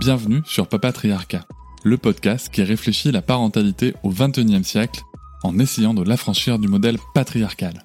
[0.00, 1.44] Bienvenue sur Papatriarcat,
[1.84, 5.02] le podcast qui réfléchit la parentalité au XXIe siècle
[5.42, 7.84] en essayant de l'affranchir du modèle patriarcal.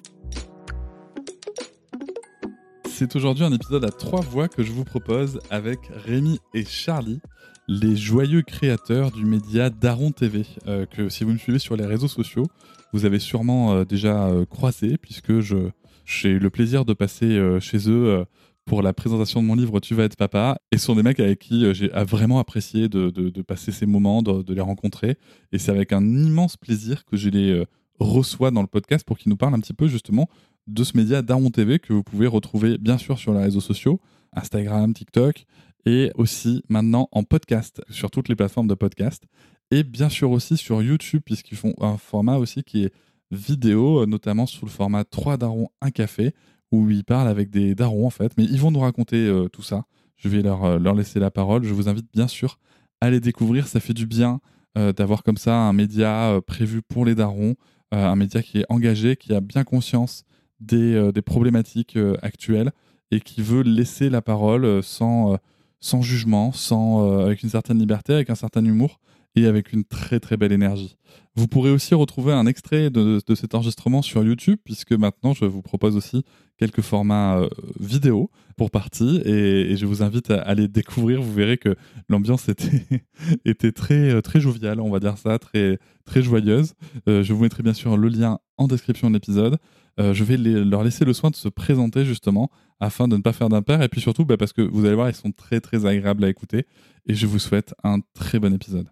[2.88, 7.20] C'est aujourd'hui un épisode à trois voix que je vous propose avec Rémi et Charlie,
[7.68, 11.84] les joyeux créateurs du média Daron TV, euh, que si vous me suivez sur les
[11.84, 12.46] réseaux sociaux,
[12.94, 17.90] vous avez sûrement euh, déjà euh, croisé, puisque j'ai eu le plaisir de passer chez
[17.90, 18.24] eux
[18.66, 20.58] pour la présentation de mon livre Tu vas être papa.
[20.72, 24.42] Et ce sont des mecs avec qui j'ai vraiment apprécié de, passer ces moments, de,
[24.42, 25.16] de, les rencontrer.
[25.52, 27.64] Et c'est avec un immense plaisir que je les
[27.98, 30.28] reçois dans le podcast pour qu'ils nous parlent un petit peu justement
[30.66, 34.00] de ce média Daron TV que vous pouvez retrouver bien sûr sur les réseaux sociaux,
[34.32, 35.46] Instagram, TikTok,
[35.84, 39.24] et aussi maintenant en podcast sur toutes les plateformes de podcast,
[39.70, 42.92] et bien sûr aussi sur YouTube puisqu'ils font un format aussi qui est
[43.30, 46.34] vidéo, notamment sous le format 3 darons, 1 café,
[46.72, 49.62] où ils parlent avec des darons en fait, mais ils vont nous raconter euh, tout
[49.62, 49.84] ça.
[50.16, 51.64] Je vais leur, euh, leur laisser la parole.
[51.64, 52.58] Je vous invite bien sûr
[53.00, 54.40] à les découvrir, ça fait du bien
[54.78, 57.54] euh, d'avoir comme ça un média prévu pour les darons,
[57.92, 60.24] un média qui est engagé, qui a bien conscience
[60.72, 62.72] euh, des, problématiques actuelles
[63.10, 65.38] et qui veut laisser la parole sans,
[65.80, 68.98] sans jugement, sans, avec une certaine liberté, avec un certain humour
[69.36, 70.96] et avec une très très belle énergie.
[71.36, 75.62] Vous pourrez aussi retrouver un extrait de, cet enregistrement sur YouTube, puisque maintenant je vous
[75.62, 76.24] propose aussi
[76.58, 77.42] quelques formats
[77.78, 81.20] vidéo pour partie, et, je vous invite à, aller découvrir.
[81.20, 81.76] Vous verrez que
[82.08, 82.86] l'ambiance était,
[83.44, 86.72] était très, très joviale, on va dire ça, très, très joyeuse.
[87.06, 89.58] je vous mettrai bien sûr le lien en description de l'épisode.
[89.98, 93.32] Euh, je vais leur laisser le soin de se présenter justement afin de ne pas
[93.32, 95.86] faire d'impair et puis surtout bah, parce que vous allez voir, ils sont très très
[95.86, 96.66] agréables à écouter
[97.06, 98.88] et je vous souhaite un très bon épisode.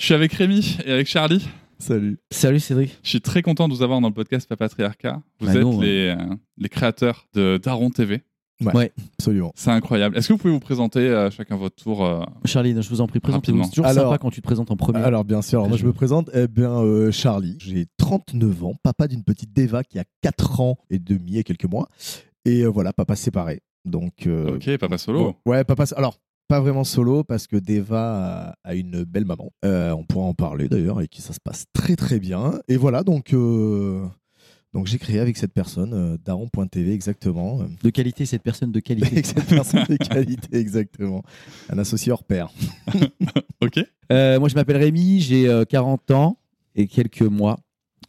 [0.00, 1.46] Je suis avec Rémi et avec Charlie.
[1.78, 2.18] Salut.
[2.30, 2.98] Salut Cédric.
[3.02, 5.20] Je suis très content de vous avoir dans le podcast Papatriarcat.
[5.40, 5.78] Vous bah êtes hein.
[5.78, 8.22] les, euh, les, créateurs de Daron TV.
[8.62, 9.52] Ouais, absolument.
[9.54, 10.16] C'est incroyable.
[10.16, 13.08] Est-ce que vous pouvez vous présenter euh, chacun votre tour euh, Charlie, je vous en
[13.08, 13.62] prie, présentez-vous.
[13.64, 15.00] C'est toujours sympa quand tu te présentes en premier.
[15.00, 16.30] Alors, bien sûr, moi je me présente.
[16.32, 20.78] Eh bien, euh, Charlie, j'ai 39 ans, papa d'une petite Deva qui a 4 ans
[20.88, 21.88] et demi et quelques mois.
[22.46, 23.60] Et voilà, papa séparé.
[23.84, 25.36] Donc, ok, papa solo.
[25.44, 25.84] ouais, papa.
[25.94, 26.16] Alors,
[26.50, 29.52] pas vraiment solo parce que Deva a, une belle maman.
[29.62, 32.60] on pourra en parler d'ailleurs et qui ça se passe très très bien.
[32.68, 33.32] Et voilà, donc
[34.72, 37.60] donc j'ai créé avec cette personne, euh, daron.tv exactement.
[37.82, 39.10] De qualité, cette personne de qualité.
[39.10, 41.22] avec cette personne de qualité, exactement.
[41.68, 42.50] Un associé hors pair.
[43.60, 43.80] ok.
[44.12, 46.38] Euh, moi je m'appelle Rémi, j'ai 40 euh, ans
[46.76, 47.58] et quelques mois.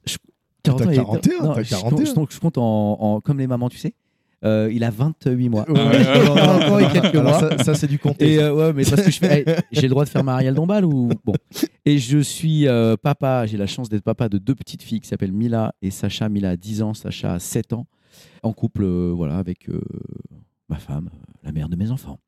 [0.06, 0.18] Je...
[0.64, 2.06] 40 ans 41, non, 41.
[2.06, 3.96] Je, je, compte en, comme les mamans, tu sais.
[4.44, 5.66] Euh, il a 28 mois.
[7.64, 8.34] Ça, c'est du compté.
[8.34, 9.12] Et euh, ouais, mais parce que
[9.72, 11.34] j'ai le droit de faire Marielle Dombal ou bon.
[11.86, 13.46] Et je suis euh, papa.
[13.46, 16.28] J'ai la chance d'être papa de deux petites filles qui s'appellent Mila et Sacha.
[16.28, 17.88] Mila a 10 ans, Sacha a 7 ans.
[18.44, 19.68] En couple, voilà, avec
[20.70, 21.10] ma femme,
[21.44, 22.20] la mère de mes enfants.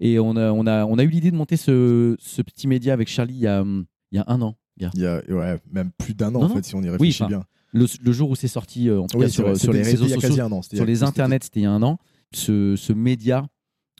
[0.00, 2.92] Et on a, on a, on a eu l'idée de monter ce, ce, petit média
[2.92, 3.64] avec Charlie il y a,
[4.10, 4.56] il y a un an.
[4.78, 7.44] Il y a ouais, même plus d'un an en fait, si on y réfléchit bien.
[7.72, 11.02] Le, jour où c'est sorti, euh, en tout cas sur, les réseaux sociaux, sur les
[11.02, 11.98] internets, c'était il y a un an.
[12.32, 13.46] Ce, ce média,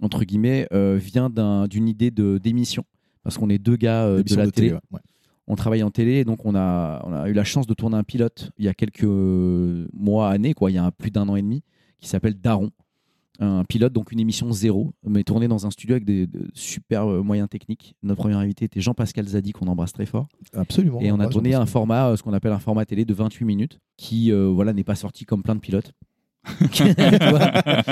[0.03, 1.31] entre guillemets, euh, vient
[1.69, 2.85] d'une idée d'émission.
[3.23, 4.75] Parce qu'on est deux gars euh, de la télé.
[5.47, 8.05] On travaille en télé, donc on a, on a eu la chance de tourner un
[8.05, 11.43] pilote il y a quelques mois, années, quoi, il y a plus d'un an et
[11.43, 11.65] demi,
[11.99, 12.71] qui s'appelle Daron
[13.41, 17.23] un pilote, donc une émission zéro, mais tournée dans un studio avec des, super euh,
[17.23, 17.95] moyens techniques.
[18.03, 20.29] Notre premier invité était Jean-Pascal Zadi, qu'on embrasse très fort.
[20.55, 21.01] Absolument.
[21.01, 23.45] Et on a tourné un format, euh, ce qu'on appelle un format télé de 28
[23.47, 25.93] minutes, qui euh, voilà n'est pas sorti comme plein de pilotes.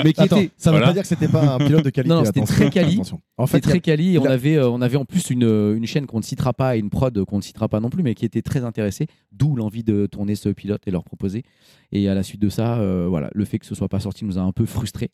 [0.03, 0.51] mais qui était...
[0.57, 2.13] ça ne veut pas dire que c'était pas un pilote de qualité.
[2.13, 3.01] Non, c'était très quali.
[3.37, 4.15] En fait, très quali.
[4.15, 6.79] Et on avait, on avait en plus une, une chaîne qu'on ne citera pas et
[6.79, 9.07] une prod qu'on ne citera pas non plus, mais qui était très intéressée.
[9.31, 11.43] D'où l'envie de tourner ce pilote et leur proposer.
[11.91, 14.37] Et à la suite de ça, voilà, le fait que ce soit pas sorti nous
[14.37, 15.11] a un peu frustrés.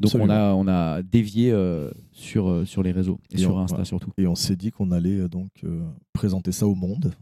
[0.00, 3.84] Donc on a, on a dévié euh, sur, euh, sur les réseaux et, sur Insta
[3.84, 4.12] surtout.
[4.18, 5.50] Et on s'est dit qu'on allait euh, donc
[6.12, 7.12] présenter ça au monde.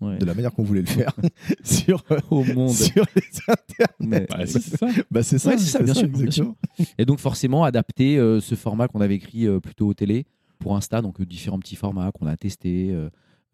[0.00, 1.14] De la manière qu'on voulait le faire
[1.64, 2.72] sur, au monde.
[2.72, 4.26] sur les internets.
[4.28, 4.86] Bah, c'est ça.
[5.10, 5.94] Bah, c'est ça, ça, bien,
[6.30, 6.54] sûr,
[6.98, 10.26] Et donc forcément adapter ce format qu'on avait écrit plutôt au télé
[10.58, 12.94] pour Insta, donc différents petits formats qu'on a testés.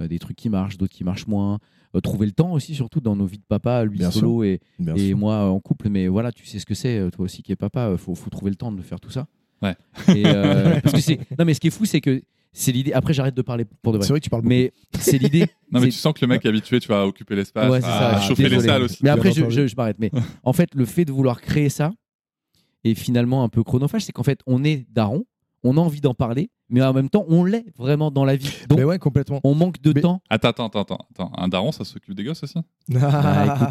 [0.09, 1.59] Des trucs qui marchent, d'autres qui marchent moins.
[2.03, 4.61] trouver le temps aussi, surtout dans nos vies de papa, lui solo et,
[4.97, 5.89] et moi en couple.
[5.89, 8.31] Mais voilà, tu sais ce que c'est, toi aussi qui es papa, il faut, faut,
[8.31, 9.27] trouver le temps de faire tout ça.
[9.63, 9.77] Ouais.
[10.15, 10.23] Et,
[10.83, 11.19] parce que c'est...
[11.39, 12.93] Non, mais ce qui est fou, c'est que c'est l'idée.
[12.93, 14.07] Après, j'arrête de parler pour de vrai.
[14.07, 14.55] C'est vrai que tu parles beaucoup.
[14.55, 15.47] Mais c'est l'idée.
[15.71, 18.49] non, mais tu sens que le mec est habitué, tu vas occuper l'espace, à chauffer
[18.49, 18.99] les salles aussi.
[19.03, 19.99] Mais après, je, je, m'arrête.
[19.99, 20.11] Mais
[20.43, 21.93] en fait, le fait de vouloir créer ça
[22.85, 24.03] est finalement un peu chronophage.
[24.03, 25.25] C'est qu'en fait, on est daron,
[25.63, 28.53] on a envie d'en parler, mais en même temps, on l'est vraiment dans la vie.
[28.69, 29.41] Donc, mais ouais, complètement.
[29.45, 30.23] On manque de temps.
[30.31, 31.33] Attends, attends, attends, attends.
[31.37, 32.59] Un daron, ça s'occupe des gosses aussi?
[33.01, 33.71] Ah,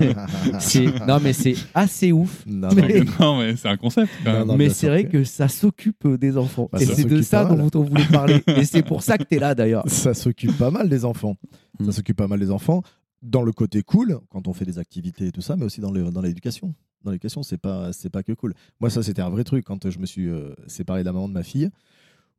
[1.06, 2.44] Non, mais c'est assez ouf.
[2.46, 4.10] Non, mais, c'est un concept.
[4.24, 4.56] Quand même.
[4.56, 6.68] mais c'est vrai que ça s'occupe des enfants.
[6.72, 8.42] Bah, et c'est de ça dont on voulait parler.
[8.46, 9.84] et c'est pour ça que tu es là d'ailleurs.
[10.00, 11.36] Ça s'occupe pas mal des enfants.
[11.78, 11.92] Ça hmm.
[11.92, 12.82] s'occupe pas mal des enfants.
[13.22, 15.92] Dans le côté cool, quand on fait des activités et tout ça, mais aussi dans
[15.92, 16.74] l'éducation.
[17.02, 18.54] Dans l'éducation, c'est pas, pas que cool.
[18.80, 21.28] Moi, ça, c'était un vrai truc quand je me suis euh, séparé de la maman
[21.28, 21.70] de ma fille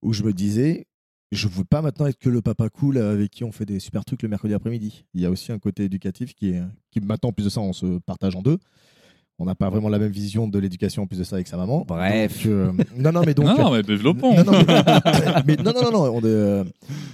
[0.01, 0.87] où je me disais,
[1.31, 3.79] je ne veux pas maintenant être que le papa cool avec qui on fait des
[3.79, 5.05] super trucs le mercredi après-midi.
[5.13, 6.61] Il y a aussi un côté éducatif qui est,
[6.91, 8.57] qui maintenant, en plus de ça, on se partage en deux
[9.41, 11.57] on n'a pas vraiment la même vision de l'éducation en plus de ça avec sa
[11.57, 11.83] maman.
[11.87, 12.43] Bref.
[12.45, 13.45] Euh, non, non, mais donc.
[13.45, 14.35] Non, mais développons.
[14.35, 14.63] Non, non,
[15.47, 16.63] mais, non, non, non, non euh,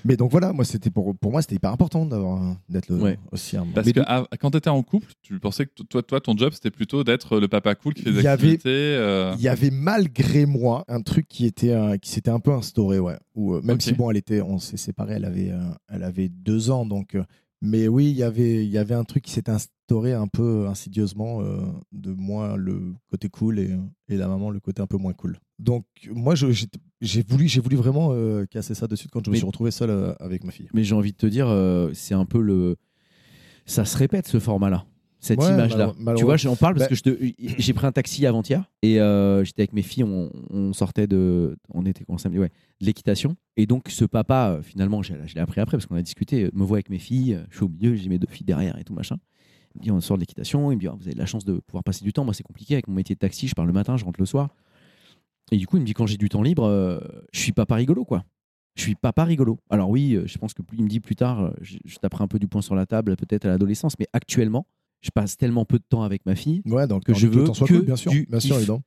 [0.04, 2.92] mais donc voilà, moi, c'était pour, pour moi, c'était hyper important d'avoir d'être
[3.32, 3.66] aussi un.
[3.74, 4.02] Parce que
[4.38, 7.40] quand tu étais en couple, tu pensais que toi, toi ton job, c'était plutôt d'être
[7.40, 8.70] le papa cool qui fait des activités.
[8.70, 9.34] Euh.
[9.38, 13.18] Il y avait malgré moi un truc qui était qui s'était un peu instauré, ouais.
[13.36, 15.54] Où, même si bon, elle était, on s'est séparés, elle avait,
[15.90, 17.16] elle avait deux ans, donc
[17.62, 21.62] mais oui, y il y avait un truc qui s'était instauré un peu insidieusement euh,
[21.92, 23.76] de moi le côté cool et,
[24.10, 25.40] et, la maman le côté un peu moins cool.
[25.58, 29.72] Donc moi, j'ai voulu, voulu vraiment euh, casser ça dessus quand je me suis retrouvé
[29.72, 30.70] seul euh, avec ma fille.
[30.74, 31.48] Mais j'ai envie de te dire,
[31.94, 32.76] c'est un peu le...
[33.66, 34.86] Ça se répète ce format-là
[35.20, 35.94] cette image-là.
[36.16, 39.62] Tu vois, j'en parle parce bah que j'ai pris un taxi avant-hier et euh, j'étais
[39.62, 42.50] avec mes filles, on, sortait de, on était ouais,
[42.82, 43.36] de l'équitation.
[43.56, 46.64] Et donc ce papa, euh, finalement, je l'ai appris après parce qu'on a discuté, me
[46.64, 48.94] voit avec mes filles, je suis au milieu, j'ai mes deux filles derrière et tout
[48.94, 49.18] machin.
[49.76, 51.26] Il me dit on sort de l'équitation, il me dit oh, vous avez de la
[51.26, 52.24] chance de pouvoir passer du temps.
[52.24, 54.26] Moi c'est compliqué avec mon métier de taxi, je pars le matin, je rentre le
[54.26, 54.50] soir.
[55.52, 57.00] Et du coup il me dit quand j'ai du temps libre, euh,
[57.32, 58.24] je suis papa rigolo quoi
[58.76, 59.58] je suis papa rigolo.
[59.72, 62.28] Alors oui, je pense que plus il me dit plus tard, je, je taperai un
[62.28, 64.68] peu du poing sur la table, peut-être à l'adolescence, mais actuellement,
[65.02, 67.82] je passe tellement peu de temps avec ma fille ouais, donc, que je veux que
[67.82, 68.84] bien sûr, bien sûr, évidemment.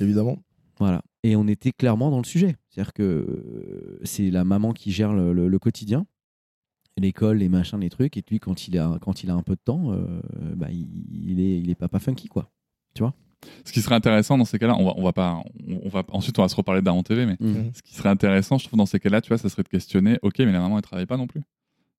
[0.00, 0.42] évidemment.
[0.78, 1.02] Voilà.
[1.22, 2.56] Et on était clairement dans le sujet.
[2.68, 6.06] C'est-à-dire que euh, c'est la maman qui gère le, quotidien,
[6.98, 8.16] l'école, les machins, les trucs.
[8.16, 10.20] Et puis, quand il a, quand il a un peu de temps, euh,
[10.54, 12.50] bah, il, est, il est papa funky, quoi.
[12.94, 13.14] Tu vois?
[13.64, 16.38] Ce qui serait intéressant dans ces cas-là, on va, on va pas, on, va ensuite
[16.38, 17.72] on va se reparler d'Aron TV, mais mmh.
[17.74, 20.18] ce qui serait intéressant, je trouve, dans ces cas-là, tu vois, ça serait de questionner,
[20.22, 21.42] ok, mais la maman elle travaille pas non plus.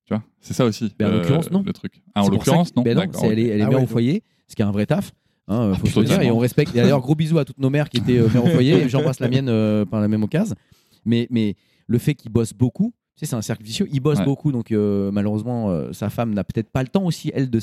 [0.07, 0.93] Tu vois, c'est ça aussi.
[0.97, 1.63] Ben, en euh, l'occurrence, non.
[1.65, 2.01] Le truc.
[2.15, 2.81] Ah, en l'occurrence, non.
[2.81, 5.11] Ben elle est, elle est ah mère au foyer, ce qui est un vrai taf.
[5.49, 6.73] Hein, ah, faut dire, et on respecte.
[6.73, 8.73] D'ailleurs, gros bisous à toutes nos mères qui étaient euh, mères au foyer.
[8.83, 10.55] et J'embrasse la mienne euh, par la même occasion.
[11.03, 11.55] Mais, mais
[11.87, 13.87] le fait qu'il bosse beaucoup, tu sais, c'est un cercle vicieux.
[13.91, 17.59] Il bosse beaucoup, donc malheureusement, sa femme n'a peut-être pas le temps aussi, elle, de,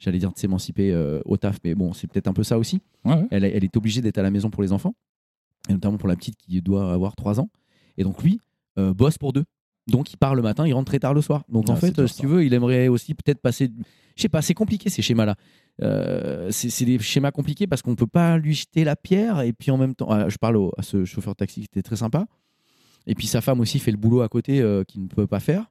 [0.00, 0.94] j'allais dire de s'émanciper
[1.24, 2.80] au taf, mais bon, c'est peut-être un peu ça aussi.
[3.30, 4.94] Elle, elle, est obligée d'être à la maison pour les enfants,
[5.68, 7.48] et notamment pour la petite qui doit avoir 3 ans.
[7.98, 8.40] Et donc lui,
[8.76, 9.44] bosse pour deux.
[9.86, 11.44] Donc il part le matin, il rentre très tard le soir.
[11.48, 13.70] Donc en ah, fait, si tu veux, il aimerait aussi peut-être passer.
[14.16, 15.36] Je sais pas, c'est compliqué ces schémas-là.
[15.82, 19.52] Euh, c'est des schémas compliqués parce qu'on ne peut pas lui jeter la pierre et
[19.52, 21.96] puis en même temps, ah, je parle à ce chauffeur de taxi qui était très
[21.96, 22.26] sympa.
[23.06, 25.40] Et puis sa femme aussi fait le boulot à côté euh, qu'il ne peut pas
[25.40, 25.70] faire.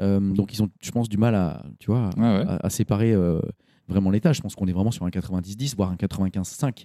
[0.00, 3.14] Euh, donc ils ont, je pense, du mal à, tu vois, à, séparer
[3.88, 4.34] vraiment l'état.
[4.34, 6.84] Je pense qu'on est vraiment sur un 90-10, voire un 95-5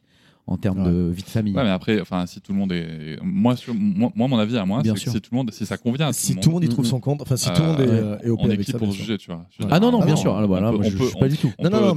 [0.50, 1.54] en termes de vie de famille.
[1.54, 4.82] Ouais, mais après, enfin, si tout le monde est, moi, moi, mon avis à moi,
[4.84, 6.86] c'est que si tout le monde, si ça convient, si tout le monde y trouve
[6.86, 9.18] son compte, enfin, si tout le monde est, euh, est on est qui pour juger,
[9.20, 9.46] tu vois.
[9.70, 10.48] Ah non, non, bien sûr.
[10.48, 11.52] voilà, je, suis pas du tout.
[11.62, 11.96] Non, non,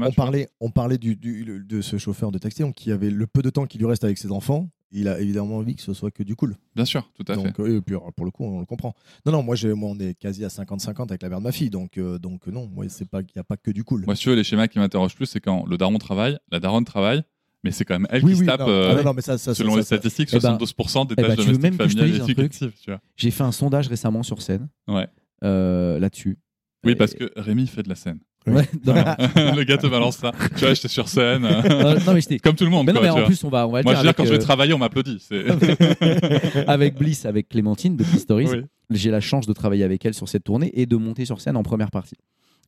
[0.00, 3.50] on, parlait, on parlait du, de ce chauffeur de taxi qui avait le peu de
[3.50, 4.68] temps qui lui reste avec ses enfants.
[4.94, 6.54] Il a évidemment envie que ce soit que du cool.
[6.76, 7.62] Bien sûr, tout à donc, fait.
[7.62, 8.94] Euh, et puis, pour le coup, on le comprend.
[9.24, 11.70] Non, non, moi, moi on est quasi à 50-50 avec la mère de ma fille,
[11.70, 14.04] donc, euh, donc non, moi, c'est pas, il n'y a pas que du cool.
[14.04, 16.60] Moi, si tu veux, les schémas qui m'interrogent plus, c'est quand le daron travaille, la
[16.60, 17.22] daronne travaille,
[17.64, 20.30] mais c'est quand même elle qui se tape, euh, mais ça, ça, selon les statistiques,
[20.30, 22.72] 72% des eh tâches domestiques familiales effectives.
[23.16, 25.06] J'ai fait un sondage récemment sur scène ouais.
[25.44, 26.38] euh, là-dessus.
[26.84, 28.18] Oui, parce que Rémi fait de la scène.
[28.44, 30.32] Ouais, le gars te balance ça.
[30.56, 31.42] Tu vois, j'étais sur scène.
[32.06, 32.86] non, mais Comme tout le monde.
[32.86, 34.24] Mais non, mais en plus, on va, on va Moi, dire je veux dire, quand
[34.24, 35.24] je vais euh, travailler, on m'applaudit.
[36.66, 40.28] avec Bliss, avec Clémentine de Bliss Stories, j'ai la chance de travailler avec elle sur
[40.28, 42.16] cette tournée et de monter sur scène en première partie.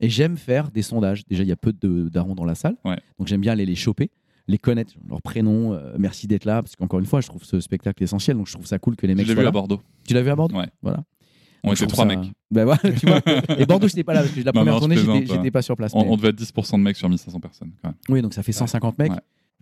[0.00, 1.24] Et j'aime faire des sondages.
[1.26, 2.76] Déjà, il y a peu de darons dans la salle.
[3.18, 4.10] Donc, j'aime bien aller les choper
[4.46, 5.72] les connaître, leur prénom.
[5.72, 8.52] Euh, merci d'être là, parce qu'encore une fois, je trouve ce spectacle essentiel, donc je
[8.52, 9.26] trouve ça cool que les mecs.
[9.26, 9.80] Je l'ai vu à Bordeaux.
[10.06, 10.68] Tu l'as vu à Bordeaux Ouais.
[10.82, 11.04] Voilà.
[11.66, 12.30] On était trois mecs.
[12.50, 13.20] Ben voilà, tu vois.
[13.58, 15.92] Et Bordeaux, je n'étais pas là, parce que la première tournée, j'étais pas sur place.
[15.94, 17.96] On, devait être 10% de mecs sur 1500 personnes, quand même.
[18.08, 19.12] Oui, donc ça fait 150 mecs.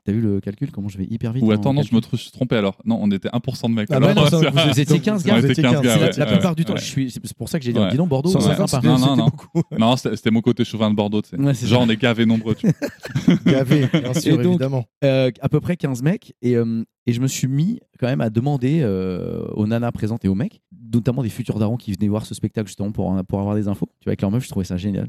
[0.04, 2.32] T'as vu le calcul Comment je vais hyper vite Ou attends, non, je me suis
[2.32, 2.76] trompé alors.
[2.84, 3.88] Non, on était 1% de mecs.
[3.92, 4.24] Ah alors, non,
[4.72, 5.40] vous étiez 15 gars.
[5.40, 8.80] la, plupart du temps, c'est pour ça que j'ai dit, dis donc, Bordeaux, c'est sympa.
[8.84, 9.30] Non, non, non.
[9.78, 11.22] non c'était mon côté chauvin de Bordeaux.
[11.62, 12.56] Genre, on est gavés nombreux.
[13.46, 14.84] gavés, bien sûr, évidemment.
[15.04, 16.34] Euh, à peu près 15 mecs.
[16.42, 20.24] Et, euh, et je me suis mis quand même à demander euh, aux nanas présentes
[20.24, 20.60] et aux mecs,
[20.92, 23.86] notamment des futurs darons qui venaient voir ce spectacle justement pour, pour avoir des infos.
[24.00, 25.08] Tu vois, avec leur meuf, je trouvais ça génial.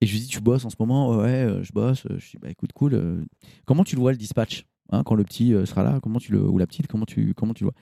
[0.00, 2.04] Et je lui dis, tu bosses en ce moment Ouais, je bosse.
[2.08, 3.26] Je dis, bah écoute, cool.
[3.66, 6.32] comment tu le vois le dispatch Hein, quand le petit euh, sera là, comment tu
[6.32, 7.72] le ou la petite, comment tu comment tu vois?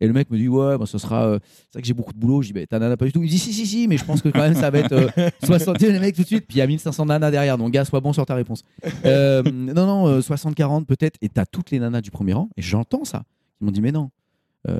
[0.00, 2.12] Et le mec me dit ouais bah, ce sera euh, c'est vrai que j'ai beaucoup
[2.12, 2.42] de boulot.
[2.42, 3.20] Je dis bah t'as nana pas du tout.
[3.20, 5.10] Il me dit si si si mais je pense que quand même ça va être
[5.44, 6.46] 60 euh, les mecs tout de suite.
[6.46, 7.58] Puis il y a 1500 nanas derrière.
[7.58, 8.62] Donc gars sois bon sur ta réponse.
[9.04, 11.18] Non non 60 40 peut-être.
[11.20, 12.48] Et t'as toutes les nanas du premier rang.
[12.56, 13.24] Et j'entends ça.
[13.60, 14.10] Ils m'ont dit mais non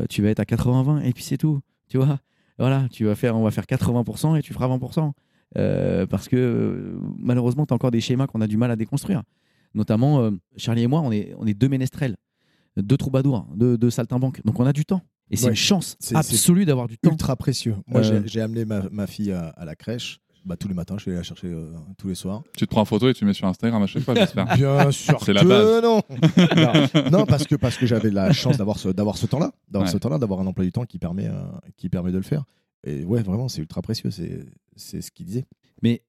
[0.08, 1.60] tu vas être à 80 20 et puis c'est tout.
[1.88, 2.20] Tu vois?
[2.58, 5.12] Voilà tu vas faire on va faire 80% et tu feras 20%
[5.54, 9.22] parce que malheureusement tu as encore des schémas qu'on a du mal à déconstruire
[9.74, 12.16] Notamment, euh, Charlie et moi, on est, on est deux ménestrels,
[12.76, 14.44] deux troubadours, deux, deux saltimbanques.
[14.44, 15.02] Donc on a du temps.
[15.30, 17.10] Et c'est une chance absolue d'avoir du temps.
[17.10, 17.76] Ultra précieux.
[17.86, 20.18] Moi, euh, j'ai amené ma, ma fille à, la crèche.
[20.44, 22.42] Bah, tous les matins, je vais la chercher euh, tous les soirs.
[22.58, 24.44] Tu te prends en photo et tu mets sur Instagram à chaque fois, j'espère.
[24.56, 25.82] Bien sûr c'est la base.
[25.82, 26.02] Non.
[27.12, 27.24] non.
[27.24, 30.40] parce que, parce que j'avais la chance d'avoir ce, ce temps-là, d'avoir ce temps-là, d'avoir
[30.40, 31.30] un emploi du temps qui permet,
[31.76, 32.44] qui permet de le faire.
[32.84, 35.44] Et ouais, vraiment, c'est ultra précieux, c'est ce qu'il disait.
[35.82, 36.02] Mais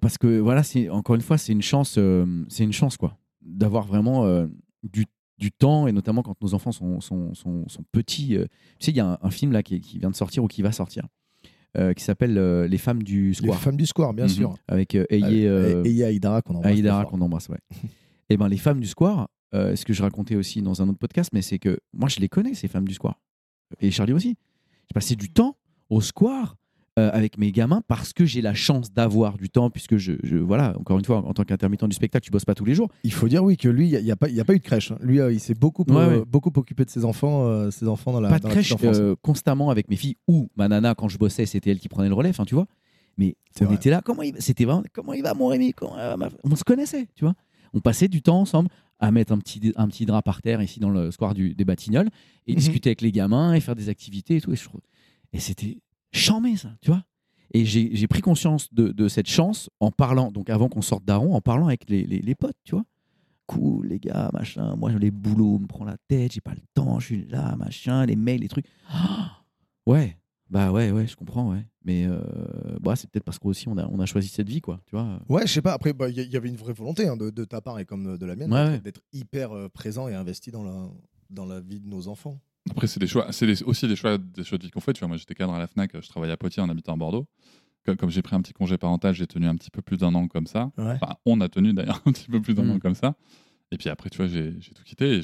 [0.00, 3.86] parce que voilà, encore une fois, c'est une chance, euh, c'est une chance quoi, d'avoir
[3.86, 4.46] vraiment euh,
[4.82, 5.06] du,
[5.38, 8.36] du, temps et notamment quand nos enfants sont, sont, sont, petits.
[8.36, 8.46] Euh.
[8.78, 10.62] tu sais, il y a un, film là qui, qui, vient de sortir ou qui
[10.62, 11.06] va sortir.
[11.96, 13.54] qui s'appelle Les femmes du square.
[13.54, 14.30] Les femmes du square, bien mhm.
[14.30, 14.54] sûr.
[14.66, 16.72] Avec Eye, Aïdara qu'on embrasse.
[16.72, 17.60] Aïdara qu'on embrasse, ouais.
[17.70, 20.98] et eh ben les femmes du square, ce que je racontais aussi dans un autre
[20.98, 23.20] podcast, mais c'est que moi je les connais ces femmes du square.
[23.80, 24.36] Et Charlie aussi.
[24.90, 25.58] J'ai passé du temps
[25.90, 26.56] au square
[26.98, 30.74] euh, avec mes gamins parce que j'ai la chance d'avoir du temps, puisque je, voilà,
[30.80, 32.88] encore une fois, en tant qu'intermittent du spectacle, tu bosses pas tous les jours.
[33.04, 34.64] Il faut dire oui que lui, il n'y a, a, pas, a pas eu de
[34.64, 34.90] crèche.
[34.90, 34.98] Hein.
[35.00, 38.30] Lui, euh, il s'est beaucoup, euh, beaucoup occupé de ses enfants, ses enfants dans la,
[38.30, 38.74] pas de crèche
[39.22, 42.14] constamment avec mes filles ou ma nana quand je bossais, c'était elle qui prenait le
[42.14, 42.66] relais, tu vois.
[43.16, 45.74] Mais on était là, comment il, c'était comment il va, mon Rémi
[46.42, 47.34] On se connaissait, tu vois.
[47.74, 50.80] On passait du temps ensemble à mettre un petit, un petit drap par terre ici
[50.80, 52.08] dans le square du, des Batignolles
[52.46, 52.58] et mhm.
[52.58, 54.52] discuter avec les gamins et faire des activités et tout.
[54.52, 54.56] et
[55.34, 55.78] c'était
[56.12, 57.04] Chambé, ça, tu vois.
[57.54, 61.40] Et j'ai pris conscience de, cette chance en parlant, donc avant qu'on sorte d'Aron, en
[61.40, 62.84] parlant avec les, les, potes, tu vois.
[63.46, 64.76] Cool, les gars, machin.
[64.76, 68.04] Moi, les boulots me prend la tête, j'ai pas le temps, je suis là, machin,
[68.04, 68.66] les mails, les trucs.
[69.86, 70.18] ouais,
[70.50, 71.64] bah ouais, ouais, je comprends, ouais.
[71.84, 72.20] Mais euh,
[72.82, 75.18] bah, c'est peut-être parce qu'aussi on a, on a choisi cette vie, quoi, tu vois.
[75.30, 75.72] Ouais, je sais pas.
[75.72, 78.18] Après, il bah, y, avait une vraie volonté hein, de, de, ta part et comme
[78.18, 80.90] de la mienne d'être hyper euh, présent et investi dans la,
[81.30, 82.38] dans la vie de nos enfants.
[82.70, 84.92] Après, c'est des choix, c'est aussi des choix, des choix de vie qu'on fait.
[84.92, 86.96] Tu vois, moi, j'étais cadre à la Fnac, je travaillais à Poitiers en habitant à
[86.96, 87.26] Bordeaux.
[87.96, 90.28] Comme, j'ai pris un petit congé parental, j'ai tenu un petit peu plus d'un an
[90.28, 90.70] comme ça.
[90.76, 92.70] Enfin, on a tenu d'ailleurs un petit peu plus d'un mm.
[92.72, 93.14] an comme ça.
[93.70, 95.20] Et puis après, tu vois, j'ai tout quitté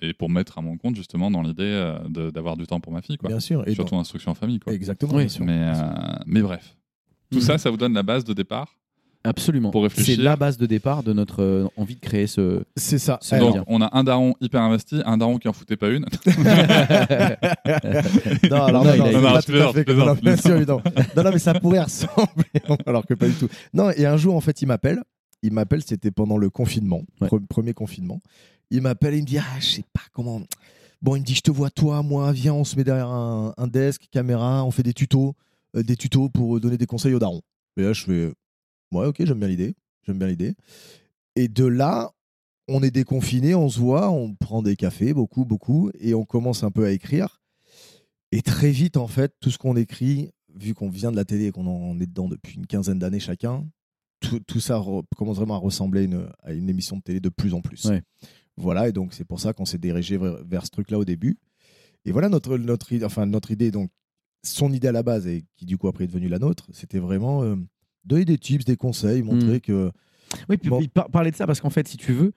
[0.00, 3.02] et pour mettre à mon compte justement dans l'idée euh, d'avoir du temps pour ma
[3.02, 3.28] fille, quoi.
[3.28, 3.66] Bien sûr.
[3.68, 4.72] Et Surtout instruction en famille, quoi.
[4.72, 5.14] Exactement.
[5.14, 5.72] Mais, euh,
[6.26, 6.76] mais bref,
[7.30, 7.42] tout mm.
[7.42, 8.76] ça, ça vous donne la base de départ
[9.26, 9.72] Absolument.
[9.96, 12.62] C'est la base de départ de notre euh, envie de créer ce.
[12.76, 13.18] C'est ça.
[13.38, 16.06] Donc, on a un daron hyper investi, un daron qui en foutait pas une.
[18.50, 19.32] non, alors non, non, non, non,
[21.24, 22.44] non, mais ça pourrait ressembler,
[22.86, 23.48] alors que pas du tout.
[23.74, 25.02] Non, et un jour, en fait, il m'appelle.
[25.42, 27.02] Il m'appelle, c'était pendant le confinement,
[27.48, 28.22] premier confinement.
[28.70, 30.40] Il m'appelle et il me dit Ah, je sais pas comment.
[31.02, 33.66] Bon, il me dit Je te vois, toi, moi, viens, on se met derrière un,
[33.66, 35.34] desk, caméra, on fait des tutos,
[35.76, 37.42] euh, des tutos pour donner des conseils aux darons.
[37.76, 38.30] Et là, je fais
[38.92, 39.74] Ouais, ok, j'aime bien l'idée.
[40.06, 40.54] J'aime bien l'idée.
[41.34, 42.12] Et de là,
[42.68, 46.62] on est déconfiné, on se voit, on prend des cafés, beaucoup, beaucoup, et on commence
[46.62, 47.40] un peu à écrire.
[48.32, 51.46] Et très vite, en fait, tout ce qu'on écrit, vu qu'on vient de la télé
[51.46, 53.66] et qu'on en est dedans depuis une quinzaine d'années chacun,
[54.20, 54.82] tout, ça
[55.16, 57.88] commence vraiment à ressembler une, à une émission de télé de plus en plus.
[58.56, 61.38] Voilà, et donc c'est pour ça qu'on s'est dirigé vers, ce truc-là au début.
[62.04, 63.90] Et voilà notre, notre, enfin, notre idée, donc
[64.42, 66.98] son idée à la base, et qui du coup après est devenue la nôtre, c'était
[66.98, 67.56] vraiment euh,
[68.06, 69.60] donner des tips, des conseils, montrer mm.
[69.60, 69.90] que.
[70.48, 70.70] Oui, puis,
[71.12, 72.32] parler de ça parce qu'en fait, si tu veux,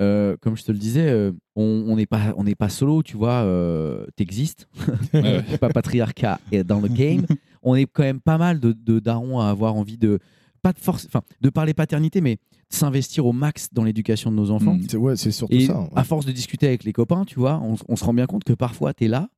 [0.00, 3.42] euh, comme je te le disais, euh, on n'est pas, on pas solo, tu vois,
[3.42, 4.68] euh, t'existes,
[5.60, 7.26] pas patriarcat dans le game.
[7.62, 10.18] on est quand même pas mal de, de darons à avoir envie de,
[10.62, 12.38] pas de force, enfin, de parler paternité, mais
[12.70, 14.74] s'investir au max dans l'éducation de nos enfants.
[14.74, 14.86] Mm.
[14.88, 15.88] C'est ouais, surtout et ça.
[15.94, 18.44] À force de discuter avec les copains, tu vois, on, on se rend bien compte
[18.44, 19.28] que parfois tu es là,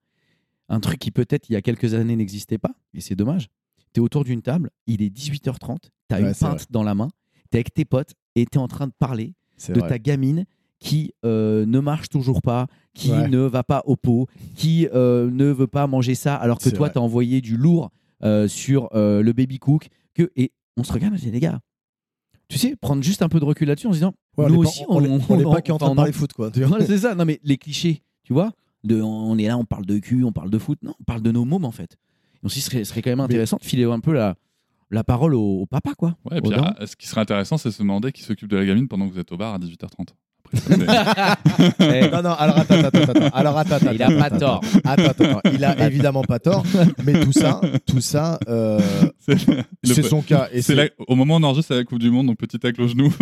[0.68, 3.50] un truc qui peut-être il y a quelques années n'existait pas, et c'est dommage
[3.96, 5.78] tu es autour d'une table, il est 18h30,
[6.10, 7.08] tu as une pinte dans la main,
[7.50, 9.32] tu es avec tes potes et tu es en train de parler
[9.70, 10.44] de ta gamine
[10.78, 15.46] qui euh, ne marche toujours pas, qui ne va pas au pot, qui euh, ne
[15.46, 17.90] veut pas manger ça, alors que toi, tu as envoyé du lourd
[18.22, 19.88] euh, sur le baby cook.
[20.12, 21.60] Que, et on se regarde, on dit, les gars,
[22.48, 25.00] tu sais, prendre juste un peu de recul là-dessus en se disant, nous aussi, on
[25.00, 26.50] n'est pas qu'en train de parler foot, quoi.
[26.86, 27.14] c'est ça.
[27.14, 28.52] Non, mais les clichés, tu vois,
[28.84, 30.78] de, on est là, on parle de cul, on parle de foot.
[30.82, 31.96] Non, on parle de nos mômes, en fait.
[32.42, 34.36] Donc, ce serait, serait quand même intéressant de filer un peu la,
[34.90, 36.16] la parole au, papa, quoi.
[36.30, 38.56] Ouais, et puis, ah, ce qui serait intéressant, c'est de se demander qui s'occupe de
[38.56, 40.08] la gamine pendant que vous êtes au bar à 18h30.
[41.80, 43.28] Eh, non, non, alors attends, attends, attends.
[43.32, 44.60] Alors, attends, attends, il a pas tort.
[44.84, 46.64] Attends, attends, Il a évidemment pas tort.
[47.04, 48.80] Mais tout ça, tout ça, euh,
[49.82, 50.48] c'est son cas.
[50.52, 52.88] Et c'est au moment où on enregistre la Coupe du Monde, donc petit tacle au
[52.88, 53.12] genou.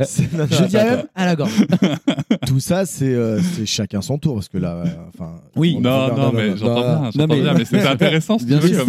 [0.00, 1.64] Je dirais à la gorge.
[2.46, 4.34] tout ça, c'est euh, chacun son tour.
[4.34, 5.36] Parce que là, enfin.
[5.56, 7.54] Oui, non, non, mais j'entends bien.
[7.54, 8.36] mais c'est intéressant.
[8.36, 8.86] Bien sûr.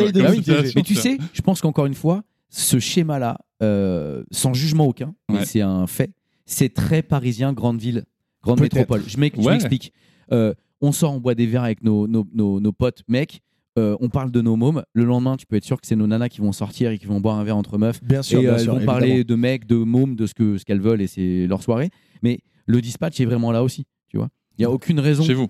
[0.75, 5.45] Mais tu sais, je pense qu'encore une fois, ce schéma-là, euh, sans jugement aucun, mais
[5.45, 6.11] c'est un fait
[6.45, 8.03] c'est très parisien, grande ville,
[8.43, 9.03] grande métropole.
[9.07, 9.93] Je m'explique.
[10.31, 13.41] Euh, on sort, on boit des verres avec nos, nos, nos, potes mecs.
[13.77, 14.83] Euh, on parle de nos mômes.
[14.93, 17.05] Le lendemain, tu peux être sûr que c'est nos nanas qui vont sortir et qui
[17.05, 18.03] vont boire un verre entre meufs.
[18.03, 20.65] Bien sûr, et euh, elles vont parler de mecs, de mômes, de ce que ce
[20.65, 21.89] qu'elles veulent et c'est leur soirée.
[22.21, 23.85] Mais le dispatch est vraiment là aussi.
[24.09, 25.23] Tu vois, il y a aucune raison.
[25.23, 25.47] Chez vous.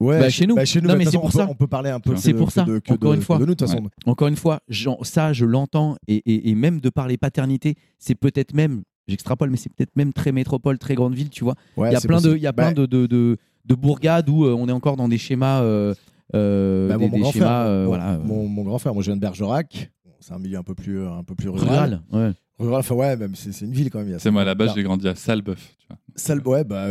[0.00, 0.56] Ouais, bah, chez nous.
[0.56, 1.46] Bah, chez nous non, mais c'est pour ça.
[1.48, 2.16] On peut parler un peu.
[2.16, 2.66] C'est pour ça.
[2.88, 3.38] encore une fois.
[3.38, 3.88] De nous, de façon.
[4.06, 4.60] Encore une fois,
[5.02, 9.56] ça, je l'entends et, et, et, même de parler paternité, c'est peut-être même j'extrapole, mais
[9.56, 11.54] c'est peut-être même très métropole, très grande ville, tu vois.
[11.76, 14.44] il y a plein, de, il y a plein bah de, de, de, bourgades où
[14.44, 15.62] euh, on est encore dans des schémas.
[15.62, 15.94] Euh,
[16.34, 18.18] euh bah, des, mon, grand schémas, frère, mon, voilà.
[18.18, 21.22] Mon, grand frère, moi je viens de Bergerac, c'est un milieu un peu plus, un
[21.22, 22.02] peu plus rural.
[22.10, 22.76] Rural, ouais.
[22.76, 24.18] enfin ouais, même c'est une ville quand même.
[24.18, 25.76] C'est moi à la base, j'ai grandi à Salbeuf.
[26.16, 26.88] Salbeuf, ouais, bah,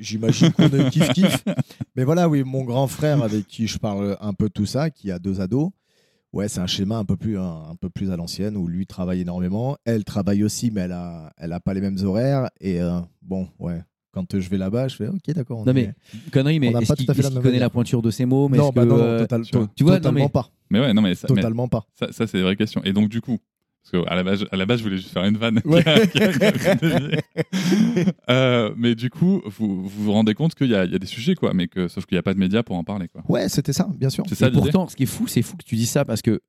[0.00, 1.44] j'imagine qu'on a kiff kiff.
[1.96, 4.90] mais voilà, oui, mon grand frère avec qui je parle un peu de tout ça,
[4.90, 5.70] qui a deux ados,
[6.34, 9.20] Ouais, c'est un schéma un peu plus, un, peu plus à l'ancienne où lui travaille
[9.20, 9.76] énormément.
[9.84, 12.50] Elle travaille aussi, mais elle a, elle a pas les mêmes horaires.
[12.60, 13.80] Et euh, bon, ouais.
[14.12, 15.64] Quand je vais là-bas, je fais OK, d'accord.
[15.64, 15.94] Non, mais
[16.32, 18.96] connerie, mais est-ce qu'il est connaît la pointure de ces mots mais Non, bah non,
[18.96, 19.42] non, total,
[19.76, 20.48] tu vois, totalement pas.
[20.70, 21.84] Mais ouais, non, mais ça, totalement pas.
[21.98, 22.82] Ça, ça c'est des vraies questions.
[22.84, 23.38] Et donc, du coup,
[23.84, 25.60] parce qu'à la base, à la base, je voulais juste faire une vanne.
[28.30, 31.52] euh, mais du coup, vous, vous rendez compte qu'il y, y, a des sujets, quoi,
[31.52, 33.08] mais que, sauf qu'il n'y a pas de médias pour en parler.
[33.08, 33.22] Quoi.
[33.28, 34.24] Ouais, c'était ça, bien sûr.
[34.26, 34.50] C'est ça.
[34.50, 36.40] pourtant, ce qui est fou, c'est fou que tu dis ça parce que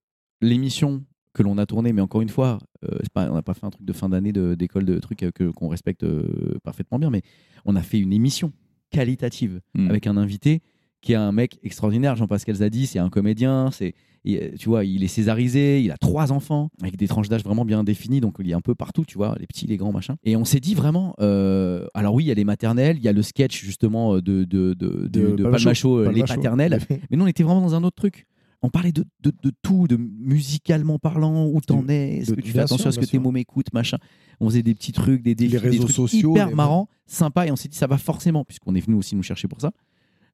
[0.41, 3.65] l'émission que l'on a tournée, mais encore une fois, euh, pas, on n'a pas fait
[3.65, 7.21] un truc de fin d'année d'école de, trucs que, qu'on respecte euh, parfaitement bien, mais
[7.65, 8.53] on a fait une émission
[8.91, 9.89] qualitative hmm.
[9.89, 10.61] avec un invité
[11.05, 12.15] qui est un mec extraordinaire.
[12.15, 13.93] Jean-Pascal Zadi, c'est un comédien, c'est
[14.27, 17.63] euh, tu vois, il est césarisé, il a trois enfants avec des tranches d'âge vraiment
[17.63, 20.15] bien définies, donc il est un peu partout, tu vois, les petits, les grands, machin.
[20.23, 23.07] Et on s'est dit vraiment, euh, alors oui, il y a les maternelles, il y
[23.07, 27.43] a le sketch justement de, de, de, de, Palmacho, les paternelles, mais nous on était
[27.43, 28.25] vraiment dans un autre truc.
[28.63, 32.51] On parlait de, de, de, tout, de musicalement parlant, où t'en es, est-ce que tu
[32.51, 33.99] fais attention à ce que tes mots m'écoutent, machin.
[34.39, 37.55] On faisait des petits trucs, des défis, des trucs sociaux, hyper marrants, sympas, et on
[37.55, 39.71] s'est dit ça va forcément, puisqu'on est venu aussi nous chercher pour ça,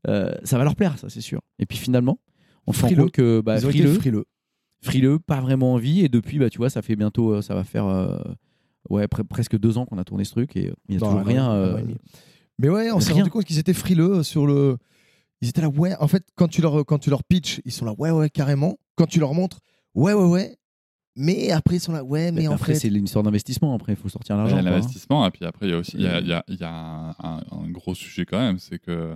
[0.08, 1.42] euh, ça va leur plaire, ça c'est sûr.
[1.60, 2.20] Et puis finalement,
[2.68, 4.26] on frileux que bah, frileux, frileux,
[4.82, 6.02] frileux, pas vraiment envie.
[6.02, 8.20] Et depuis, bah, tu vois, ça fait bientôt, euh, ça va faire euh,
[8.90, 11.52] ouais, presque deux ans qu'on a tourné ce truc et il n'y a toujours rien.
[11.52, 11.82] Euh,
[12.60, 14.78] mais ouais, on s'est rendu compte qu'ils étaient frileux sur le.
[15.42, 15.96] Ils étaient là, ouais.
[16.00, 18.78] En fait, quand tu leur, quand tu leur pitch, ils sont là, ouais, ouais, carrément.
[18.96, 19.60] Quand tu leur montres,
[19.96, 20.58] ouais, ouais, ouais.
[21.16, 23.76] Mais après, ils sont là, ouais, mais, en après, c'est une histoire d'investissement.
[23.76, 24.56] Après, il faut sortir l'argent.
[24.56, 26.64] Ouais, L'investissement, et puis après, il y a aussi il y a, y a, y
[26.64, 29.16] a un, un, gros sujet quand même, c'est que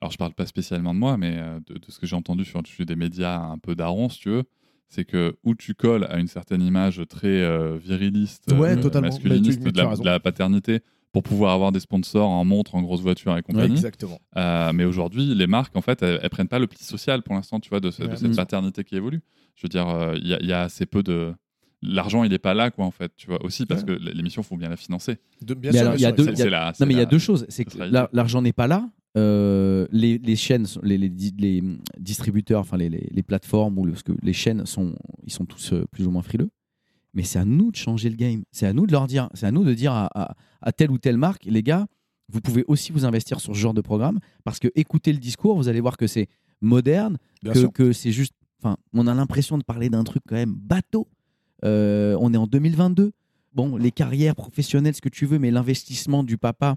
[0.00, 2.60] alors je parle pas spécialement de moi, mais euh, de, ce que j'ai entendu sur
[2.60, 4.44] le sujet des médias un peu daron, si tu veux,
[4.88, 10.04] c'est que où tu colles à une certaine image très euh, viriliste, euh, masculiniste de,
[10.04, 10.80] la, paternité
[11.16, 13.72] pour pouvoir avoir des sponsors en montre, en grosse voiture et compagnie.
[13.72, 14.18] exactement.
[14.34, 17.70] mais aujourd'hui, les marques, en fait, elles, prennent pas le petit social pour l'instant, tu
[17.70, 19.22] vois, de, cette paternité qui évolue.
[19.54, 21.32] Je veux dire, il y, a assez peu de
[21.82, 24.56] l'argent il est pas là quoi en fait tu vois aussi parce que l'émission faut
[24.56, 27.18] bien la financer bien sûr, il y a deux non mais il y a deux
[27.18, 27.76] choses c'est que
[28.12, 31.62] l'argent n'est pas là euh, les, les, chaînes, les, les, les,
[31.98, 36.06] distributeurs, enfin les, plateformes ou parce que les chaînes sont, ils sont tous euh, plus
[36.06, 36.50] ou moins frileux.
[37.14, 38.42] Mais c'est à nous de changer le game.
[38.52, 40.36] C'est à nous de leur dire, c'est à nous de dire à, à,
[40.72, 41.86] telle ou telle marque, les gars,
[42.28, 45.56] vous pouvez aussi vous investir sur ce genre de programme parce que écoutez le discours,
[45.56, 46.28] vous allez voir que c'est
[46.60, 48.34] moderne, que, que c'est juste.
[48.60, 51.08] Enfin, on a l'impression de parler d'un truc quand même bateau.
[51.64, 53.12] Euh, on est en 2022.
[53.54, 56.76] Bon, les carrières professionnelles, ce que tu veux, mais l'investissement du papa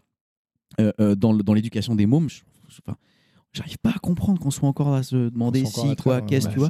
[0.80, 2.30] euh, euh, dans, dans l'éducation des mômes,
[3.53, 6.69] j'arrive pas à comprendre qu'on soit encore à se demander si, quoi, qu'est-ce, tu vois.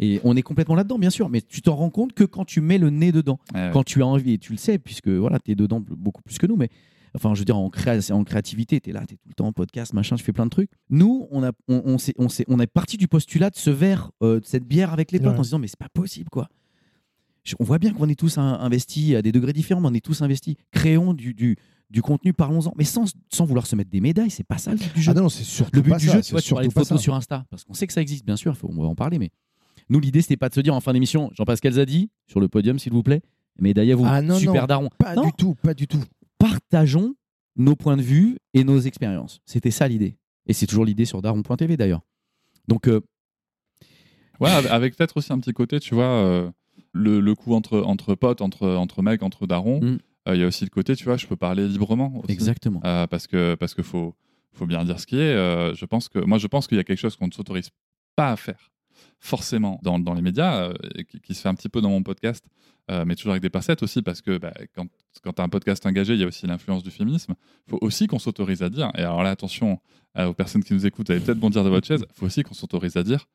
[0.00, 2.60] Et on est complètement là-dedans, bien sûr, mais tu t'en rends compte que quand tu
[2.60, 3.38] mets le nez dedans,
[3.72, 6.38] quand tu as envie, et tu le sais, puisque voilà, tu es dedans beaucoup plus
[6.38, 6.68] que nous, mais
[7.14, 9.46] enfin, je veux dire, en, en créativité, tu es là, tu es tout le temps
[9.46, 10.70] en podcast, machin, tu fais plein de trucs.
[10.90, 13.70] Nous, on, a, on, on, est, on, est, on est parti du postulat de ce
[13.70, 16.28] verre, euh, de cette bière avec les potes, en se disant, mais c'est pas possible,
[16.28, 16.48] quoi.
[17.60, 20.22] On voit bien qu'on est tous investis à des degrés différents, mais on est tous
[20.22, 20.56] investis.
[20.72, 21.56] Créons du, du,
[21.94, 22.72] du contenu, parlons-en.
[22.76, 25.12] Mais sans, sans vouloir se mettre des médailles, c'est pas ça le but du jeu.
[25.16, 26.20] Ah non, c'est surtout le but du jeu.
[26.20, 28.36] Tu vois, tu parlais de photos sur Insta, parce qu'on sait que ça existe, bien
[28.36, 29.18] sûr, faut, on va en parler.
[29.18, 29.30] Mais
[29.88, 32.78] nous, l'idée, c'était pas de se dire en fin d'émission, Jean-Pascal Zadi, sur le podium,
[32.78, 33.22] s'il vous plaît,
[33.58, 34.88] Mais d'ailleurs, vous, Ah non, super non, daron.
[34.98, 36.02] Pas Non, du tout, pas du tout.
[36.38, 37.14] partageons
[37.56, 39.40] nos points de vue et nos expériences.
[39.46, 40.18] C'était ça l'idée.
[40.46, 42.00] Et c'est toujours l'idée sur daron.tv d'ailleurs.
[42.66, 43.00] Donc, euh,
[44.40, 46.50] Ouais, avec- avec peut-être aussi un petit côté, tu vois, euh,
[46.92, 49.80] le, le coup entre, entre potes, entre, entre mecs, entre darons.
[49.80, 49.98] Mm.
[50.28, 52.20] Euh, Il y a aussi le côté, tu vois, je peux parler librement.
[52.22, 52.32] Aussi.
[52.32, 52.80] exactement.
[52.84, 54.14] Euh, parce que parce que faut
[54.52, 55.34] faut bien dire ce qui est.
[55.34, 57.70] Euh, je pense que moi je pense qu'il y a quelque chose qu'on ne s'autorise
[58.16, 58.70] pas à faire
[59.18, 60.70] forcément dans, dans les médias,
[61.08, 62.44] qui, qui se fait un petit peu dans mon podcast,
[62.88, 64.86] mais toujours avec des pincettes aussi parce que bah, quand
[65.22, 67.34] quand tu as un podcast engagé, il y a aussi l'influence du féminisme.
[67.66, 68.90] Il faut aussi qu'on s'autorise à dire.
[68.96, 69.80] Et alors là, attention
[70.18, 72.04] euh, aux personnes qui nous écoutent, vous allez peut-être bondir de votre chaise.
[72.08, 73.26] Il faut aussi qu'on s'autorise à dire.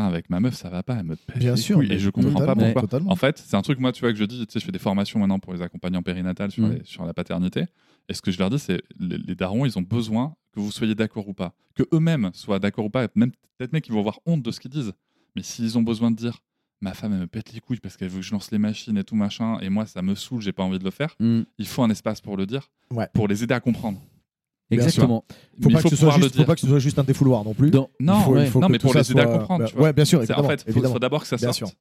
[0.00, 1.82] Avec ma meuf, ça va pas, elle me pète Bien les sûr.
[1.82, 2.82] Et je comprends pas pourquoi.
[2.82, 3.12] totalement.
[3.12, 4.72] En fait, c'est un truc, moi, tu vois, que je dis, tu sais, je fais
[4.72, 6.72] des formations maintenant pour les accompagnants périnatales sur, Mhm.
[6.78, 7.64] les- sur la paternité.
[8.08, 10.72] Et ce que je leur dis, c'est les, les darons, ils ont besoin que vous
[10.72, 11.54] soyez d'accord ou pas.
[11.74, 13.06] Que eux-mêmes soient d'accord ou pas.
[13.14, 14.92] Même peut-être même qu'ils vont avoir honte de ce qu'ils disent.
[15.36, 16.38] Mais s'ils ont besoin de dire,
[16.80, 18.96] ma femme, elle me pète les couilles parce qu'elle veut que je lance les machines
[18.98, 21.42] et tout machin, et moi, ça me saoule, j'ai pas envie de le faire, Mm,
[21.58, 23.06] il faut un espace pour le dire, Ouais.
[23.14, 24.00] pour les aider à comprendre.
[24.74, 25.24] Exactement.
[25.60, 26.46] Faut pas, il faut que ce soit pouvoir le juste, faut dire.
[26.46, 27.70] pas que ce soit juste un défouloir non plus.
[27.70, 28.46] Dans- Non, Il faut- il ouais.
[28.46, 29.64] faut non que mais pour les aider à soit- comprendre.
[29.64, 29.84] bah, tu vois.
[29.84, 31.74] ouais, bien sûr, en fait, il faut, d'abord que ça sorte.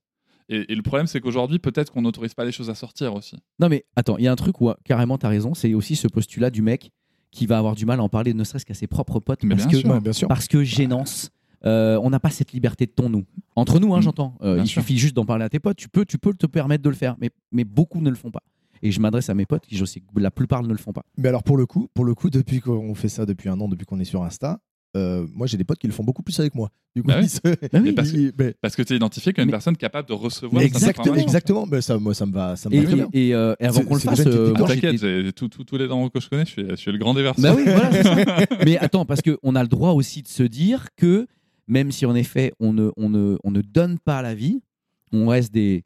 [0.50, 3.38] Et, et le problème, c'est qu'aujourd'hui, peut-être qu'on n'autorise pas les choses à sortir aussi.
[3.60, 5.54] Non, mais attends, il y a un truc où carrément, tu as raison.
[5.54, 6.92] C'est aussi ce postulat du mec
[7.32, 9.44] qui va avoir du mal à en parler, ne serait-ce qu'à ses propres potes.
[9.44, 9.90] Mais parce bien que, sûr.
[9.94, 10.28] Ouais, bien sûr.
[10.28, 11.30] parce que gênance.
[11.64, 13.24] euh, on n'a pas cette liberté de ton nous.
[13.56, 14.02] Entre nous, hein, Mm.
[14.02, 14.36] j'entends.
[14.42, 14.82] Euh, il sûr.
[14.82, 15.78] suffit juste d'en parler à tes potes.
[15.78, 18.32] Tu peux, tu peux te permettre de le faire, mais, mais beaucoup ne le font
[18.32, 18.42] pas.
[18.84, 20.94] Et je m'adresse à mes potes qui, je sais que la plupart ne le font
[20.94, 21.04] pas.
[21.18, 23.68] Mais alors pour le coup, pour le coup, depuis qu'on fait ça depuis un an,
[23.68, 24.60] depuis qu'on est sur Insta,
[24.98, 26.70] euh, moi j'ai des potes qui le font beaucoup plus avec moi.
[26.96, 27.26] Du coup, Bah oui.
[27.26, 27.90] ils se- Bah oui.
[27.90, 30.08] ils- parce que- ils- mais- Parce que tu es identifié comme une Mais- personne capable
[30.10, 31.66] de recevoir exactement, exactement.
[31.72, 33.08] Mais ça, moi, ça me va, ça me Et, va très bien.
[33.14, 36.10] et, euh, et avant qu'on le fasse, euh, Ah, T'inquiète, tous tous- tous les darons
[36.10, 37.56] que je connais, je suis, je suis le grand déverseur.
[37.56, 38.16] Bah oui, voilà, c'est ça.
[38.66, 41.26] Mais attends, parce qu'on a le droit aussi de se dire que
[41.68, 44.62] même si en effet on ne, on ne, on ne donne pas la vie,
[45.14, 45.86] on reste des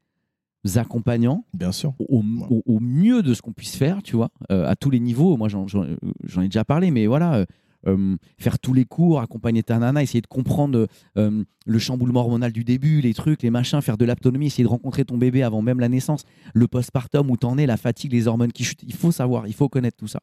[0.75, 1.93] accompagnants Bien sûr.
[1.99, 4.99] au, au- au mieux de ce qu'on puisse faire, tu vois, euh, à tous les
[4.99, 5.37] niveaux.
[5.37, 7.45] Moi, j'en, ai déjà parlé, mais voilà, euh,
[7.87, 12.51] euh, faire tous les cours, accompagner ta nana, essayer de comprendre euh, le chamboulement hormonal
[12.51, 15.61] du début, les trucs, les machins, faire de l'autonomie, essayer de rencontrer ton bébé avant
[15.61, 16.23] même la naissance,
[16.53, 18.81] le postpartum, où t'en es, la fatigue, les hormones qui chutent.
[18.83, 20.19] Il faut savoir, il faut connaître tout ça.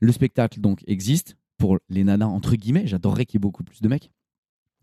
[0.00, 2.86] Le spectacle, donc, existe pour les nanas, entre guillemets.
[2.86, 4.10] J'adorerais qu'il y ait beaucoup plus de mecs.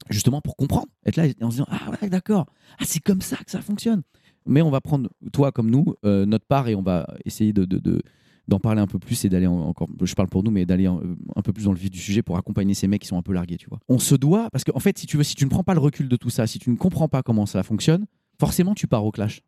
[0.09, 2.45] Justement pour comprendre, être là en se disant Ah ouais, d'accord,
[2.79, 4.01] ah, c'est comme ça que ça fonctionne.
[4.49, 7.65] Mais on va prendre, toi comme nous, euh, notre part et on va essayer de,
[7.65, 8.01] de- de-
[8.47, 10.87] d'en parler un peu plus et d'aller en- encore, je parle pour nous, mais d'aller
[10.87, 10.99] en-
[11.35, 13.21] un peu plus dans le vif du sujet pour accompagner ces mecs qui sont un
[13.21, 13.79] peu largués, tu vois.
[13.87, 15.75] On se doit, parce qu'en en fait, si tu veux, si tu ne prends pas
[15.75, 18.05] le recul de tout ça, si tu ne comprends pas comment ça fonctionne,
[18.39, 19.41] forcément tu pars au clash.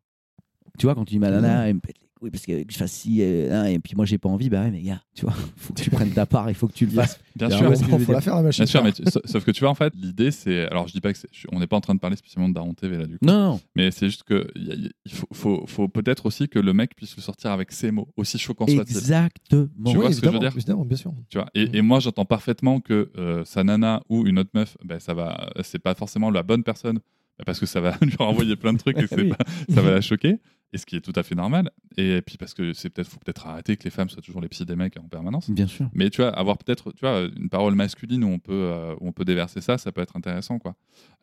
[0.77, 2.77] Tu vois, quand tu dis ma nana, elle me pète les couilles parce que je
[2.77, 5.33] fasse ci, hein, et puis moi j'ai pas envie, bah ouais, mais gars, tu vois,
[5.57, 7.19] faut que tu prennes ta part, il faut que tu le fasses.
[7.35, 7.63] Bien sûr.
[7.63, 8.63] moment, faut la faire la machine.
[8.63, 10.67] Bien sûr, mais tu- sauf que tu vois, en fait, l'idée, c'est.
[10.67, 11.19] Alors, je dis pas que
[11.51, 13.25] On n'est pas en train de parler spécialement de Daron TV, là, du coup.
[13.25, 16.47] Non, non, Mais c'est juste que il y a- il faut, faut, faut peut-être aussi
[16.47, 18.81] que le mec puisse le sortir avec ses mots, aussi choquant soit-il.
[18.81, 19.67] exactement.
[19.85, 20.51] Tu vois Oui, ce que je veux dire?
[20.55, 21.13] évidemment, bien sûr.
[21.29, 21.75] Tu vois et, Mm.
[21.75, 25.49] et moi, j'entends parfaitement que euh, sa nana ou une autre meuf, ben, ça va,
[25.63, 26.99] c'est pas forcément la bonne personne
[27.45, 29.29] parce que ça va lui renvoyer plein de trucs et Oui.
[29.29, 29.37] pas-
[29.73, 30.37] ça va la choquer.
[30.73, 31.69] Et ce qui est tout à fait normal.
[31.97, 34.47] Et puis parce que c'est peut-être, faut peut-être arrêter que les femmes soient toujours les
[34.47, 35.49] psys des mecs en permanence.
[35.49, 35.89] Bien sûr.
[35.93, 39.07] Mais tu vois, avoir peut-être, tu vois, une parole masculine où on peut, euh, où
[39.07, 40.75] on peut déverser ça, ça peut être intéressant, quoi.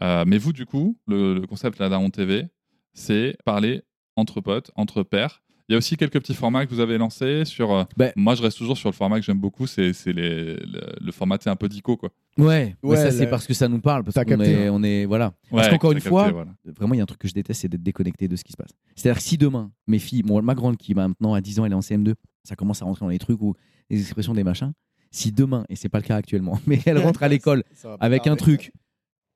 [0.03, 2.49] Euh, mais vous, du coup, le, le concept la Daron TV,
[2.93, 3.83] c'est parler
[4.17, 5.43] entre potes, entre pairs.
[5.69, 7.71] Il y a aussi quelques petits formats que vous avez lancés sur.
[7.73, 10.57] euh, Ben- moi, je reste toujours sur le format que j'aime beaucoup, c'est le,
[11.01, 12.09] le format, c'est un peu dico, quoi.
[12.39, 14.71] Ouais, mais ça c'est parce que ça nous parle, parce qu'on est, hein.
[14.73, 15.35] on est, voilà.
[15.51, 16.53] Parce qu'encore une capté, fois, voilà.
[16.65, 18.53] Vraiment, il y a un truc que je déteste, c'est d'être déconnecté de ce qui
[18.53, 18.71] se passe.
[18.97, 21.73] C'est-à-dire que si demain, mes filles, bon, ma grande qui maintenant à 10 ans, elle
[21.73, 23.55] est en CM2, ça commence à rentrer dans les trucs ou
[23.91, 24.73] les expressions des machins.
[25.11, 27.63] Si demain, et c'est pas le cas actuellement, mais elle rentre à l'école
[28.01, 28.73] avec un truc,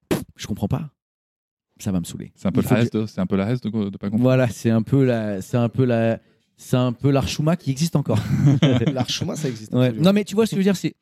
[0.09, 0.91] pff, je comprends pas,
[1.83, 2.33] ça va me saouler.
[2.35, 4.23] C'est un peu que- reste de, c'est un peu la reste de, de pas comprendre.
[4.23, 6.19] Voilà, c'est un peu la, c'est un peu la,
[6.57, 8.19] c'est un peu l'archouma qui existe encore.
[8.93, 9.73] L'archouma, ça existe.
[9.75, 9.93] Ouais.
[9.93, 10.95] Non, mais tu vois ce que je veux dire, c'est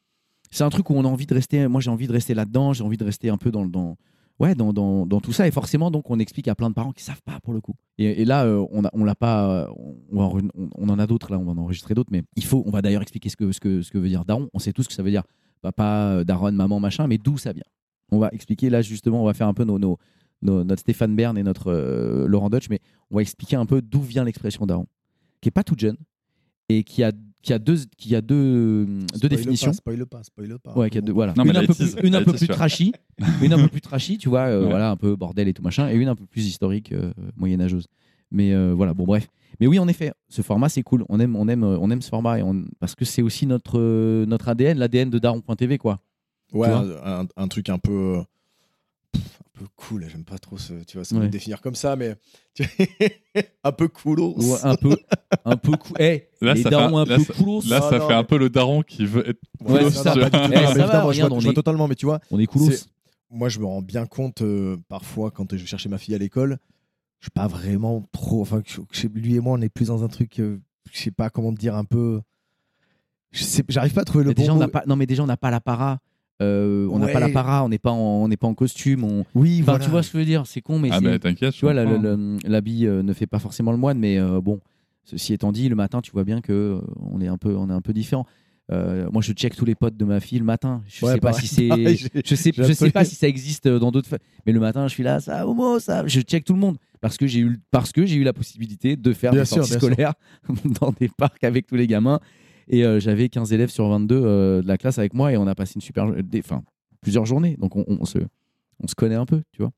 [0.51, 1.69] c'est un truc où on a envie de rester.
[1.69, 2.73] Moi, j'ai envie de rester là-dedans.
[2.73, 3.97] J'ai envie de rester un peu dans dans
[4.40, 5.47] ouais dans, dans, dans tout ça.
[5.47, 7.75] Et forcément, donc, on explique à plein de parents qui savent pas pour le coup.
[7.99, 9.49] Et, et là, euh, on a, on l'a pas.
[9.51, 9.66] euh,
[10.12, 11.38] On, en- on- on en a d'autres là.
[11.38, 12.11] On va en enregistrer d'autres.
[12.11, 12.62] Mais il faut.
[12.66, 14.49] On va d'ailleurs expliquer ce que ce que ce que veut dire daron.
[14.55, 15.23] On sait tous ce que ça veut dire.
[15.62, 17.07] Papa, euh, daronne, maman, machin.
[17.07, 17.64] Mais d'où ça vient?
[18.11, 19.23] On va expliquer là justement.
[19.23, 19.99] On va faire un peu nos, nos,
[20.42, 22.68] nos- notre Stéphane Bern et notre euh, Laurent Deutsch.
[22.70, 24.87] Mais on va expliquer un peu d'où vient l'expression daron,
[25.40, 25.96] qui est pas toute jeune
[26.68, 28.85] et qui a qui a deux qui a deux
[29.20, 29.70] deux définitions.
[29.70, 30.74] Pas, spoil pas, spoil pas.
[30.76, 31.33] Ouais, qui a deux- voilà.
[31.37, 32.92] Non, mais une un peu plus, une un peu plus trashy,
[33.42, 34.68] une un peu plus trashy, tu vois, euh, Ouais.
[34.70, 37.87] voilà, un peu bordel et tout machin, et une un peu plus historique, euh, moyenâgeuse.
[38.31, 39.26] Mais euh, voilà, bon bref.
[39.59, 41.05] Mais oui, en effet, ce format c'est cool.
[41.09, 43.79] On aime, on aime, on aime ce format et on- parce que c'est aussi notre
[43.81, 45.98] euh, notre ADN, l'ADN de Daron.tv quoi.
[46.53, 48.18] Ouais, un, un truc un peu,
[49.61, 50.07] peu cool.
[50.09, 52.16] J'aime pas trop ce, tu vois, ça me définir comme ça, mais
[53.64, 54.37] un peu coolos.
[54.62, 54.96] un peu,
[55.44, 55.96] un peu cool.
[56.01, 57.62] Eh, là, les darons un peu coolos.
[57.68, 60.53] Là, ça fait un peu le daron qui veut être ouais, ça, pas du tout.
[60.53, 62.87] Eh, ça va, je, vois, totalement, mais tu vois, on est coolos.
[63.31, 66.18] Moi, je me rends bien compte euh, parfois quand je vais chercher ma fille à
[66.18, 66.59] l'école,
[67.20, 68.40] je suis pas vraiment trop.
[68.40, 68.62] Enfin,
[69.14, 70.59] lui et moi, on est plus dans un truc, euh,
[70.90, 72.20] je sais pas comment te dire, un peu.
[73.33, 74.42] J'arrive pas à trouver le bon.
[74.42, 76.01] Déjà, pas, non, mais déjà, on n'a pas l'apparat.
[76.40, 79.05] Euh, on n'a pas l'apparat, on n'est pas en, on n'est pas en costume.
[79.05, 79.24] On...
[79.35, 80.46] Oui, enfin, tu vois ce que je veux dire.
[80.46, 81.53] C'est con, mais ah bah, t'inquiète.
[81.53, 84.61] Tu vois, l'habit euh, ne fait pas forcément le moine, mais euh, bon.
[85.05, 87.72] Ceci étant dit, le matin, tu vois bien que on est un peu, on est
[87.72, 88.26] un peu différent.
[88.70, 90.83] moi, je check tous les potes de ma fille le matin.
[90.87, 94.09] Je sais pas si c'est, je sais, je sais pas si ça existe dans d'autres.
[94.46, 96.07] Mais le matin, je suis là, ça, homo, ça.
[96.07, 98.96] Je check tout le monde parce que j'ai eu, parce que j'ai eu la possibilité
[98.96, 100.14] de faire des sorties scolaires
[100.81, 102.20] dans des parcs avec tous les gamins
[102.70, 105.46] et euh, j'avais 15 élèves sur 22 euh, de la classe avec moi et on
[105.48, 106.62] a passé une super, enfin,
[107.00, 107.56] plusieurs journées.
[107.59, 108.18] Donc on, se,
[108.83, 109.72] on se connaît un peu, tu vois.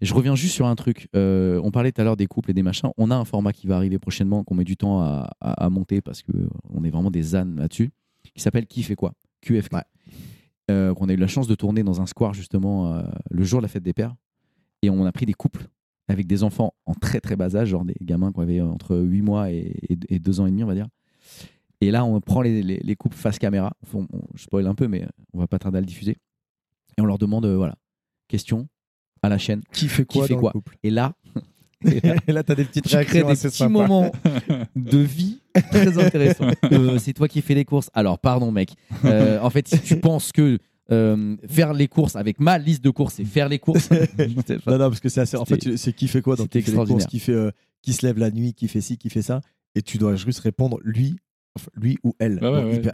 [0.00, 1.08] Et je reviens juste sur un truc.
[1.14, 2.90] Euh, on parlait tout à l'heure des couples et des machins.
[2.98, 6.00] On a un format qui va arriver prochainement, qu'on met du temps à, à, monter
[6.00, 7.90] parce qu'on est vraiment des ânes là-dessus,
[8.34, 9.14] qui s'appelle Qui fait quoi?
[9.40, 9.68] QF.
[9.72, 10.94] Ouais.
[10.94, 13.68] qu'on a eu la chance de tourner dans un square justement le jour de la
[13.68, 14.14] fête des pères.
[14.82, 15.68] Et on a pris des couples
[16.08, 19.22] avec des enfants en très très bas âge, genre des gamins qui avaient entre 8
[19.22, 19.76] mois et,
[20.08, 20.88] et 2 ans et demi, on va dire.
[21.84, 23.76] Et là, on prend les, les, couples face caméra.
[24.34, 26.16] je spoil un peu, mais on va pas tarder à le diffuser.
[26.96, 27.74] Et on leur demande, euh, voilà,
[28.26, 28.68] question
[29.22, 29.60] à la chaîne.
[29.70, 31.12] Qui fait quoi, fait quoi couple Et là,
[31.84, 34.10] et là, tu as des petites réactions des petits moments
[34.76, 36.48] de vie très intéressants.
[36.72, 37.90] Euh, c'est toi qui fais les courses.
[37.92, 38.72] Alors, pardon, mec.
[39.04, 43.14] Euh, en fait, si tu penses que faire les courses avec ma liste de courses,
[43.16, 43.90] c'est faire les courses.
[43.90, 43.98] non,
[44.66, 45.36] non, parce que c'est assez.
[45.36, 48.06] En fait, c'est qui fait quoi dans qui fait les courses, qui fait, qui se
[48.06, 49.42] lève la nuit, qui fait ci, qui fait ça,
[49.74, 51.16] et tu dois juste répondre lui
[51.76, 52.40] lui ou elle.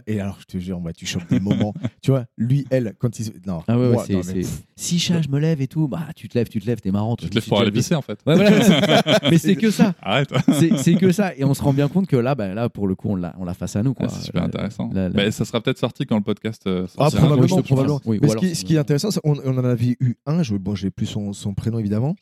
[0.07, 1.73] Et alors, je te jure, bah, tu chopes des moments.
[2.01, 3.31] tu vois, lui, elle, quand il.
[3.45, 3.63] Non.
[3.67, 4.41] Ah ouais, c'est,
[4.75, 6.91] Si chat, je me lève et tout, bah, tu te lèves, tu te lèves, t'es
[6.91, 7.15] marrant.
[7.15, 8.19] Tu te lèves pour aller pisser, en fait.
[8.25, 9.93] mais c'est que ça.
[10.01, 10.33] Arrête.
[10.77, 11.35] c'est, que ça.
[11.35, 13.35] Et on se rend bien compte que là, bah, là pour le coup, on l'a,
[13.39, 13.93] on l'a face à nous.
[13.93, 14.09] Quoi.
[14.09, 14.89] c'est super intéressant.
[15.13, 16.63] mais ça sera peut-être sorti quand le podcast.
[16.67, 17.61] Euh, ah, probablement.
[17.61, 18.01] probablement.
[18.05, 20.75] mais ce, qui, ce, qui, est intéressant, on, on, en avait eu un, je, bon,
[20.75, 22.15] j'ai plus son, son prénom évidemment,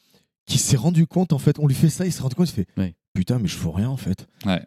[0.45, 2.53] qui s'est rendu compte, en fait, on lui fait ça, il s'est rendu compte, il
[2.53, 2.67] fait
[3.13, 4.27] putain, mais je fais rien en fait.
[4.45, 4.63] Ouais.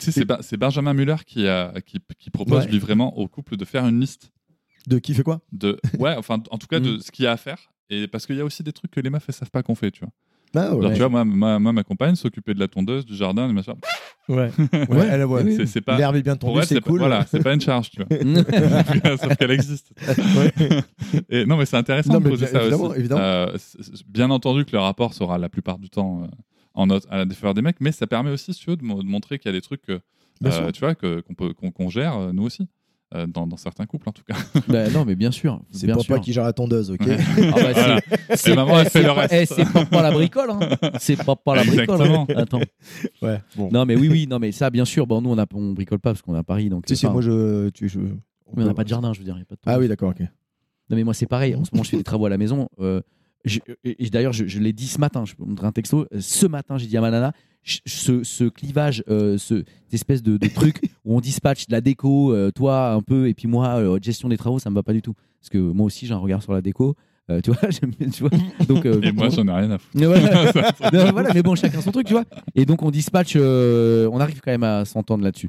[0.00, 4.00] c'est Benjamin Muller qui, a, qui, qui propose lui vraiment au couple de faire une
[4.00, 4.32] liste.
[4.86, 5.40] De qui fait quoi?
[5.52, 7.00] De, Ouais, enfin, en tout cas, de mm.
[7.00, 7.72] ce qu'il y a à faire.
[7.88, 9.74] Et parce qu'il y a aussi des trucs que les meufs ne savent pas qu'on
[9.74, 10.12] fait, tu vois.
[10.54, 13.74] Ah, tu vois, moi, ma, ma compagne s'occupait de la tondeuse, du jardin, du machin.
[14.28, 14.50] Ouais,
[14.90, 15.66] ouais, elle, ouais.
[15.66, 15.96] C'est pas.
[15.96, 16.98] L'herbe est bien tondue, c'est cool.
[16.98, 19.16] Voilà, c'est pas une charge, tu vois.
[19.16, 19.92] Sauf qu'elle existe.
[21.30, 22.98] Et non, mais c'est intéressant de poser ça évidemment, aussi.
[22.98, 23.20] Évidemment.
[23.22, 23.56] Euh,
[24.08, 26.26] bien entendu que le rapport sera la plupart du temps euh,
[26.74, 28.84] en note à la défaveur des mecs, mais ça permet aussi, si tu veux, de,
[28.84, 30.00] montrer qu'il y a des trucs que,
[30.44, 32.68] euh, tu vois, qu'on peut qu'on gère euh, nous aussi.
[33.14, 34.36] Euh, dans, dans, certains couples en tout cas.
[34.68, 35.60] Bah, non, mais bien sûr.
[35.70, 38.00] C'est papa qui gère la tondeuse, ok ah bah,
[38.36, 39.34] C'est maman, elle fait le reste.
[39.34, 40.60] Eh, c'est papa la bricole, hein.
[40.98, 42.00] C'est papa la bricole.
[42.00, 42.26] Hein.
[42.34, 42.62] Attends.
[43.20, 43.42] Ouais.
[43.54, 43.68] Bon.
[43.70, 45.06] Non, mais oui, oui, non, mais ça, bien sûr.
[45.06, 46.84] Bon, nous, on, a, on bricole pas parce qu'on est à Paris, donc.
[46.88, 47.98] Si, si, moi, je, tu, je.
[48.56, 49.36] Mais on n'a pas de jardin, je veux dire.
[49.36, 50.20] Y a pas de ah oui, d'accord, ok.
[50.20, 51.54] Non, mais moi, c'est pareil.
[51.54, 52.68] En ce moment, je fais des travaux à la maison.
[52.80, 53.02] Euh,
[54.12, 56.06] D'ailleurs, je, je l'ai dit ce matin, je peux montrer un texto.
[56.18, 57.32] Ce matin, j'ai dit à ma nana,
[57.64, 61.80] ce, ce clivage, euh, ce, cette espèce de, de truc où on dispatche de la
[61.80, 64.82] déco, euh, toi un peu, et puis moi, euh, gestion des travaux, ça me va
[64.82, 65.14] pas du tout.
[65.40, 66.96] Parce que moi aussi, j'ai un regard sur la déco.
[67.30, 67.68] Euh, tu vois,
[68.12, 68.30] tu vois
[68.68, 69.96] donc, et moi, j'en ai rien à foutre.
[71.12, 71.32] voilà.
[71.32, 72.24] mais bon, chacun son truc, tu vois.
[72.54, 75.48] Et donc, on dispatche, on arrive quand même à s'entendre là-dessus.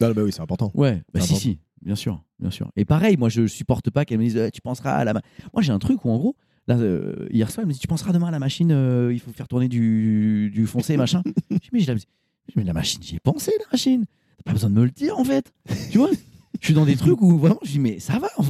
[0.00, 0.70] bah oui, c'est important.
[0.74, 2.70] Ouais, bah si, si, bien sûr, bien sûr.
[2.76, 5.12] Et pareil, moi, je supporte pas qu'elle me dise, tu penseras à la.
[5.12, 7.86] Moi, j'ai un truc où, en gros, Là, euh, hier soir, elle me dit Tu
[7.86, 11.22] penseras demain à la machine, euh, il faut faire tourner du, du foncé, machin.
[11.50, 11.92] je dis Mais, je
[12.56, 14.06] mais la machine, j'y ai pensé, la machine.
[14.38, 15.52] T'as pas besoin de me le dire, en fait.
[15.90, 16.10] tu vois?
[16.60, 18.48] Je suis dans des trucs où vraiment, je dis Mais ça va, en fait.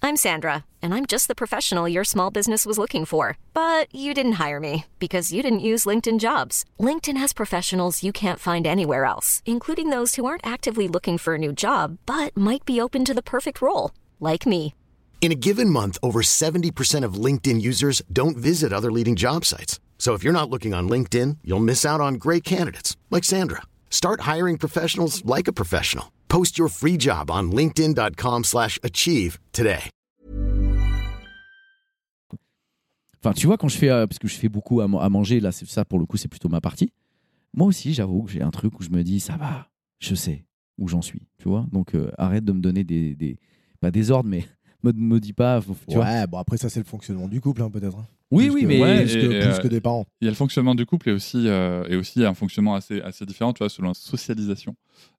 [0.00, 3.36] I'm Sandra, and I'm just the professional your small business was looking for.
[3.52, 6.64] But you didn't hire me because you didn't use LinkedIn jobs.
[6.80, 11.34] LinkedIn has professionals you can't find anywhere else, including those who aren't actively looking for
[11.34, 14.72] a new job, but might be open to the perfect role, like me.
[15.20, 19.78] In a given month, over 70% of LinkedIn users don't visit other leading job sites.
[19.98, 23.62] So if you're not looking on LinkedIn, you'll miss out on great candidates like Sandra.
[23.90, 26.12] Start hiring professionals like a professional.
[26.28, 29.90] Post your free job on linkedin.com/achieve today.
[33.20, 35.40] Enfin, tu vois quand je fais euh, parce que je fais beaucoup à, à manger
[35.40, 36.92] là, ça pour le coup, c'est plutôt ma partie.
[37.52, 40.44] Moi aussi, j'avoue que j'ai un truc où je me dis ça va, je sais
[40.78, 41.66] où j'en suis, tu vois.
[41.72, 43.40] Donc euh, arrête de me donner des, des
[43.80, 44.46] pas des ordres mais
[44.82, 45.60] me, me dis pas.
[45.88, 47.96] Tu ouais, bon après ça c'est le fonctionnement du couple hein, peut-être.
[47.96, 48.06] Hein.
[48.30, 50.04] Oui, oui, mais plus, que, euh, des parents.
[50.20, 53.00] Il y a le fonctionnement du couple et aussi, euh, et aussi un fonctionnement assez,
[53.00, 54.76] assez différent, tu vois, selon la socialisation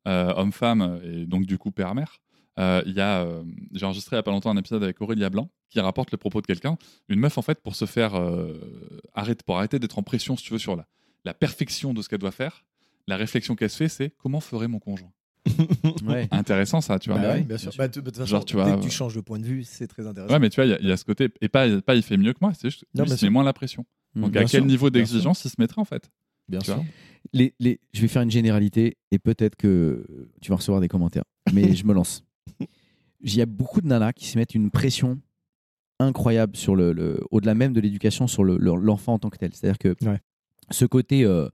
[0.07, 2.19] euh, homme-femme et donc du coup père-mère.
[2.59, 3.41] Euh, il y a, euh,
[3.73, 6.17] j'ai enregistré il n'y a pas longtemps un épisode avec Aurélia Blanc qui rapporte le
[6.17, 6.77] propos de quelqu'un.
[7.07, 8.13] Une meuf, en fait, pour se faire
[9.13, 10.85] arrêter, pour arrêter d'être en pression, si tu veux, sur la,
[11.25, 12.65] la perfection de ce qu'elle doit faire,
[13.07, 15.11] la réflexion qu'elle se fait, c'est comment ferait mon conjoint?
[16.05, 16.27] Ouais.
[16.31, 17.19] Intéressant ça, tu vois.
[17.19, 17.71] Bah bien sûr.
[17.77, 17.87] Bah,
[18.25, 20.33] Genre, tu vois, dès que tu changes de point de vue, c'est très intéressant.
[20.33, 21.29] Ouais, mais tu vois, il y, a ce côté.
[21.41, 23.85] Et pas, pas il fait mieux que moi, c'est juste il met moins la pression.
[24.15, 24.21] Mmh.
[24.21, 26.09] Donc, à quel niveau d'exigence il se mettrait en fait?
[26.47, 26.83] Bien sûr.
[27.33, 30.05] Les, les, je vais faire une généralité et peut-être que
[30.41, 32.23] tu vas recevoir des commentaires, mais je me lance.
[33.21, 35.19] Il y a beaucoup de nanas qui se mettent une pression
[35.99, 39.51] incroyable sur le, le au-delà même de l'éducation sur l'enfant en tant que tel.
[39.53, 39.95] C'est-à-dire que
[40.71, 41.49] ce côté euh,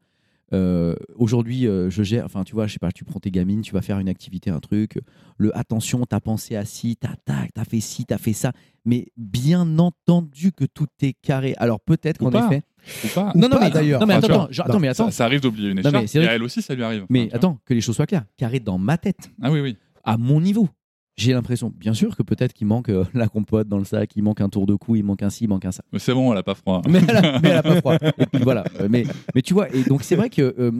[0.53, 3.62] euh, aujourd'hui, euh, je gère, enfin, tu vois, je sais pas, tu prends tes gamines,
[3.62, 4.99] tu vas faire une activité, un truc.
[5.38, 8.51] Le attention, t'as pensé à ci, t'as t'as fait ci, t'as fait ça.
[8.86, 11.55] Mais bien entendu que tout est carré.
[11.58, 12.63] Alors peut-être qu'en effet.
[13.03, 13.31] Ou pas.
[13.34, 13.99] Non, non, mais d'ailleurs.
[13.99, 15.10] Non, mais attends, attends, mais attends.
[15.10, 16.15] Ça, arrive d'oublier une écharpe.
[16.15, 17.05] et à elle aussi, ça lui arrive.
[17.10, 18.25] mais attends, que les choses soient claires.
[18.38, 19.31] Carré dans ma tête.
[19.41, 19.77] Ah oui, oui.
[20.03, 20.69] À mon niveau
[21.17, 24.23] j'ai l'impression, bien sûr, que peut-être qu'il manque euh, la compote dans le sac, il
[24.23, 25.84] manque un tour de cou, il manque un ci, il manque un ça.
[25.91, 26.82] Mais c'est bon, elle a pas froid.
[26.89, 27.95] mais, elle a, pas froid.
[28.17, 28.65] Et puis voilà.
[28.80, 30.71] Euh, mais, mais tu vois, et donc c'est vrai qu'il euh,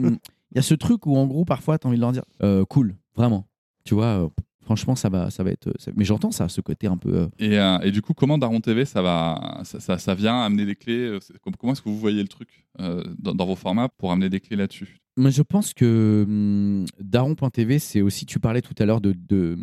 [0.52, 2.24] il y a ce truc où en gros, parfois, tu as envie de leur dire
[2.68, 3.46] cool, vraiment.
[3.84, 4.30] Tu vois,
[4.62, 5.72] franchement, ça va, ça va être.
[5.96, 7.28] Mais j'entends ça, ce côté un peu.
[7.38, 11.18] Et, et, du coup, comment Daron TV, ça, va, ça, ça, vient amener des clés
[11.58, 14.56] Comment est-ce que vous voyez le truc dans, dans, vos formats pour amener des clés
[14.56, 15.00] là-dessus?
[15.18, 19.58] Je pense que hum, Daron.tv, c'est aussi, tu parlais tout à l'heure de, de,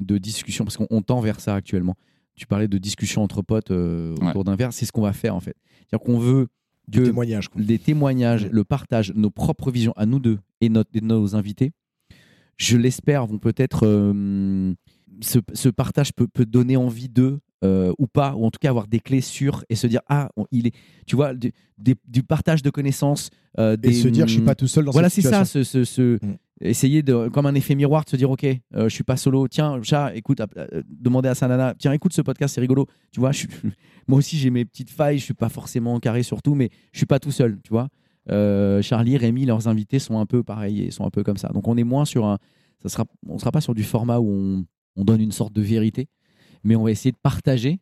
[0.00, 1.94] de, discussion, parce qu'on tend vers ça actuellement.
[2.34, 5.34] Tu parlais de discussion entre potes euh, autour d'un verre, c'est ce qu'on va faire
[5.34, 5.56] en fait.
[5.78, 6.48] C'est-à-dire qu'on veut
[6.86, 11.34] du témoignage, des témoignages, le partage, nos propres visions à nous deux et, notre, nos
[11.34, 11.72] invités,
[12.56, 13.86] je l'espère, vont peut-être.
[13.86, 14.74] Hum,
[15.22, 18.68] ce, ce, partage peut, peut donner envie d'eux euh, ou pas, ou en tout cas
[18.68, 20.74] avoir des clés sûres et se dire ah il est,
[21.06, 24.84] tu vois, du, partage de connaissances, euh, et se dire je suis pas tout seul
[24.84, 25.38] dans voilà, cette situation.
[25.38, 26.36] Voilà, c'est ça, ce, mm.
[26.60, 29.48] essayer de comme un effet miroir de se dire ok, euh, je suis pas solo.
[29.48, 30.42] Tiens, chat, écoute,
[30.86, 32.86] demander à sa nana, tiens, écoute ce podcast, c'est rigolo.
[33.10, 33.46] Tu vois, je
[34.06, 36.98] moi aussi j'ai mes petites failles, je suis pas forcément carré sur tout, mais je
[36.98, 37.88] suis pas tout seul, tu vois.
[38.82, 41.48] Charlie, Rémi, leurs invités sont un peu pareils et sont un peu comme ça.
[41.48, 42.36] Donc on est moins sur un,
[42.82, 44.66] ça sera, on sera pas sur du format où on,
[44.96, 46.08] on donne une sorte de vérité
[46.66, 47.78] mais on va essayer de partager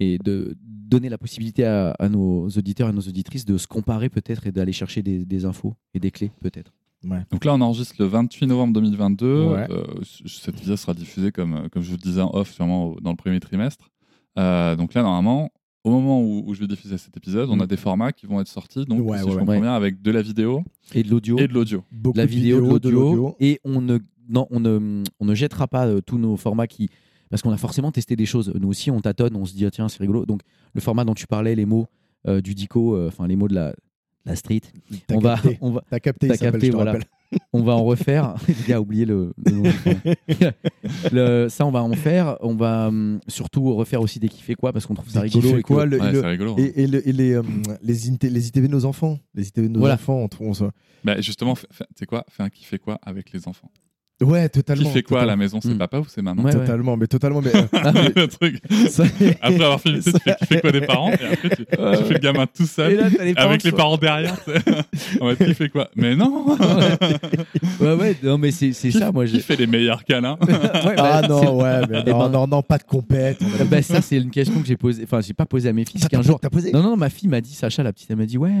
[0.00, 4.46] et de donner la possibilité à, nos auditeurs et nos auditrices de se comparer peut-être
[4.46, 6.72] et d'aller chercher des, infos et des clés peut-être.
[7.30, 9.26] Donc là, on enregistre le 28 novembre 2022.
[9.26, 9.84] Euh,
[10.26, 13.16] cette vidéo sera diffusée, comme, comme je vous le disais en off, sûrement dans le
[13.16, 13.90] premier trimestre.
[14.38, 15.50] Euh, donc là, normalement,
[15.84, 17.68] au moment où, je vais diffuser cet épisode, on a mm.
[17.68, 18.86] des formats qui vont être sortis.
[18.86, 21.38] Donc, si je comprends bien, avec de la vidéo et de l'audio.
[21.38, 21.84] Et de l'audio.
[22.14, 23.36] La vidéo, de l'audio.
[23.38, 23.98] Et on ne,
[24.30, 26.88] non, on, ne, on ne jettera pas euh, tous nos formats qui
[27.34, 28.52] parce qu'on a forcément testé des choses.
[28.54, 30.24] Nous aussi, on tâtonne, on se dit, ah, tiens, c'est rigolo.
[30.24, 30.42] Donc,
[30.72, 31.88] le format dont tu parlais, les mots
[32.28, 33.74] euh, du dico, euh, enfin, les mots de la,
[34.24, 34.60] la street,
[35.10, 35.82] on va, on va.
[35.90, 36.96] T'as capté, as capté voilà.
[37.52, 38.36] on va en refaire.
[38.46, 39.64] Le gars a oublié le, nom.
[41.48, 42.36] ça, on va en faire.
[42.40, 45.58] On va hum, surtout refaire aussi des kiffés quoi, parce qu'on trouve ça rigolo.
[45.58, 46.54] Et, quoi, le, rigolo.
[46.56, 47.94] et, et, les, hum, les,
[48.30, 49.18] les, ITV de nos enfants.
[49.34, 50.70] Les ITV de nos enfants, on trouve ça.
[51.02, 51.66] Bah, justement, tu
[51.96, 53.72] sais quoi Fais un kiffé quoi avec les enfants.
[54.22, 54.84] Ouais, totalement.
[54.84, 55.78] Qui fait quoi à la maison C'est mm.
[55.78, 57.42] papa ou c'est maman Totalement, mais totalement.
[57.42, 58.62] Mais, euh, le truc.
[59.40, 62.14] Après avoir fait tu fais, tu fais quoi des parents Et après, tu, tu, fais
[62.14, 64.36] le gamin tout seul, avec les parents derrière.
[65.20, 66.56] en mode, qui fait quoi Mais non
[67.80, 69.26] Ouais, ouais, non, mais c'est ça, moi.
[69.26, 70.38] Qui fait les meilleurs câlins
[70.96, 73.38] Ah non, ouais, mais eh non, ben, non, non, pas de compète.
[73.68, 75.02] Bah, ça, c'est une question que j'ai posée.
[75.02, 76.38] Enfin, j'ai pas posé à mes fils qu'un jour.
[76.38, 78.52] T'as posé Non, non, ma fille m'a dit, Sacha, la petite, elle m'a dit, ouais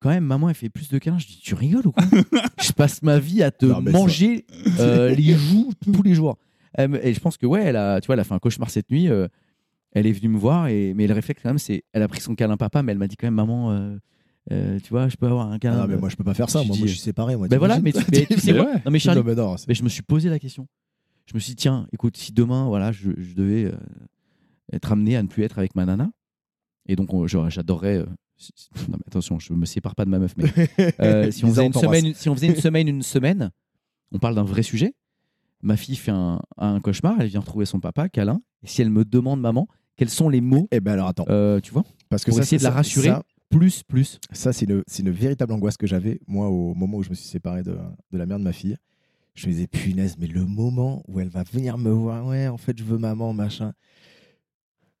[0.00, 1.18] quand même, maman, elle fait plus de câlins.
[1.18, 2.04] Je dis, tu rigoles ou quoi
[2.62, 4.46] Je passe ma vie à te manger
[4.78, 6.38] euh, les joues tous les jours.
[6.78, 8.90] Et je pense que, ouais, elle a, tu vois, elle a fait un cauchemar cette
[8.90, 9.08] nuit.
[9.08, 9.28] Euh,
[9.92, 11.84] elle est venue me voir, et, mais le réflexe, quand même, c'est.
[11.92, 13.98] Elle a pris son câlin papa, mais elle m'a dit quand même, maman.
[14.50, 15.78] Euh, tu vois, je peux avoir un câlin.
[15.78, 16.62] Non, mais moi, je peux pas faire ça.
[16.64, 17.36] Moi, je suis séparé.
[17.36, 18.00] Moi, ben voilà, mais tu,
[18.38, 19.22] sais quoi Non, mais Charlie,
[19.68, 20.66] mais je me suis posé la question.
[21.26, 23.72] Je me suis dit, tiens, écoute, si demain, voilà, je, devais
[24.72, 26.10] être amené à ne plus être avec ma nana,
[26.86, 28.04] et donc j'adorerais
[28.88, 30.50] non, mais attention, je me sépare pas de ma meuf, mais
[31.00, 33.50] euh, si, on faisait une semaine, si on faisait une semaine, une semaine,
[34.12, 34.94] on parle d'un vrai sujet.
[35.62, 38.90] Ma fille fait un, un, cauchemar, elle vient retrouver son papa, câlin, et si elle
[38.90, 42.24] me demande, maman, quels sont les mots Eh ben alors attends, euh, tu vois, parce
[42.24, 43.12] que pour essayer de la rassurer.
[43.50, 44.18] plus, plus.
[44.32, 47.28] Ça, c'est une, une, véritable angoisse que j'avais, moi, au moment où je me suis
[47.28, 47.76] séparé de,
[48.10, 48.76] de la mère de ma fille.
[49.34, 52.56] Je me disais, punaise, mais le moment où elle va venir me voir, ouais, en
[52.56, 53.72] fait, je veux maman, machin,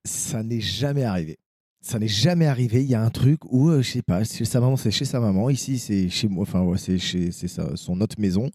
[0.04, 1.38] ça n'est jamais arrivé
[1.80, 2.82] ça n'est jamais arrivé.
[2.82, 5.04] Il y a un truc où, euh, je sais pas, chez sa maman, c'est chez
[5.04, 5.50] sa maman.
[5.50, 6.42] Ici, c'est chez moi.
[6.42, 8.50] Enfin, ouais, c'est chez c'est son autre maison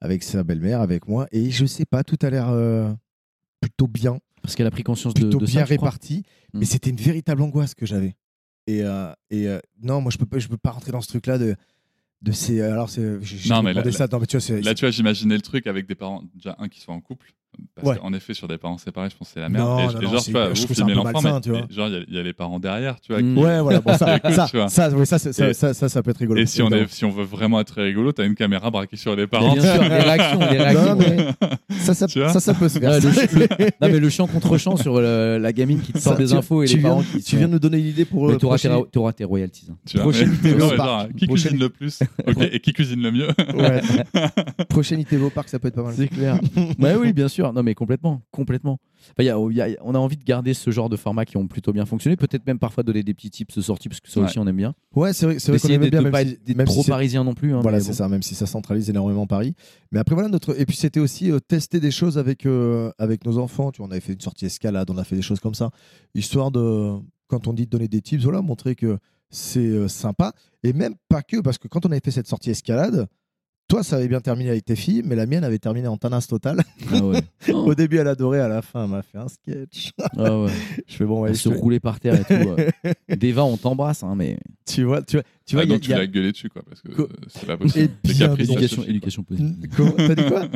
[0.00, 1.26] avec sa belle-mère, avec moi.
[1.32, 2.92] Et je sais pas, tout a l'air euh,
[3.60, 4.18] plutôt bien.
[4.42, 6.24] Parce qu'elle a pris conscience plutôt de, bien ça, réparti.
[6.52, 6.64] Mais hmm.
[6.64, 8.14] c'était une véritable angoisse que j'avais.
[8.66, 9.46] Et, euh, et
[9.82, 11.56] non, moi, je peux pas, je peux pas rentrer dans ce truc-là de
[12.22, 13.02] de ces alors c'est
[13.50, 15.86] non mais là, ça, non, mais tu vois, là tu vois j'imaginais le truc avec
[15.86, 17.34] des parents déjà un qui soit en couple
[17.74, 19.66] Parce qu'en effet, sur des parents séparés, je pense que c'est la merde.
[19.66, 22.32] Non, et, non, genre, tu vois, vous filmez l'enfant, mais, genre, il y, a les
[22.32, 23.22] parents derrière, tu vois.
[23.22, 23.38] Mm.
[23.38, 26.40] Ouais, voilà, bon, ça, ça, ça, oui, ça, ça, ça, ça, peut être rigolo.
[26.40, 29.16] Et si on, est, si on veut vraiment être rigolo, t'as une caméra braquée sur
[29.16, 29.54] les parents.
[29.54, 30.98] Bien sûr, les réactions, les réactions.
[31.80, 32.92] ça, ça, ça, ça, peut se faire.
[33.80, 36.66] non, mais le chant contre chant sur la gamine qui te sort des infos et
[36.66, 37.22] les parents qui.
[37.22, 38.36] Tu viens de nous donner une idée pour.
[38.36, 38.46] Tu
[38.98, 39.68] auras tes royalties.
[39.94, 40.36] Prochaine
[41.16, 42.00] Qui cuisine le plus
[42.52, 43.28] Et qui cuisine le mieux
[44.68, 45.94] Prochaine ITV Park, ça peut être pas mal.
[45.96, 46.38] C'est clair.
[46.78, 47.43] Oui, bien sûr.
[47.52, 48.78] Non, mais complètement complètement.
[49.18, 52.16] on a envie de garder ce genre de format qui ont plutôt bien fonctionné.
[52.16, 54.74] Peut-être même parfois donner des petits tips sortis parce que ça aussi on aime bien.
[54.94, 56.10] Ouais, c'est vrai, c'est vrai qu'on aime bien.
[56.10, 57.54] Pas être trop parisien non plus.
[57.54, 58.08] Hein, voilà, c'est ça.
[58.08, 59.54] Même si ça centralise énormément Paris.
[59.92, 60.58] Mais après voilà notre.
[60.60, 63.70] Et puis c'était aussi euh, tester des choses avec euh, avec nos enfants.
[63.72, 65.70] Tu vois, on avait fait une sortie escalade, on a fait des choses comme ça,
[66.14, 66.94] histoire de
[67.28, 68.98] quand on dit de donner des tips, voilà, montrer que
[69.30, 70.32] c'est euh, sympa.
[70.62, 73.06] Et même pas que parce que quand on avait fait cette sortie escalade
[73.66, 76.26] toi, ça avait bien terminé avec tes filles, mais la mienne avait terminé en tanasse
[76.26, 76.60] total.
[76.92, 77.00] Ah
[77.54, 79.92] Au début, elle adorait, à la fin, elle m'a fait un sketch.
[80.18, 80.50] Ah ouais.
[80.86, 82.56] Je fais bon, elle se rouler par terre et tout.
[83.16, 84.38] Deva, on t'embrasse, hein, mais.
[84.66, 85.64] Tu vois, tu vois, tu vois.
[85.64, 87.90] Ah, donc tu l'as gueulé dessus, quoi, parce que c'est pas possible.
[88.38, 89.56] éducation, éducation positive.
[89.96, 90.48] T'as dit quoi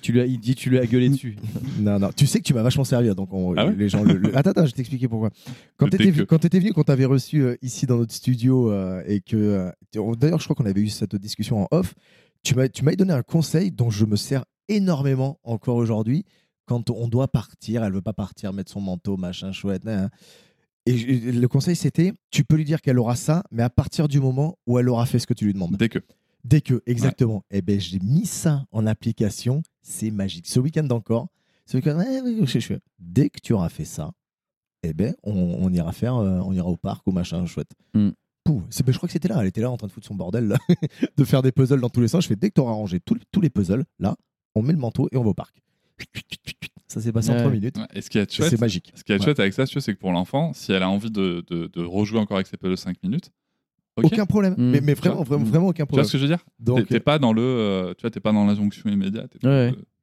[0.00, 1.36] tu lui as, Il dit, tu lui as gueulé dessus.
[1.80, 2.10] non, non.
[2.14, 4.04] Tu sais que tu m'as vachement servi, donc ah les gens.
[4.34, 5.30] Attends, attends, je vais t'expliquer pourquoi.
[5.78, 9.36] Quand tu étais venu, quand t'avais reçu euh, ici dans notre studio euh, et que,
[9.36, 11.94] euh, d'ailleurs, je crois qu'on avait eu cette discussion en off
[12.42, 16.24] tu m'as donné un conseil dont je me sers énormément encore aujourd'hui.
[16.66, 19.86] Quand on doit partir, elle veut pas partir, mettre son manteau, machin chouette.
[19.86, 20.10] Hein.
[20.86, 20.96] Et
[21.32, 24.58] le conseil, c'était tu peux lui dire qu'elle aura ça, mais à partir du moment
[24.66, 25.76] où elle aura fait ce que tu lui demandes.
[25.76, 26.00] Dès que.
[26.44, 27.44] Dès que, exactement.
[27.50, 29.62] Et eh ben, j'ai mis ça en application.
[29.80, 30.48] C'est magique.
[30.48, 31.28] Ce week-end encore,
[31.66, 32.02] ce week-end,
[32.98, 34.10] dès que tu auras fait ça,
[34.82, 37.70] eh ben, on, ira faire, euh, on ira au parc ou machin chouette.
[38.48, 40.56] Hmm je crois que c'était là, elle était là en train de foutre son bordel,
[41.16, 42.24] de faire des puzzles dans tous les sens.
[42.24, 44.16] Je fais dès que tu auras rangé tous les puzzles, là,
[44.54, 45.62] on met le manteau et on va au parc.
[46.88, 47.76] Ça s'est passé en 3 minutes.
[47.94, 48.92] Et ce qui est chouette, c'est magique.
[48.94, 51.42] Ce qui est chouette avec ça, c'est que pour l'enfant, si elle a envie de,
[51.48, 53.30] de, rejouer encore avec ses puzzles 5 minutes,
[53.96, 54.54] Aucun problème.
[54.56, 54.80] Mm.
[54.82, 56.04] Mais, vraiment, vraiment, vraiment, aucun problème.
[56.06, 56.44] Tu vois ce que je veux dire?
[56.58, 59.36] Donc, t'es, pas dans le, euh, tu vois, t'es pas dans l'injonction immédiate.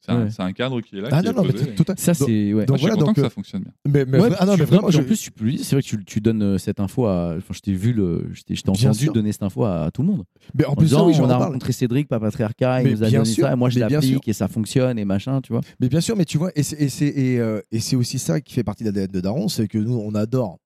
[0.01, 1.09] C'est un, cadre qui est là.
[1.11, 1.95] Ah non, non, mais tout à...
[1.97, 2.53] ça c'est.
[2.53, 2.65] Ouais.
[2.65, 3.73] Donc, je suis content que ça fonctionne bien.
[3.85, 5.31] Mais, mais, ah non, mais vraiment, en plus,
[5.61, 7.35] c'est vrai que tu, tu donnes euh, cette info à.
[7.37, 10.23] Enfin, je t'ai vu le, je t'ai entendu donner cette info à, tout le monde.
[10.55, 13.51] Mais en, plus, oui, on a rencontré Cédric, pas patriarcat, il nous a donné ça,
[13.51, 15.61] et moi je l'applique et ça fonctionne et machin, tu vois.
[15.79, 17.61] Mais bien sûr, mais tu vois, et c'est euh,
[17.93, 20.59] aussi ça qui fait partie de l'ADN de Daron, c'est que nous, on adore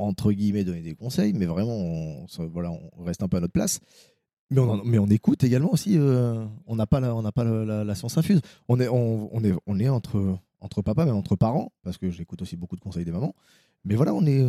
[0.00, 3.52] entre guillemets donner des conseils, mais vraiment, on, voilà, on reste un peu à notre
[3.52, 3.80] place.
[4.50, 5.96] Mais on, mais on écoute également aussi.
[5.96, 8.40] Euh, on n'a pas, la, on pas la, science infuse.
[8.68, 12.42] On est, on, est, on est entre, entre papa, mais entre parents, parce que j'écoute
[12.42, 13.34] aussi beaucoup de conseils des mamans.
[13.84, 14.44] Mais voilà, on, est,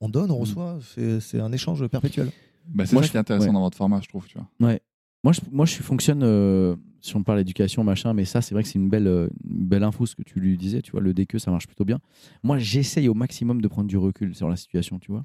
[0.00, 0.78] on donne, on reçoit.
[1.20, 2.30] C'est un échange perpétuel.
[2.68, 4.26] Bah, c'est ça qui est intéressant dans votre format, je trouve.
[4.26, 4.68] Tu vois.
[4.68, 4.80] Ouais.
[5.24, 8.62] Moi, je, moi, je fonctionne, euh, si on parle d'éducation, machin, mais ça, c'est vrai
[8.62, 11.14] que c'est une belle, une belle info ce que tu lui disais, tu vois, le
[11.14, 11.98] DQ, ça marche plutôt bien.
[12.42, 15.24] Moi, j'essaye au maximum de prendre du recul sur la situation, tu vois.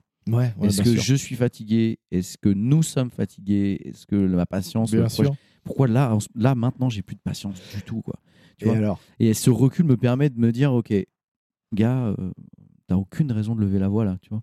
[0.62, 2.00] Est-ce que je suis fatigué?
[2.12, 3.80] Est-ce que nous sommes fatigués?
[3.86, 4.96] Est-ce que ma patience
[5.64, 8.20] Pourquoi là, là maintenant, j'ai plus de patience du tout, quoi?
[8.58, 8.78] Tu et vois?
[8.78, 9.00] alors?
[9.20, 10.94] Et ce recul me permet de me dire, ok,
[11.74, 12.32] gars, euh,
[12.88, 14.42] t'as aucune raison de lever la voix là, tu vois?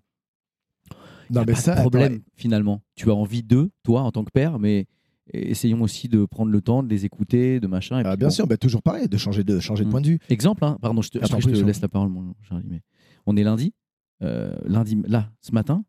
[1.29, 2.81] Non, mais pas ça, de problème finalement.
[2.95, 4.87] Tu as envie d'eux, toi, en tant que père, mais
[5.33, 7.99] essayons aussi de prendre le temps de les écouter, de machin.
[7.99, 9.91] Et ah, bien sûr, bah, toujours pareil, de changer de, changer de mm.
[9.91, 10.19] point de vue.
[10.29, 12.81] Exemple, hein, pardon, je te, après, je te laisse la parole, mon Charlie, mais
[13.25, 13.73] on est lundi?
[14.21, 15.83] Euh, lundi, là, ce matin,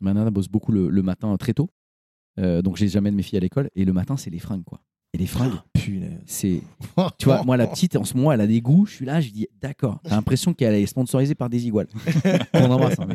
[0.00, 1.70] ma nana bosse beaucoup le, matin très tôt.
[2.38, 3.70] Euh, donc, j'amène mes filles à l'école.
[3.74, 4.80] Et le matin, c'est les fringues, quoi.
[5.14, 5.80] Et les fringues, oh,
[6.24, 6.62] c'est.
[7.18, 8.86] Tu vois, moi, la petite, en ce moment, elle a des goûts.
[8.86, 10.00] Je suis là, je dis, d'accord.
[10.04, 11.88] T'as l'impression qu'elle est sponsorisée par des iguales.
[12.54, 12.98] On embrasse.
[12.98, 13.08] Hein,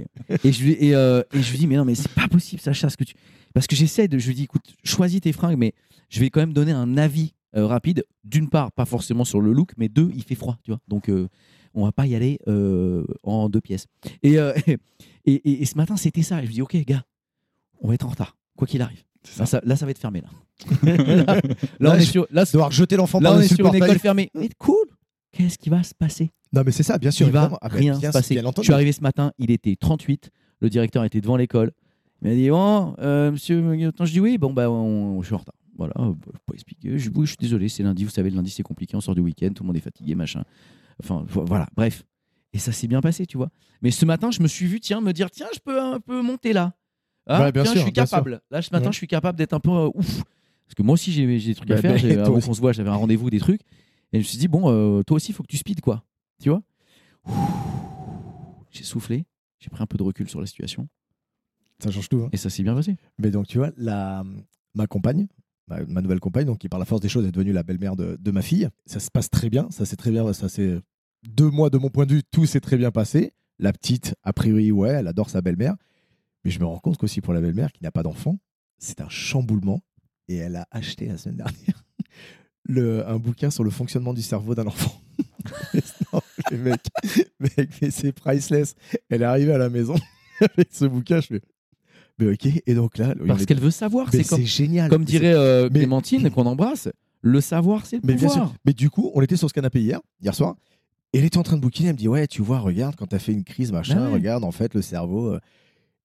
[0.44, 2.90] et, je, et, euh, et, je lui dis, mais non, mais c'est pas possible, Sacha,
[2.90, 3.16] ce que tu.
[3.54, 4.20] Parce que j'essaie de.
[4.20, 5.74] Je lui dis, écoute, choisis tes fringues, mais
[6.10, 8.06] je vais quand même donner un avis rapide.
[8.24, 10.80] D'une part, pas forcément sur le look, mais deux, il fait froid, tu vois.
[10.88, 11.10] Donc,
[11.74, 13.88] on va pas y aller euh, en deux pièces.
[14.26, 14.54] Euh,
[15.26, 16.40] et, et, ce matin, c'était ça.
[16.42, 17.04] Et je me dis, ok, gars,
[17.82, 19.04] on va être en retard, quoi qu'il arrive.
[19.38, 19.62] Là ça.
[19.64, 20.22] là ça, va être fermé.
[20.22, 20.30] Là,
[21.80, 24.30] là, on est sur, là, devoir jeter l'enfant là, on est sur une école fermée.
[24.34, 24.86] Mais cool.
[25.32, 26.32] Qu'est-ce qui va se passer?
[26.54, 27.28] Non, mais c'est ça, bien sûr.
[27.28, 28.42] Il va ah, rien se passer.
[28.42, 30.32] Je suis arrivé ce matin, il était 38.
[30.62, 31.72] Le directeur était devant l'école.
[32.22, 34.38] Il m'a dit Bon, euh, monsieur, je dis oui.
[34.38, 35.54] Bon, bah, on, je suis en retard.
[35.78, 36.98] Voilà, pas expliquer.
[36.98, 38.04] Je, je suis désolé, c'est lundi.
[38.04, 38.96] Vous savez, le lundi, c'est compliqué.
[38.96, 40.44] On sort du week-end, tout le monde est fatigué, machin.
[41.04, 42.04] Enfin, voilà, bref.
[42.54, 43.50] Et ça s'est bien passé, tu vois.
[43.82, 46.22] Mais ce matin, je me suis vu, tiens, me dire, tiens, je peux un peu
[46.22, 46.74] monter là.
[47.28, 48.42] Ah, tiens, je suis capable.
[48.50, 50.24] Là, ce matin, je suis capable d'être un peu euh, ouf.
[50.66, 52.20] Parce que moi aussi, j'ai des trucs à bah, faire.
[52.26, 53.62] avant qu'on se voit, j'avais un rendez-vous, des trucs.
[54.14, 56.04] Et je me suis dit, bon, euh, toi aussi, il faut que tu speed, quoi.
[56.42, 56.62] Tu vois?
[58.72, 59.26] J'ai soufflé.
[59.60, 60.88] J'ai pris un peu de recul sur la situation.
[61.84, 62.24] Ça change tout.
[62.24, 62.30] Hein.
[62.32, 62.96] Et ça s'est bien passé.
[63.18, 64.24] Mais donc, tu vois, la...
[64.74, 65.28] ma compagne,
[65.68, 68.32] ma, nouvelle compagne, donc qui par la force des choses est devenue la belle-mère de,
[68.32, 68.70] ma fille.
[68.86, 70.80] Ça se passe très bien, ça c'est très bien, ça c'est
[71.28, 73.34] deux mois, de mon point de vue, tout s'est très bien passé.
[73.60, 75.76] La petite, a priori, ouais, elle adore sa belle-mère.
[76.44, 78.38] Mais je me rends compte qu'aussi pour la belle-mère, qui n'a pas d'enfant,
[78.78, 79.82] c'est un chamboulement.
[80.28, 81.84] Et elle a acheté la semaine dernière
[83.08, 85.02] un bouquin sur le fonctionnement du cerveau d'un enfant.
[86.52, 86.82] mec,
[87.82, 88.76] mais c'est priceless.
[89.10, 89.96] Elle est arrivée à la maison
[90.42, 91.42] avec ce bouquin, je fais.
[92.20, 93.14] Mais ok, et donc là.
[93.28, 94.90] Parce qu'elle veut savoir, c'est comme, génial.
[94.90, 96.90] Comme dirait euh, Clémentine, qu'on embrasse,
[97.22, 98.36] le savoir, c'est le mais pouvoir.
[98.36, 98.56] Bien sûr.
[98.66, 100.56] Mais du coup, on était sur ce canapé hier, hier soir,
[101.14, 103.08] et elle était en train de bouquiner, elle me dit Ouais, tu vois, regarde, quand
[103.08, 105.34] t'as fait une crise, machin, regarde, en fait, le cerveau.
[105.34, 105.40] Euh,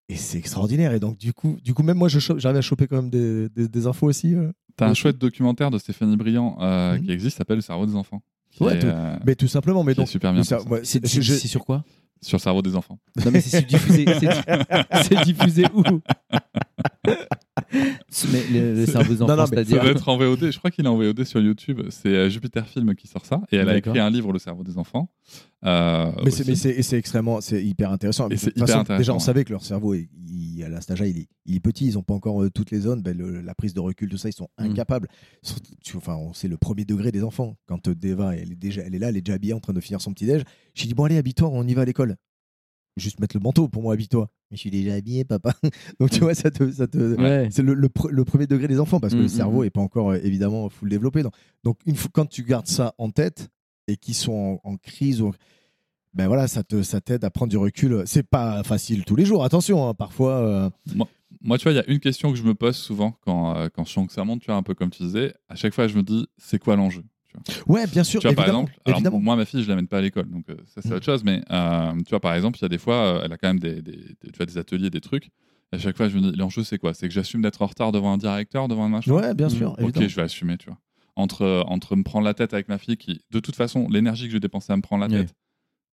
[0.09, 0.93] et c'est extraordinaire.
[0.93, 3.87] Et donc, du coup, du coup même moi, j'arrive à choper quand même des, des,
[3.87, 4.35] infos aussi.
[4.35, 7.05] Euh, T'as un chouette documentaire de Stéphanie Briand euh, mhm.
[7.05, 8.23] qui existe, s'appelle Le cerveau des enfants.
[8.61, 8.79] Ouais,
[9.25, 9.83] mais tout simplement.
[9.85, 10.43] Mais donc, super bien.
[10.83, 11.85] C'est sur quoi?
[12.23, 12.99] Sur le cerveau des enfants.
[13.25, 14.05] Non, mais c'est diffusé,
[15.25, 15.83] diffusé où?
[18.31, 19.77] Mais le, cerveau des enfants, c'est-à-dire.
[19.77, 20.51] Ça doit être en VOD.
[20.51, 21.81] Je crois qu'il est en VOD sur YouTube.
[21.91, 23.41] C'est euh, Jupiter Film qui sort ça.
[23.51, 25.11] Et elle a écrit un livre, Le cerveau des enfants.
[25.65, 28.29] Euh, mais c'est extrêmement, c'est hyper intéressant.
[28.31, 28.99] Et hyper intéressant.
[28.99, 31.87] Déjà, on savait que leur cerveau, il, à la stage il est, il est petit.
[31.87, 33.03] Ils n'ont pas encore euh, toutes les zones.
[33.03, 34.65] Ben, la prise de recul, tout ça, ils sont mm.
[34.65, 35.09] incapables.
[35.97, 37.57] Enfin, c'est le premier degré des enfants.
[37.67, 39.81] Quand Deva, elle est déjà, elle est là, elle est déjà habillée en train de
[39.81, 40.43] finir son petit déj.
[40.75, 42.17] J'ai dit bon allez, habille-toi, on y va à l'école
[42.97, 44.29] juste mettre le manteau pour moi, habille-toi.
[44.51, 45.55] Mais je suis déjà habillé, papa.
[46.01, 47.49] Donc tu vois, ça te, ça te...
[47.51, 49.73] c'est le, le, premier degré des enfants parce que le mm, mm, cerveau n'est mm.
[49.73, 51.23] pas encore euh, évidemment full développé.
[51.23, 51.35] Donc,
[51.65, 53.49] donc une fois, quand tu gardes ça en tête
[53.89, 55.33] et qu'ils sont en, crise ou
[56.15, 58.03] ben voilà, ça te ça t'aide à prendre du recul.
[58.07, 59.89] C'est pas facile tous les jours, attention.
[59.89, 60.33] Hein, parfois.
[60.33, 61.09] Euh, moi,
[61.41, 63.69] moi, tu vois, il y a une question que je me pose souvent quand, euh,
[63.75, 65.35] quand je sens que ça monte, tu vois, un peu comme tu disais.
[65.49, 67.03] À chaque fois, je me dis, c'est quoi l'enjeu?
[67.67, 68.21] Ouais, bien sûr.
[68.21, 70.57] Tu vois, par exemple, alors, moi, ma fille, je l'amène pas à l'école, donc euh,
[70.67, 70.95] ça, c'est mm.
[70.95, 71.25] autre chose.
[71.25, 73.49] Mais euh, tu vois, par exemple, il y a des fois, euh, elle a quand
[73.49, 75.31] même des, des, tu vois, des ateliers, des trucs.
[75.73, 76.95] à chaque fois, je me dis, l'enjeu, c'est quoi?
[76.95, 79.13] C'est que j'assume d'être en retard devant un directeur, devant un machin?
[79.13, 79.77] Ouais, bien sûr.
[79.79, 79.85] Mm.
[79.85, 80.79] Ok, je vais assumer, tu vois.
[81.15, 84.33] Entre, entre me prendre la tête avec ma fille, qui, de toute façon, l'énergie que
[84.33, 85.35] je dépenser à me prendre la tête,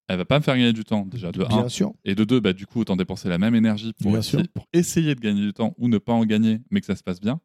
[0.10, 1.94] elle va pas me faire gagner du temps, déjà, de bien Sûr.
[2.04, 5.14] Et de deux, bah, du coup, autant dépenser la même énergie pour, essayer, pour essayer
[5.14, 7.40] de gagner du temps ou ne pas en gagner, mais que ça se passe bien.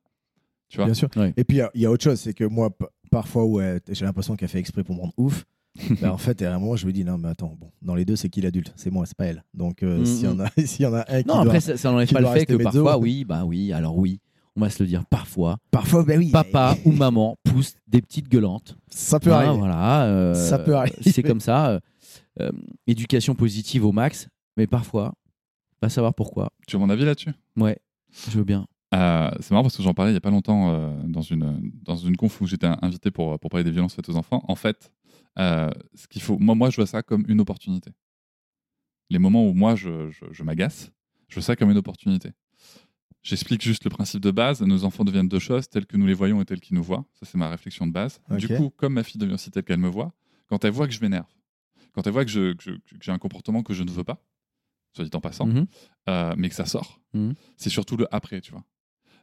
[0.71, 0.87] Tu vois?
[0.87, 1.11] Bien sûr.
[1.37, 2.71] Et puis, il y, a autre chose, c'est que moi,
[3.15, 5.45] parfois où j'ai l'impression qu'elle fait exprès pour me rendre ouf.
[6.01, 8.05] bah, en fait, à un moment, je me dis non, mais attends, bon, dans les
[8.05, 8.73] deux, c'est qui l'adulte?
[8.77, 9.45] C'est moi, c'est pas elle.
[9.55, 10.49] Donc, euh, mm, s'il y, en a,
[10.79, 11.29] y en a un qui.
[11.29, 14.21] Non, après, ça n'enlève pas le fait que parfois, oui, bah oui, alors oui,
[14.57, 15.59] on va se le dire parfois.
[15.71, 16.31] Parfois, bah oui.
[16.31, 18.77] Papa ou maman pousse des petites gueulantes.
[18.89, 19.59] Ça peut arriver.
[19.59, 20.05] Voilà.
[20.05, 20.97] Euh, ça peut arriver.
[21.01, 21.81] C'est comme ça.
[22.41, 22.51] Euh,
[22.87, 25.15] éducation positive au max, mais parfois,
[25.81, 26.51] pas savoir pourquoi.
[26.69, 27.33] Tu as mon avis là-dessus?
[27.57, 27.79] Ouais,
[28.29, 28.67] je veux bien.
[28.93, 31.73] Euh, c'est marrant parce que j'en parlais il n'y a pas longtemps euh, dans, une,
[31.83, 34.45] dans une conf où j'étais invité pour, pour parler des violences faites aux enfants.
[34.47, 34.93] En fait,
[35.39, 37.91] euh, ce qu'il faut, moi, moi, je vois ça comme une opportunité.
[39.11, 40.93] Les moments où moi, je, je, m'agace,
[41.29, 42.31] je vois ça comme une opportunité.
[43.23, 44.61] J'explique juste le principe de base.
[44.61, 47.05] Nos enfants deviennent deux choses, telles que nous les voyons et telles qu'ils nous voient.
[47.15, 48.21] Ça, c'est ma réflexion de base.
[48.39, 50.13] Du coup, comme ma fille devient aussi telle qu'elle me voit,
[50.47, 51.27] quand elle voit que je m'énerve,
[51.93, 52.55] quand elle voit que, je,
[53.01, 54.23] j'ai un comportement que je ne veux pas,
[54.93, 55.67] soit dit en passant, mhm.
[56.37, 57.35] mais que ça sort, mhm.
[57.57, 58.65] c'est surtout le après, tu vois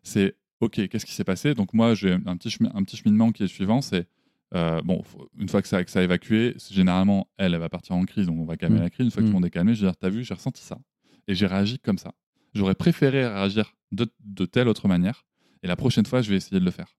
[0.04, 1.54] c'est OK, qu'est-ce qui s'est passé?
[1.54, 4.08] Donc moi, j'ai un petit, un petit cheminement qui est suivant, c'est
[4.54, 5.02] euh, bon,
[5.38, 8.28] une fois que ça, que ça a évacué, généralement, elle, elle va partir en crise,
[8.28, 8.84] donc on va calmer mmh.
[8.84, 9.06] la crise.
[9.06, 9.44] Une fois qu'ils vont mmh.
[9.44, 10.78] décalmer, je vais dire, t'as vu, j'ai ressenti ça.
[11.28, 12.14] Et j'ai réagi comme ça.
[12.54, 15.26] J'aurais préféré réagir de, de, telle autre manière.
[15.64, 16.98] Et la prochaine fois, je vais essayer de le faire.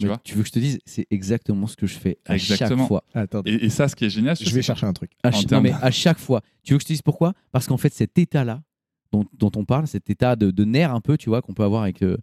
[0.00, 0.20] Tu, vois?
[0.24, 3.04] tu veux que je te dise, c'est exactement ce que je fais à chaque fois.
[3.44, 5.12] Et, ça, ce qui est génial, je vais chercher un truc.
[5.22, 6.42] À, non, mais à chaque fois.
[6.64, 7.34] Tu veux que je te dise pourquoi?
[7.52, 8.64] Parce qu'en fait, cet état-là,
[9.38, 11.82] dont, on parle, cet état de, de nerf un peu, tu vois, qu'on peut avoir
[11.82, 12.16] avec, euh,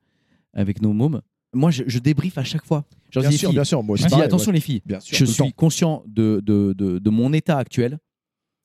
[0.54, 1.22] avec nos mômes.
[1.54, 2.86] Moi, je, je débriefe à chaque fois.
[3.14, 4.82] bien, sûr, bien sûr, je dis attention les filles.
[5.06, 8.00] je suis conscient de, de, de, mon état actuel,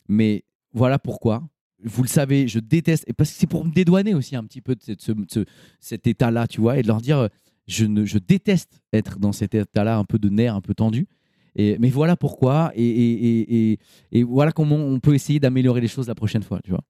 [0.09, 1.43] mais voilà pourquoi.
[1.85, 4.61] Vous le savez, je déteste, et parce que c'est pour me dédouaner aussi un petit
[4.61, 5.45] peu de, ce,
[5.79, 7.29] cet état-là, tu vois, et de leur dire,
[7.67, 11.07] je, ne, je déteste être dans cet état-là un peu de nerf, un peu tendu
[11.57, 13.79] mais voilà pourquoi, et,
[14.13, 16.83] et, voilà comment on peut essayer d'améliorer les choses la prochaine fois, tu vois.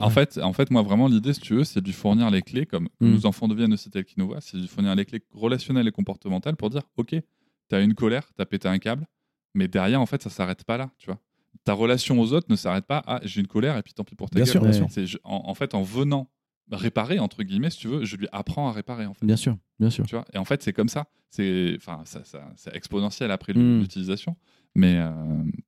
[0.00, 2.42] en, fait, en fait, moi, vraiment, l'idée, si tu veux, c'est de lui fournir les
[2.42, 3.10] clés, comme mm.
[3.10, 5.88] nos enfants deviennent aussi tels qu'ils nous voient, c'est de lui fournir les clés relationnelles
[5.88, 9.06] et comportementales pour dire, OK, tu as une colère, tu as pété un câble,
[9.54, 11.18] mais derrière, en fait, ça s'arrête pas là, tu vois.
[11.64, 14.16] Ta relation aux autres ne s'arrête pas à j'ai une colère et puis tant pis
[14.16, 14.74] pour ta bien gueule.
[14.74, 16.28] Sûr, en, fait, en venant
[16.70, 19.24] réparer entre guillemets si tu veux je lui apprends à réparer en fait.
[19.24, 20.06] Bien sûr bien sûr.
[20.06, 21.06] Tu vois et en fait c'est comme ça.
[21.30, 22.22] C'est enfin ça,
[22.56, 23.80] c'est exponentiel après hmm.
[23.80, 24.36] l'utilisation.
[24.76, 25.08] Mais euh,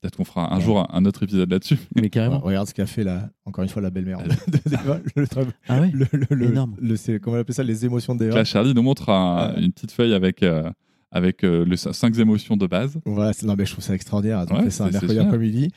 [0.00, 1.78] peut-être qu'on fera un jour un, autre épisode là-dessus.
[1.94, 2.40] Mais carrément.
[2.40, 5.26] Regarde ce qu'a fait là encore une fois la belle-mère le,
[5.68, 6.76] ah ouais le, énorme.
[6.80, 10.14] le, comment on appelle ça les émotions des là Charlie nous montre une petite feuille
[10.14, 10.70] avec euh,
[11.12, 12.98] avec euh, les cinq émotions de base.
[13.04, 14.44] Voilà non mais je trouve ça extraordinaire.
[14.70, 15.70] Ça un mercredi après-midi.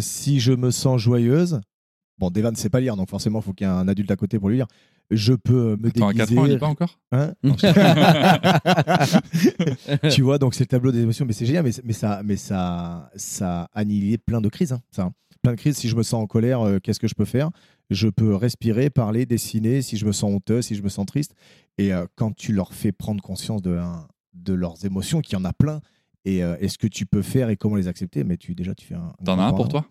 [0.00, 1.60] Si je me sens joyeuse
[2.18, 4.10] Bon, Devan ne sait pas lire, donc forcément, il faut qu'il y ait un adulte
[4.10, 4.66] à côté pour lui lire.
[5.10, 6.22] Je peux me Attends, déguiser.
[6.22, 7.34] à 4 ans, lit pas encore Hein
[10.10, 12.36] tu vois, donc c'est le tableau des émotions, mais c'est génial, mais, mais, ça, mais
[12.36, 14.72] ça, ça a annihilé plein de crises.
[14.72, 15.10] hein, ça.
[15.42, 15.76] Plein de crises.
[15.76, 17.50] Si je me sens en colère, euh, qu'est-ce que je peux faire?
[17.90, 19.82] Je peux respirer, parler, dessiner.
[19.82, 21.34] Si je me sens honteux, si je me sens triste.
[21.76, 25.40] Et euh, quand tu leur fais prendre conscience de, un- de leurs émotions, qu'il y
[25.40, 25.80] en a plein,
[26.24, 28.74] et, euh, et ce que tu peux faire et comment les accepter, mais tu déjà
[28.74, 29.12] tu fais un.
[29.24, 29.84] T'en as un pour toi?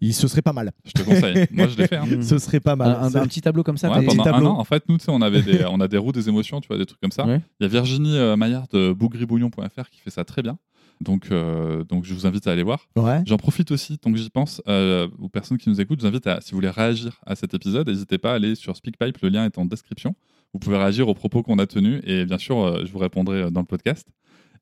[0.00, 0.72] Il ce serait pas mal.
[0.84, 1.46] Je te conseille.
[1.50, 1.96] Moi, je l'ai fait.
[1.96, 2.06] hein.
[2.22, 2.88] Ce serait pas mal.
[2.90, 3.90] un, un- C'est- un petit tableau comme ça.
[3.90, 5.98] Ouais, pendant un an, en fait, nous, tu sais, on, avait des, on a des
[5.98, 7.26] roues des émotions, tu vois, des trucs comme ça.
[7.26, 7.40] Ouais.
[7.60, 10.58] Il y a Virginie euh, Maillard de bougribouillon.fr qui fait ça très bien.
[11.00, 12.88] Donc, euh, donc, je vous invite à aller voir.
[12.96, 13.22] Ouais.
[13.24, 16.08] J'en profite aussi, tant que j'y pense, euh, aux personnes qui nous écoutent, je vous
[16.10, 19.18] invite à, si vous voulez réagir à cet épisode, n'hésitez pas à aller sur SpeakPipe,
[19.22, 20.16] le lien est en description.
[20.52, 23.50] Vous pouvez réagir aux propos qu'on a tenus et bien sûr, euh, je vous répondrai
[23.52, 24.08] dans le podcast.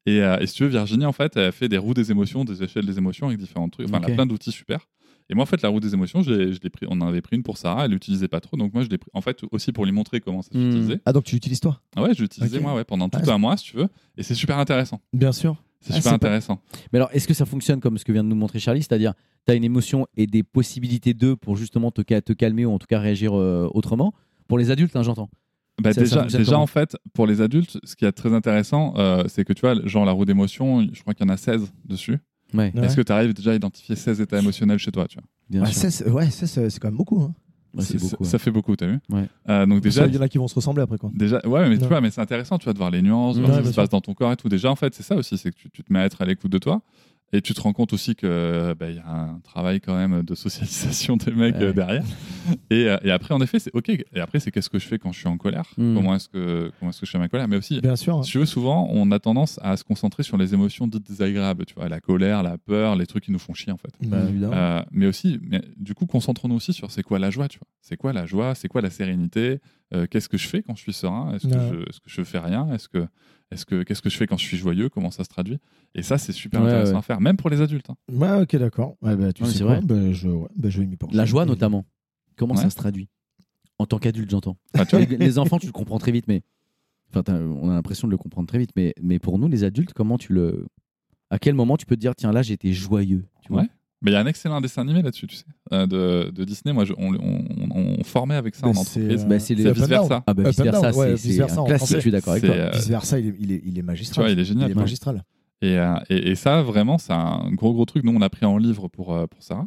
[0.04, 2.10] Et, euh, et si tu veux, Virginie, en fait, elle a fait des roues des
[2.10, 3.88] émotions, des échelles des émotions avec différents trucs.
[3.88, 4.80] Enfin, elle a plein d'outils super.
[5.28, 7.06] Et moi, en fait, la roue des émotions, je l'ai- je l'ai pris, on en
[7.08, 8.56] avait pris une pour Sarah, elle l'utilisait pas trop.
[8.56, 10.62] Donc, moi, je l'ai pris, en fait, aussi pour lui montrer comment ça Hmm.
[10.70, 11.00] s'utilisait.
[11.04, 11.80] Ah, donc tu l'utilises toi?
[11.96, 13.88] Ah ouais, je l'utilisais moi ouais, pendant tout Ah, un mois, si tu veux.
[14.16, 15.00] Et c'est super intéressant.
[15.12, 15.56] Bien sûr.
[15.80, 16.60] C'est Ah, super c'est pas- intéressant.
[16.92, 19.14] Mais alors, est-ce que ça fonctionne comme ce que vient de nous montrer Charlie C'est-à-dire,
[19.46, 22.72] tu as une émotion et des possibilités d'eux pour justement te, ca- te calmer ou
[22.72, 24.12] en tout cas réagir euh, autrement?
[24.48, 25.28] Pour les adultes, hein, j'entends.
[25.82, 29.24] Bah, Ça- déjà, déjà en fait, pour les adultes, ce qui est très intéressant, euh,
[29.28, 31.70] c'est que tu vois, genre la roue d'émotion, je crois qu'il y en a 16
[31.84, 32.18] dessus.
[32.54, 32.84] Ouais, Ouais.
[32.86, 35.24] Est-ce que tu arrives déjà à identifier 16 états émotionnels chez toi tu vois?
[35.50, 35.82] bien Ouais, sûr.
[35.82, 37.20] ça, c'est- ouais, ça, c'est c'est quand même beaucoup.
[37.20, 37.34] hein.
[37.74, 38.24] Ouais, c'est beaucoup.
[38.24, 38.98] Ça fait beaucoup, t'as vu?
[39.10, 39.28] Ouais.
[39.50, 41.10] Euh, Donc déjà, Il y en a qui vont se ressembler après quoi.
[41.12, 41.88] déjà, ouais, mais tu Ouais.
[41.88, 43.88] vois, mais c'est intéressant, tu vois, de voir les nuances, voir ce qui se passe
[43.90, 44.48] dans ton corps et tout.
[44.48, 46.24] Déjà, en fait, c'est ça aussi, c'est que tu, tu te mets à être à
[46.24, 46.80] l'écoute de toi.
[47.32, 50.22] Et tu te rends compte aussi que bah, il y a un travail quand même
[50.22, 51.62] de socialisation des mecs Ouais.
[51.64, 52.04] euh, derrière.
[52.70, 53.88] Et, euh, et après, en effet, c'est ok.
[53.88, 55.64] Et après, c'est qu'est-ce que je fais quand je suis en colère?
[55.76, 55.94] Mm.
[55.96, 57.48] Comment est-ce que comment est-ce que je fais ma colère?
[57.48, 58.16] Mais aussi, Bien sûr.
[58.18, 58.22] hein.
[58.22, 61.64] si tu veux, souvent, on a tendance à se concentrer sur les émotions dites désagréables,
[61.66, 63.90] tu vois, la colère, la peur, les trucs qui nous font chier en fait.
[64.02, 64.18] Bah.
[64.18, 67.66] Euh, mais aussi, mais, du coup, concentrons-nous aussi sur c'est quoi la joie, tu vois.
[67.80, 68.54] C'est quoi la joie?
[68.54, 69.58] C'est quoi la sérénité?
[69.94, 71.34] Euh, Qu'est-ce que je fais quand je suis serein?
[71.34, 71.70] Est-ce que, Ouais.
[71.72, 72.68] je, est-ce que je fais rien?
[72.72, 73.06] Est-ce que,
[73.50, 74.88] est-ce que, qu'est-ce que je fais quand je suis joyeux?
[74.88, 75.58] Comment ça se traduit?
[75.94, 76.98] Et ça, c'est super Ouais, intéressant ouais.
[76.98, 77.88] à faire, même pour les adultes.
[77.90, 77.96] hein.
[78.12, 78.96] Ouais, ok, d'accord.
[79.02, 79.74] Ouais, bah, tu sais c'est quoi?
[79.78, 79.82] vrai.
[79.84, 81.16] bah, je, ouais, bah, je vais m'y pencher.
[81.16, 81.84] La joie, notamment.
[82.36, 82.60] Comment Ouais.
[82.62, 83.08] ça se traduit?
[83.78, 84.56] En tant qu'adulte, j'entends.
[84.74, 86.42] Vois, les, les enfants, tu le comprends très vite, mais.
[87.14, 89.92] Enfin, on a l'impression de le comprendre très vite, mais, mais pour nous, les adultes,
[89.92, 90.66] comment tu le.
[91.30, 93.62] À quel moment tu peux te dire, tiens, là, j'étais joyeux tu vois?
[93.62, 93.68] Ouais.
[94.02, 96.72] Mais il y a un excellent dessin animé là-dessus, tu sais, euh, de, de Disney.
[96.74, 97.44] Moi, je- on, on-
[97.74, 99.24] on- on formait avec ça Bah, en c'est, entreprise.
[99.24, 100.22] euh, Bah, c'est vice versa.
[100.26, 102.46] Ah, bah, vice versa, ouais, c'est- versa un en classique, je suis d'accord avec C'est,
[102.48, 102.56] toi.
[102.56, 104.14] euh, Vice versa, il est, il est, il est magistral.
[104.14, 104.68] Tu vois, il est génial.
[104.68, 105.22] Il est magistral.
[105.62, 108.04] Et, euh, et, et ça, vraiment, c'est un gros, gros truc.
[108.04, 109.66] Nous, on l'a pris en livre pour, pour Sarah,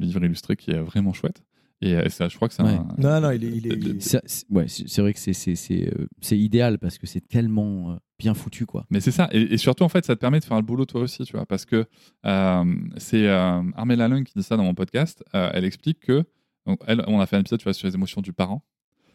[0.00, 1.42] le livre illustré qui est vraiment chouette.
[1.80, 2.70] Et, euh, ça, je crois que c'est Ouais.
[2.70, 2.88] un.
[2.98, 3.48] Non, non, il est.
[3.48, 4.20] Il est, il est- C'est
[4.50, 4.66] ouais,
[4.98, 8.66] vrai que c'est- c'est c'est, euh, c'est idéal parce que c'est tellement euh, bien foutu,
[8.66, 8.84] quoi.
[8.90, 9.28] Mais c'est ça.
[9.32, 11.32] Et, et surtout, en fait, ça te permet de faire le boulot toi aussi, tu
[11.36, 11.46] vois.
[11.46, 11.86] Parce que
[12.26, 12.64] euh,
[12.96, 15.22] c'est euh, Armella Lung qui dit ça dans mon podcast.
[15.34, 16.24] Euh, elle explique que.
[16.66, 18.64] donc, elle, on a fait un épisode tu vois, sur les émotions du parent.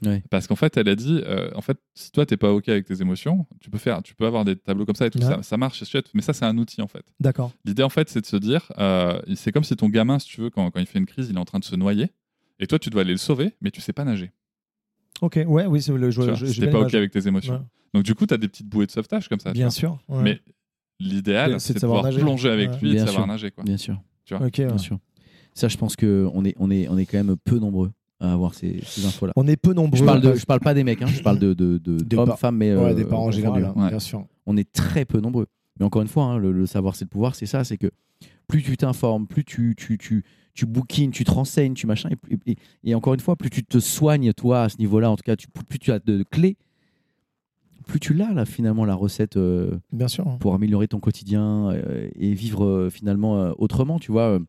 [0.05, 0.21] Ouais.
[0.29, 2.85] Parce qu'en fait, elle a dit, euh, en fait, si toi t'es pas ok avec
[2.85, 5.25] tes émotions, tu peux faire, tu peux avoir des tableaux comme ça et tout Ouais.
[5.25, 6.09] ça, ça marche, c'est chouette.
[6.13, 7.05] Mais ça, c'est un outil en fait.
[7.21, 7.51] D'accord.
[7.63, 10.41] L'idée en fait, c'est de se dire, euh, c'est comme si ton gamin, si tu
[10.41, 12.09] veux, quand, quand il fait une crise, il est en train de se noyer,
[12.59, 14.31] et toi, tu dois aller le sauver, mais tu sais pas nager.
[15.21, 16.37] Ok, ouais, oui, c'est le Tu vois, joueur.
[16.37, 17.65] si t'es pas ok avec tes émotions.
[17.93, 19.51] Donc du coup, tu as des petites bouées de sauvetage comme ça.
[19.51, 19.71] tu Bien vois.
[19.71, 19.99] sûr.
[20.09, 20.23] ouais.
[20.23, 20.41] Mais
[20.99, 22.19] l'idéal, C'est de de pouvoir nager.
[22.19, 22.77] plonger avec Ouais.
[22.81, 23.27] lui et de savoir sûr.
[23.27, 23.51] nager.
[23.51, 23.63] Quoi.
[23.63, 23.95] Bien sûr,
[24.31, 24.65] Ok, ouais.
[24.65, 24.97] bien sûr.
[25.53, 28.33] Ça, je pense que on est, on est, on est quand même peu nombreux à
[28.33, 29.33] avoir ces, ces infos-là.
[29.35, 29.99] On est peu nombreux.
[29.99, 32.17] Je parle, de, je parle pas des mecs, hein, je parle de, de, de- Des
[32.17, 33.89] hommes, femmes, mais ouais, euh, des parents en général, Ouais.
[33.89, 34.25] bien sûr.
[34.45, 35.45] On est très peu nombreux.
[35.79, 37.91] Mais encore une fois, hein, le, le savoir, c'est le pouvoir, c'est ça, c'est que
[38.47, 40.23] plus tu t'informes, plus tu, tu, tu,
[40.53, 43.63] tu bouquines, tu te renseignes, tu machin, et, et- et encore une fois, plus tu
[43.63, 46.57] te soignes, toi, à ce niveau-là, en tout cas, tu, plus tu as de clés,
[47.87, 50.27] plus tu l'as, là, finalement, la recette euh, Bien sûr.
[50.27, 50.37] hein.
[50.39, 54.39] pour améliorer ton quotidien euh, et vivre euh, finalement autrement, tu vois.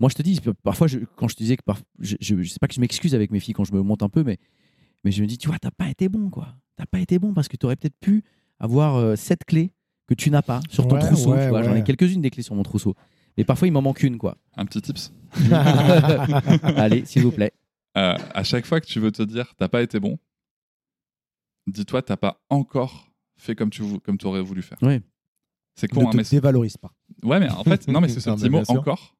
[0.00, 2.48] Moi, je te dis, parfois, je- quand je te disais que par- je, je, je
[2.48, 4.38] sais pas que je m'excuse avec mes filles quand je me monte un peu, mais,
[5.04, 6.48] mais je me dis, tu vois, t'as pas été bon, quoi.
[6.76, 8.22] T'as pas été bon parce que tu aurais peut-être pu
[8.58, 9.72] avoir cette clé
[10.06, 11.30] que tu n'as pas sur ton Ouais, trousseau.
[11.32, 11.50] ouais.
[11.64, 12.94] J'en ai quelques-unes des clés sur mon trousseau.
[13.36, 14.38] Mais parfois, il m'en manque une, quoi.
[14.56, 15.12] Un petit tips.
[16.62, 17.52] Allez, s'il vous plaît.
[17.96, 20.18] Euh, à chaque fois que tu veux te dire t'as pas été bon,
[21.66, 24.76] dis-toi t'as pas encore fait comme tu comme aurais voulu faire.
[24.82, 25.00] Ouais.
[25.74, 26.90] C'est con, ne hein, te mais dévalorise pas.
[27.22, 28.74] ouais, mais en fait, non, mais c'est ce Non, petit mot sûr.
[28.74, 29.16] encore.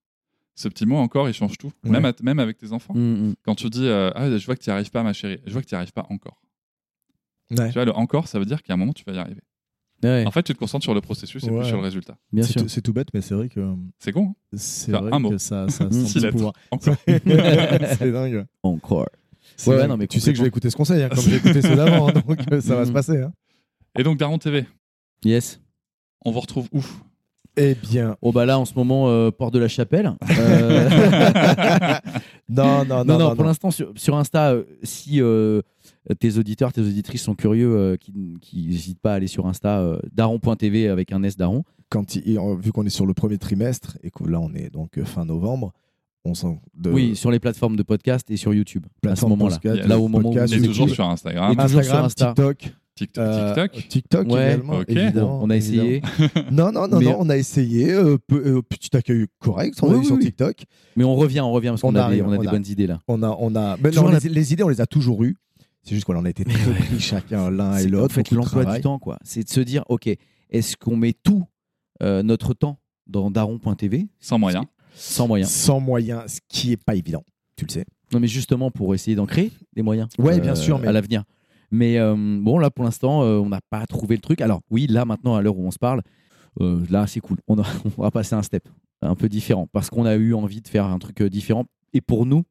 [0.54, 1.70] Ce petit mot encore, il change tout.
[1.84, 1.90] Ouais.
[1.90, 2.94] Même, à- même avec tes enfants.
[2.94, 3.34] Mm, mm.
[3.44, 5.52] Quand tu dis euh, ah, je vois que tu n'y arrives pas, ma chérie, je
[5.52, 6.40] vois que tu n'y arrives pas encore.
[7.50, 7.68] Ouais.
[7.68, 9.42] Tu vois, le encore, ça veut dire qu'à un moment, tu vas y arriver.
[10.06, 11.58] Ouais, En fait, tu te concentres sur le processus et Ouais.
[11.60, 12.16] plus sur le résultat.
[12.32, 12.62] bien C'est sûr.
[12.62, 13.60] tout, c'est tout bête, mais c'est vrai que
[13.98, 14.28] C'est con.
[14.52, 15.30] hein c'est vrai un mot.
[15.30, 15.86] que ça, ça
[16.30, 16.52] pouvoir.
[16.70, 16.96] Encore.
[17.06, 18.46] c'est dingue.
[18.62, 19.08] Encore.
[19.66, 21.36] Ouais, ouais, non, mais tu sais que je vais écouter ce conseil, hein, comme j'ai
[21.36, 23.18] écouté ceux d'avant, hein, donc euh, ça va se passer.
[23.22, 23.32] hein.
[23.98, 24.66] Et donc, Daron TV,
[25.24, 25.60] Yes.
[26.24, 26.80] on vous retrouve où?
[27.56, 28.16] Eh bien.
[28.20, 30.04] Oh, bah là, en ce moment, euh, Porte de la Chapelle.
[32.48, 35.20] non, non, non, non, Pour l'instant, sur, sur, Insta, si
[36.18, 41.12] tes auditeurs, tes auditrices sont curieux, qui n'hésitent pas à aller sur Insta, daron.tv avec
[41.12, 41.64] un S daron.
[41.88, 45.24] Quand vu qu'on est sur le premier trimestre et que là, on est donc fin
[45.24, 45.72] novembre,
[46.86, 48.86] oui, sur les plateformes de podcast et sur YouTube.
[49.06, 49.58] à ce moment-là.
[49.86, 51.54] Là, au moment où on est toujours sur Instagram.
[51.58, 52.72] Instagram, TikTok.
[52.96, 56.00] TikTok, euh, TikTok, également, évidemment, On a essayé.
[56.50, 57.92] non, non, non, non, on a essayé.
[57.92, 60.64] Euh, euh, petit accueil correct, on a eu sur TikTok.
[60.96, 63.00] Mais on revient, on revient parce qu'on a, des, on a des bonnes idées là.
[63.06, 63.76] On a, on a.
[63.76, 65.36] les, idées, on les a toujours eues.
[65.82, 68.06] C'est juste qu'on en a été très pris chacun l'un et l'autre.
[68.06, 69.18] En fait, l'emploi du temps, quoi.
[69.22, 70.08] C'est de se dire, ok,
[70.48, 71.44] est-ce qu'on met tout
[72.00, 74.64] notre temps dans daron.tv Sans moyens.
[74.94, 75.50] Sans moyens.
[75.50, 77.24] Sans moyens, ce qui est pas évident,
[77.56, 77.84] tu le sais.
[78.12, 80.08] Non, mais justement pour essayer d'en créer des moyens.
[80.18, 80.88] Ouais, bien sûr, mais...
[80.88, 81.24] à l'avenir.
[81.70, 84.40] Mais euh, bon, là pour l'instant, euh, on n'a pas trouvé le truc.
[84.40, 86.02] Alors oui, là maintenant, à l'heure où on se parle,
[86.60, 87.38] euh, là c'est cool.
[87.48, 87.56] On,
[87.98, 88.68] on, va passer un step
[89.02, 91.64] un peu différent parce qu'on a eu envie de faire un truc différent.
[91.92, 92.44] Et pour nous,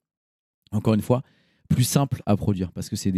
[0.72, 1.22] encore une fois,
[1.70, 3.13] plus simple à produire parce que c'est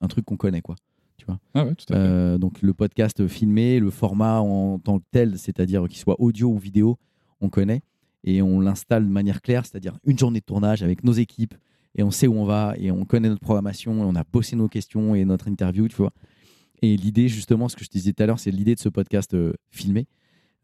[0.00, 0.76] un truc qu'on connaît, quoi.
[1.16, 1.38] Tu vois?
[1.54, 2.38] Ah ouais, tout à fait.
[2.38, 6.58] donc le podcast filmé, le format en tant que tel, c'est-à-dire qu'il soit audio ou
[6.58, 6.96] vidéo,
[7.40, 7.82] on connaît
[8.24, 11.54] et on l'installe de manière claire, c'est-à-dire une journée de tournage avec nos équipes
[11.98, 14.56] et on sait où on va et on connaît notre programmation et on a bossé
[14.56, 16.12] nos questions et notre interview, tu vois.
[16.80, 18.88] Et l'idée, justement, ce que je te disais tout à l'heure, c'est l'idée de ce
[18.88, 20.06] podcast euh, filmé,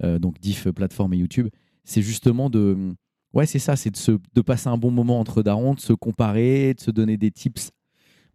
[0.04, 1.48] euh, donc diff plateforme et YouTube,
[1.82, 2.94] c'est justement de,
[3.32, 6.72] ouais, c'est ça, c'est de, de passer un bon moment entre darons, de se comparer,
[6.74, 7.72] de se donner des tips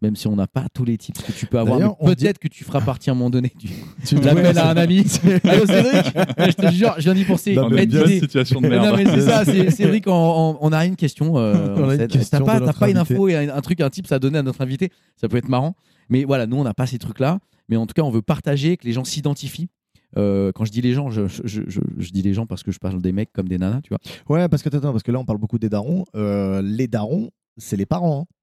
[0.02, 1.98] même si on n'a pas tous les tips que tu peux avoir.
[1.98, 3.52] Peut-être que tu feras partie à un moment donné.
[3.58, 3.70] Du...
[4.06, 5.06] Tu l'appelles à un ami.
[5.44, 6.06] Allô Cédric
[6.38, 7.56] Je te jure, je viens d'y penser.
[7.56, 7.88] Non, mais
[8.20, 9.00] situation de merde.
[9.06, 11.38] c'est ça, Cédric, on, a une question.
[11.38, 14.62] Euh, T'as pas, pas une info et un, truc, un tips à donner à notre
[14.62, 14.92] invité?
[15.16, 15.76] Ça peut être marrant.
[16.10, 17.40] Mais voilà, nous, on n'a pas ces trucs-là.
[17.68, 19.70] Mais en tout cas, on veut partager, que les gens s'identifient.
[20.18, 22.80] Euh, quand je dis les gens, je, je, je, dis les gens parce que je
[22.80, 24.00] parle des mecs comme des nanas, tu vois.
[24.28, 26.06] Ouais, parce que, attends, parce que là, on parle beaucoup des darons.
[26.16, 28.22] Euh, les darons, c'est les parents.
[28.22, 28.36] Hein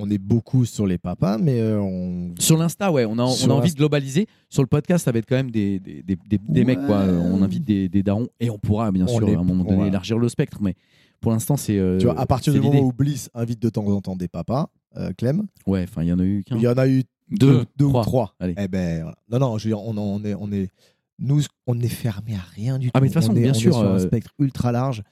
[0.00, 2.34] on est beaucoup sur les papas, mais euh, on...
[2.38, 4.26] Sur l'Insta, ouais, on a, on a envie de globaliser.
[4.48, 7.04] Sur le podcast, ça va être quand même des, des, des, des mecs, quoi.
[7.04, 10.18] On invite des, des, darons et on pourra, bien sûr, à un moment donné, élargir
[10.18, 10.58] le spectre.
[10.60, 10.74] Mais
[11.20, 11.78] pour l'instant, c'est.
[11.78, 14.28] Euh, tu vois, à partir du moment où Bliss invite de temps en temps des
[14.28, 15.46] papas, euh, Clem.
[15.66, 16.56] Ouais, enfin, il y en a eu qu'un.
[16.56, 18.34] Il y en a eu deux, deux, ou trois.
[18.40, 19.16] Eh ben, voilà.
[19.30, 20.70] Non, non, je veux dire, on, on, est, on est.
[21.18, 22.92] Nous, on est fermé à rien du tout.
[22.94, 23.74] Ah, mais de toute façon, bien sûr.
[23.74, 25.02] sur un spectre ultra large.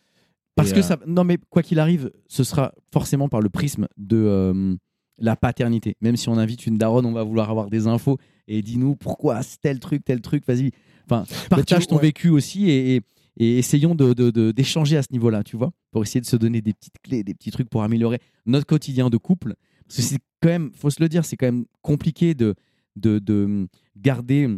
[0.62, 0.98] Parce que ça.
[1.06, 4.76] Non, mais quoi qu'il arrive, ce sera forcément par le prisme de
[5.18, 5.96] la paternité.
[6.00, 9.40] Même si on invite une daronne, on va vouloir avoir des infos et dis-nous pourquoi
[9.60, 10.70] tel truc, tel truc, vas-y.
[11.04, 13.02] Enfin, partage ton vécu aussi et,
[13.40, 16.98] essayons d'échanger de, à ce niveau-là, tu vois, pour essayer de se donner des petites
[17.02, 19.54] clés, des petits trucs pour améliorer notre quotidien de couple.
[19.86, 22.56] Parce que c'est quand même, faut se le dire, c'est quand même compliqué de,
[22.96, 24.48] de, garder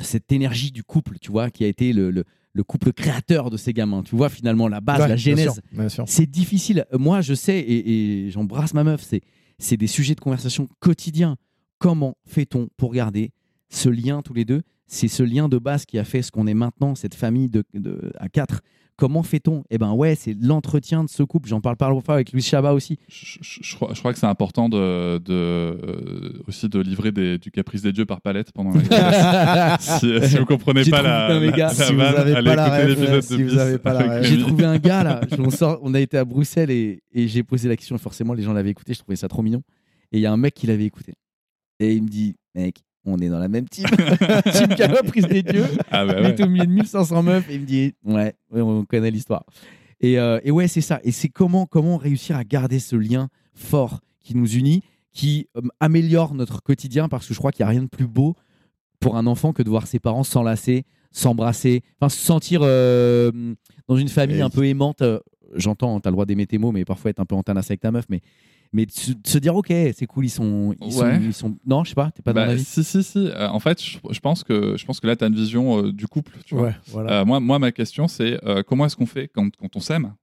[0.00, 2.24] cette énergie du couple, tu vois, qui a été le,
[2.62, 4.02] couple créateur de ces gamins.
[4.02, 5.60] Tu vois, finalement, la base, la genèse.
[6.06, 6.86] C'est difficile.
[6.92, 9.08] Moi, je sais, et, et j'embrasse ma meuf,
[9.58, 11.36] c'est des sujets de conversation quotidiens.
[11.78, 13.32] Comment fait-on pour garder
[13.68, 14.62] ce lien tous les deux?
[14.86, 17.64] C'est ce lien de base qui a fait ce qu'on est maintenant, cette famille de,
[18.18, 18.62] à quatre.
[18.96, 19.62] Comment fait-on?
[19.68, 21.50] Eh ben ouais, c'est l'entretien de ce couple.
[21.50, 22.98] J'en parle parfois avec Louis Chabat aussi.
[23.08, 24.78] Je, crois, que c'est important de,
[25.28, 30.46] euh, aussi de livrer du caprice des dieux par palette pendant la si, si vous
[30.46, 34.64] comprenez pas la, si vous n'avez pas la si vous avez pas la J'ai trouvé
[34.64, 35.20] un gars là.
[35.38, 37.98] On, sort, on a été à Bruxelles et, et j'ai posé la question.
[37.98, 38.94] Forcément, les gens l'avaient écouté.
[38.94, 39.62] Je trouvais ça trop mignon.
[40.10, 41.12] Et il y a un mec qui l'avait écouté.
[41.80, 43.86] Et il me dit, mec, on est dans la même team.
[44.52, 44.68] team
[45.06, 45.66] prise des dieux.
[45.90, 46.34] Ah bah ouais.
[46.34, 49.44] Il est au milieu de 1500 meufs et il me dit Ouais, on connaît l'histoire.
[50.00, 51.00] Et, euh, et, ouais, c'est ça.
[51.04, 54.82] Et c'est comment, comment réussir à garder ce lien fort qui nous unit,
[55.12, 58.06] qui euh, améliore notre quotidien parce que je crois qu'il n'y a rien de plus
[58.06, 58.34] beau
[59.00, 63.54] pour un enfant que de voir ses parents s'enlacer, s'embrasser, enfin se sentir euh,
[63.88, 65.02] dans une famille un peu aimante.
[65.54, 67.80] J'entends, tu as le droit d'aimer tes mots, mais parfois être un peu en avec
[67.80, 68.20] ta meuf, mais
[68.72, 71.90] mais de se, dire ok c'est cool ils sont ils, sont, ils sont non je
[71.90, 72.64] sais pas t'es pas dans bah, la vie.
[72.64, 73.18] si si si.
[73.18, 75.92] Euh, en fait je, pense que je pense que là tu as une vision euh,
[75.92, 76.74] du couple tu vois.
[76.94, 80.14] Euh, moi moi ma question c'est comment est-ce qu'on fait quand, quand on s'aime?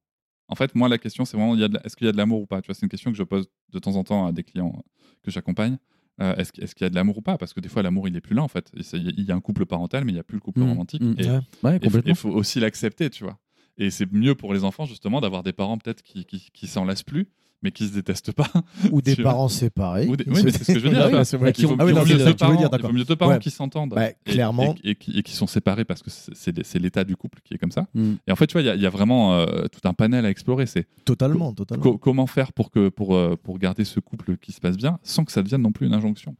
[0.48, 2.62] En fait moi la question c'est vraiment est-ce qu'il y a de l'amour ou pas?
[2.62, 4.84] Tu vois c'est une question que je pose de temps en temps à des clients
[5.24, 5.78] que j'accompagne.
[6.20, 7.39] Est-ce est qu'il y a de l'amour ou pas?
[7.39, 8.72] Parce que des fois, l'amour, il est plus là, en fait.
[8.94, 11.02] Il y a un couple parental, mais il n'y a plus le couple mmh, romantique.
[11.02, 11.16] Mmh.
[11.20, 13.39] et il faut aussi l'accepter, tu vois.
[13.80, 16.86] Et c'est mieux pour les enfants, justement, d'avoir des parents peut-être qui, qui, qui s'en
[16.86, 17.28] laissent plus
[17.64, 18.47] mais qui se détestent pas.
[18.91, 20.07] Ou des parents séparés.
[20.07, 21.07] Oui, c'est ce que je veux dire.
[21.59, 23.95] Il vaut mieux deux parents qui s'entendent.
[24.26, 24.76] clairement.
[24.84, 27.88] Et, qui, sont séparés parce que c'est l'état du couple qui est comme ça.
[27.93, 28.14] Mm.
[28.28, 30.66] Et en fait, tu vois, il y, a vraiment euh, tout un panel à explorer.
[30.66, 31.97] C'est totalement, totalement.
[31.97, 35.26] comment faire pour, que, pour, euh, pour garder ce couple qui se passe bien sans
[35.26, 36.36] que ça devienne non plus une injonction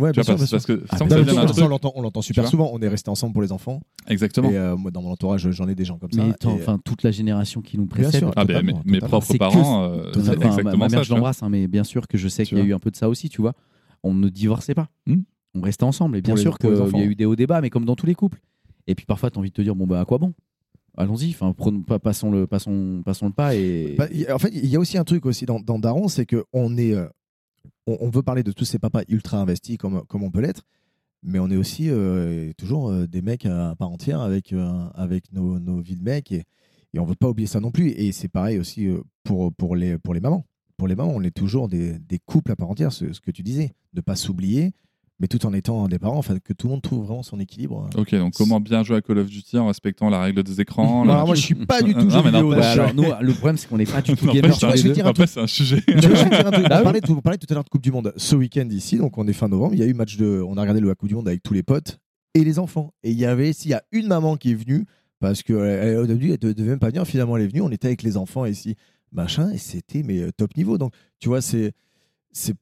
[0.00, 0.98] Ouais, bien sûr, parce, que ah,
[1.94, 2.70] on l'entend super souvent.
[2.72, 3.80] On est resté ensemble pour les enfants.
[4.08, 4.50] Exactement.
[4.50, 6.24] Et euh, moi, dans mon entourage, j'en ai des gens comme ça.
[6.24, 8.24] Mais enfin, toute la génération qui nous précède.
[8.34, 12.08] Ah, ben, mes, propres parents, euh, exactement ma mère, je l'embrasse, hein, mais bien sûr
[12.08, 13.52] que je sais qu'il y a eu un peu de ça aussi, tu vois.
[14.02, 14.88] On ne divorçait pas.
[15.06, 15.22] Hmm.
[15.54, 16.16] On restait ensemble.
[16.16, 18.14] Et bien sûr qu'il y a eu des hauts débats, mais comme dans tous les
[18.14, 18.40] couples.
[18.86, 20.34] Et puis parfois, tu as envie de te dire, bon, bah, à quoi bon?
[20.96, 21.54] Allons-y, enfin,
[22.02, 23.54] passons le, passons, passons le pas.
[23.54, 23.94] Et...
[23.96, 26.76] Bah, en fait, il y a aussi un truc aussi dans, dans Daron, c'est qu'on
[26.76, 26.94] est,
[27.88, 30.62] euh, on, veut parler de tous ces papas ultra investis comme, comme on peut l'être,
[31.22, 34.54] mais on est aussi euh, toujours euh, des mecs à part entière avec,
[34.94, 36.44] avec nos, nos, vies de mecs et,
[36.92, 37.90] et on veut pas oublier ça non plus.
[37.90, 38.88] Et c'est pareil aussi
[39.22, 40.44] pour, pour, les, pour les mamans.
[40.76, 43.42] Pour les mamans, on est toujours des, couples à part entière, ce, ce que tu
[43.42, 44.72] disais, de pas s'oublier,
[45.20, 47.88] mais tout en étant des parents, enfin, que tout le monde trouve vraiment son équilibre.
[47.96, 51.04] Ok, donc comment bien jouer à Call of Duty en respectant la règle des écrans
[51.04, 52.52] Moi, je suis pas du tout jeu vidéo.
[52.52, 54.52] alors, nous, le problème, c'est qu'on n'est pas du tout gamer.
[55.06, 55.82] Après, c'est un sujet.
[55.88, 58.12] on, parlait tout, à l'heure de Coupe du Monde.
[58.16, 60.42] Ce week-end ici, donc on est fin novembre, il y a eu match de.
[60.46, 62.00] On a regardé le Coupe du Monde avec tous les potes
[62.34, 62.92] et les enfants.
[63.02, 64.84] Et il y avait, s'il y a une maman qui est venue,
[65.20, 67.86] parce qu'au début, elle ne devait même pas venir, finalement, elle est venue, on était
[67.86, 68.74] avec les enfants ici,
[69.12, 70.76] machin, et c'était mais euh, top niveau.
[70.76, 71.72] Donc, tu vois, c'est
[72.32, 72.56] c'est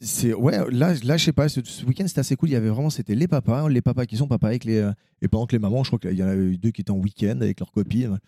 [0.00, 2.50] c'est ouais là là je sais pas ce, week-end c'était assez cool.
[2.50, 4.92] Il y avait vraiment c'était les papas les papas qui sont papas avec les euh,
[5.22, 6.90] et pendant que les mamans je crois qu'il y en a eu deux qui étaient
[6.90, 8.18] en week-end avec leurs copines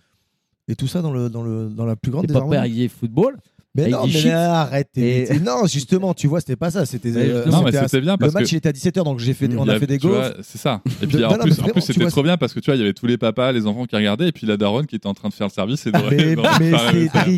[0.67, 3.37] et tout ça dans le dans le dans la plus grande des papas football
[3.75, 5.29] mais non, mais arrêtez.
[5.45, 6.85] Non, justement, tu vois, c'était pas ça.
[6.87, 9.33] C'était euh, non, mais c'était bien parce le match il était à 17h, donc j'ai
[9.33, 10.35] fait, on a, fait des gaufres.
[10.43, 10.83] C'est ça.
[11.03, 13.07] Et puis en plus, c'était trop bien parce que tu vois, il y avait tous
[13.07, 15.35] les papas, les enfants qui regardaient, et puis la daronne qui était en train de
[15.35, 15.87] faire le service.
[15.87, 16.37] Et mais,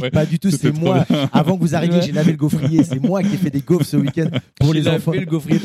[0.00, 0.50] mais pas du tout.
[0.50, 1.04] C'est moi.
[1.32, 2.82] Avant que vous arriviez, j'ai lavé le gaufrier.
[2.82, 4.28] C'est moi qui ai fait des gaufres ce week-end
[4.58, 5.12] pour les enfants.
[5.12, 5.60] le gaufrier.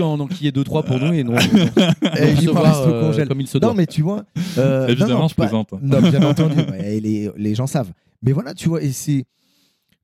[0.00, 1.34] En enquiller deux trois pour nous et non.
[1.34, 3.70] Euh, comme il se doit.
[3.70, 4.24] Non, mais tu vois.
[4.58, 5.72] Euh, Évidemment, je plaisante.
[5.82, 6.56] Non, bien entendu.
[7.36, 7.90] Les gens savent.
[8.22, 9.24] Mais voilà, tu vois, et c'est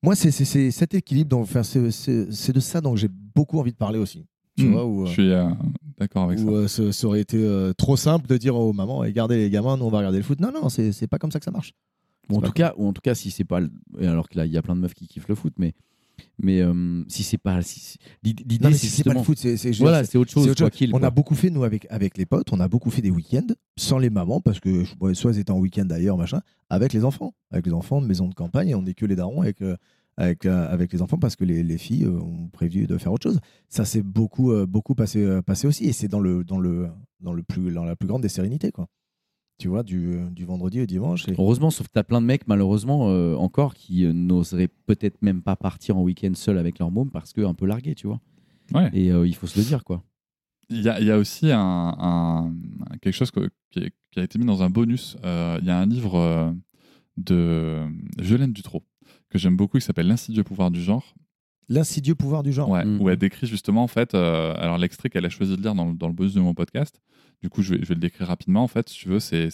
[0.06, 0.30] moi, c'est
[0.70, 1.30] cet équilibre.
[1.30, 4.24] Donc, enfin, c'est de ça dont j'ai beaucoup envie de parler aussi.
[4.56, 4.72] Tu hmm.
[4.72, 5.50] vois, où, je suis euh,
[5.98, 6.82] d'accord avec où, ça.
[6.82, 9.84] Euh, ça aurait été euh, trop simple de dire aux mamans regardez les gamins, nous
[9.84, 10.40] on va regarder le foot.
[10.40, 11.74] Non, non, c'est pas comme ça que ça marche.
[12.30, 13.60] en, tout cas, ou en tout cas, si c'est pas.
[14.00, 15.74] Alors que là, il y a plein de meufs qui kiffent le foot, mais
[16.38, 16.62] mais
[17.08, 20.54] si c'est pas si, l'idée c'est pas le foot c'est voilà c'est autre chose,
[20.92, 23.54] on a beaucoup fait nous avec avec les potes on a beaucoup fait des week-ends
[23.76, 26.40] sans les mamans parce que soit elles étaient en week-end d'ailleurs machin
[26.70, 29.16] avec les enfants avec les enfants de maison de campagne et on est que les
[29.16, 29.62] darons avec
[30.16, 33.12] avec, euh, avec les enfants parce que les, les, filles euh, ont prévu de faire
[33.12, 33.40] autre chose.
[33.68, 36.88] Ça s'est beaucoup, euh, beaucoup passé, passé aussi et c'est dans, le, dans, le,
[37.20, 38.72] dans, le plus, dans la plus grande des sérénités.
[38.72, 38.86] Quoi.
[39.58, 41.24] Tu vois, du, du vendredi au dimanche.
[41.38, 43.06] Heureusement, sauf que tu as plein de mecs, malheureusement,
[43.40, 47.54] encore, qui n'oseraient peut-être même pas partir en week-end seul avec leur môme parce qu'un
[47.54, 48.20] peu largué, tu vois.
[48.74, 48.90] Ouais.
[48.92, 50.02] Et il faut se le dire, quoi.
[50.68, 52.52] Il y, a, il y a, aussi un, un,
[53.00, 53.40] quelque chose qui,
[54.10, 55.16] qui, a été mis dans un bonus.
[55.22, 56.54] Il y a un livre
[57.16, 57.82] de
[58.18, 58.82] Jolène Dutro
[59.30, 61.14] que j'aime beaucoup, qui s'appelle L'insidieux pouvoir du genre.
[61.68, 62.68] L'insidieux pouvoir du genre.
[62.68, 63.00] Ouais, mm.
[63.00, 65.92] où elle décrit justement, en fait, euh, alors l'extrait qu'elle a choisi de lire dans,
[65.92, 67.00] dans le buzz de mon podcast,
[67.42, 68.62] du coup, je vais, je vais, le décrire rapidement.
[68.62, 69.50] En fait, si tu veux, c'est,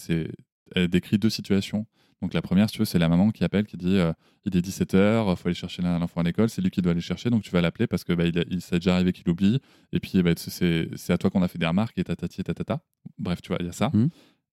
[0.74, 1.86] elle décrit deux situations.
[2.20, 4.12] Donc la première, si tu veux, c'est la maman qui appelle, qui dit euh,
[4.44, 7.00] il est 17h, il faut aller chercher l'enfant à l'école, c'est lui qui doit aller
[7.00, 9.60] chercher, donc tu vas l'appeler parce que bah, il, il s'est déjà arrivé qu'il oublie,
[9.92, 12.44] et puis bah, c'est, c'est à toi qu'on a fait des remarques, et tatati et
[12.44, 12.80] tatata.
[13.18, 13.90] Bref, tu vois, il y a ça.
[13.92, 14.08] Mm.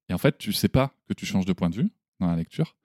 [0.09, 1.89] Et en fait, tu sais pas que tu changes de point de vue
[2.19, 2.75] dans la lecture.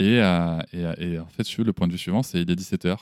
[0.00, 2.96] Euh, euh, et, en fait, le point de vue suivant, c'est il est 17h.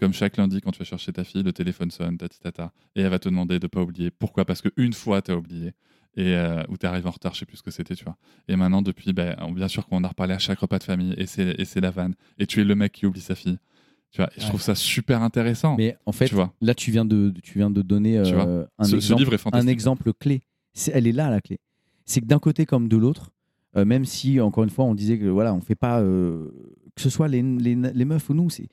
[0.00, 3.10] Comme chaque lundi, quand tu vas chercher ta fille, le téléphone sonne, tata, et elle
[3.10, 4.10] va te demander de ne pas oublier.
[4.10, 4.44] Pourquoi?
[4.44, 5.72] Parce qu'une fois, tu as oublié.
[6.16, 8.16] Et euh, ou tu arrives en retard, je sais plus ce que c'était, tu vois.
[8.46, 11.26] Et maintenant, depuis, ben, bien sûr qu'on a reparlé à chaque repas de famille, et
[11.26, 12.14] c'est la vanne.
[12.38, 13.58] Et tu es le mec qui oublie sa fille.
[14.10, 15.74] Tu vois, et je trouve ça super intéressant.
[15.76, 16.54] Mais en fait, tu vois.
[16.60, 18.24] là, tu viens de, tu viens de donner un,
[18.92, 20.42] exemple, un exemple clé.
[20.92, 21.58] elle est là, la clé.
[22.04, 23.32] C'est que d'un côté comme de l'autre,
[23.76, 26.48] euh, même si, encore une fois, on disait que voilà, on fait pas, euh,
[26.94, 28.66] que ce soit les, les, les meufs ou nous, c'est euh,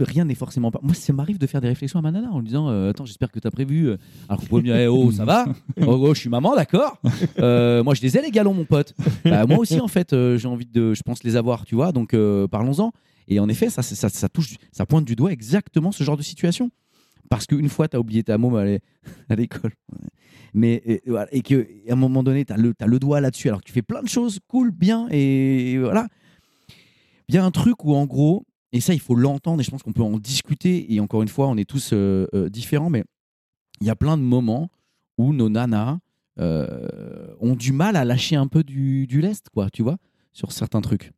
[0.00, 0.80] rien n'est forcément pas.
[0.82, 3.30] Moi, ça m'arrive de faire des réflexions à ma nana en lui disant Attends, j'espère
[3.30, 3.90] que tu as prévu.
[4.28, 5.46] Alors qu'on pourrait me dire eh, Oh, ça va
[5.80, 6.98] oh, oh, je suis maman, d'accord.
[7.38, 8.94] moi, je les ai, les galons, mon pote.
[9.24, 11.92] Bah, moi aussi, en fait, j'ai envie de, je pense, les avoir, tu vois.
[11.92, 12.16] Donc,
[12.50, 12.92] parlons-en.
[13.28, 16.22] Et en effet, ça, ça, ça, touche, ça pointe du doigt exactement ce genre de
[16.22, 16.70] situation.
[17.30, 18.56] Parce qu'une fois, tu as oublié ta môme
[19.28, 19.72] à l'école
[20.54, 21.02] mais et,
[21.32, 21.56] et qu'à
[21.88, 24.02] un moment donné, tu as le, as le doigt là-dessus, alors que tu fais plein
[24.02, 26.06] de choses cool, bien, et, voilà.
[27.28, 29.70] Il y a un truc où, en gros, et ça, il faut l'entendre, et je
[29.70, 32.90] pense qu'on peut en discuter, et encore une fois, on est tous euh, euh, différents,
[32.90, 33.04] mais
[33.80, 34.70] il y a plein de moments
[35.18, 35.98] où nos nanas
[36.40, 36.88] euh,
[37.40, 39.98] ont du mal à lâcher un peu du, du lest, quoi, tu vois,
[40.32, 41.12] sur certains trucs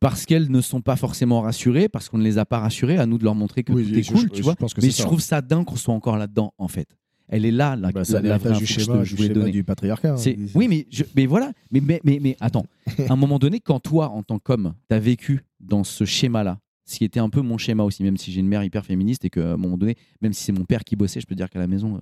[0.00, 3.06] parce qu'elles ne sont pas forcément rassurées, parce qu'on ne les a pas rassurées, à
[3.06, 4.54] nous de leur montrer que tout est cool, tu vois.
[4.80, 6.88] mais je trouve ça dingue qu'on soit encore là-dedans, en fait.
[7.28, 9.50] Elle est là, la, bah, ça la, du schéma, je voulais donner.
[9.50, 10.14] du patriarcat.
[10.14, 10.46] Hein.
[10.54, 11.52] Oui, mais, mais voilà.
[11.70, 12.64] Mais, mais, mais, mais attends,
[13.08, 16.58] à un moment donné, quand toi, en tant qu'homme, tu as vécu dans ce schéma-là,
[16.88, 19.24] ce qui était un peu mon schéma aussi, même si j'ai une mère hyper féministe
[19.24, 21.50] et qu'à un moment donné, même si c'est mon père qui bossait, je peux dire
[21.50, 22.00] qu'à la maison, euh,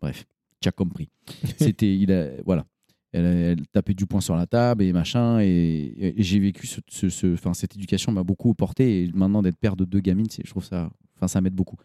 [0.00, 0.24] Bref,
[0.60, 1.08] tu as compris.
[1.58, 2.66] C'était, il a, voilà.
[3.12, 5.40] Elle, tapait du poing sur la table et machin.
[5.40, 9.02] Et, j'ai vécu ce, ce, cette éducation m'a beaucoup porté.
[9.02, 11.76] Et maintenant, d'être père de deux gamines, je trouve ça, enfin, ça m'aide beaucoup.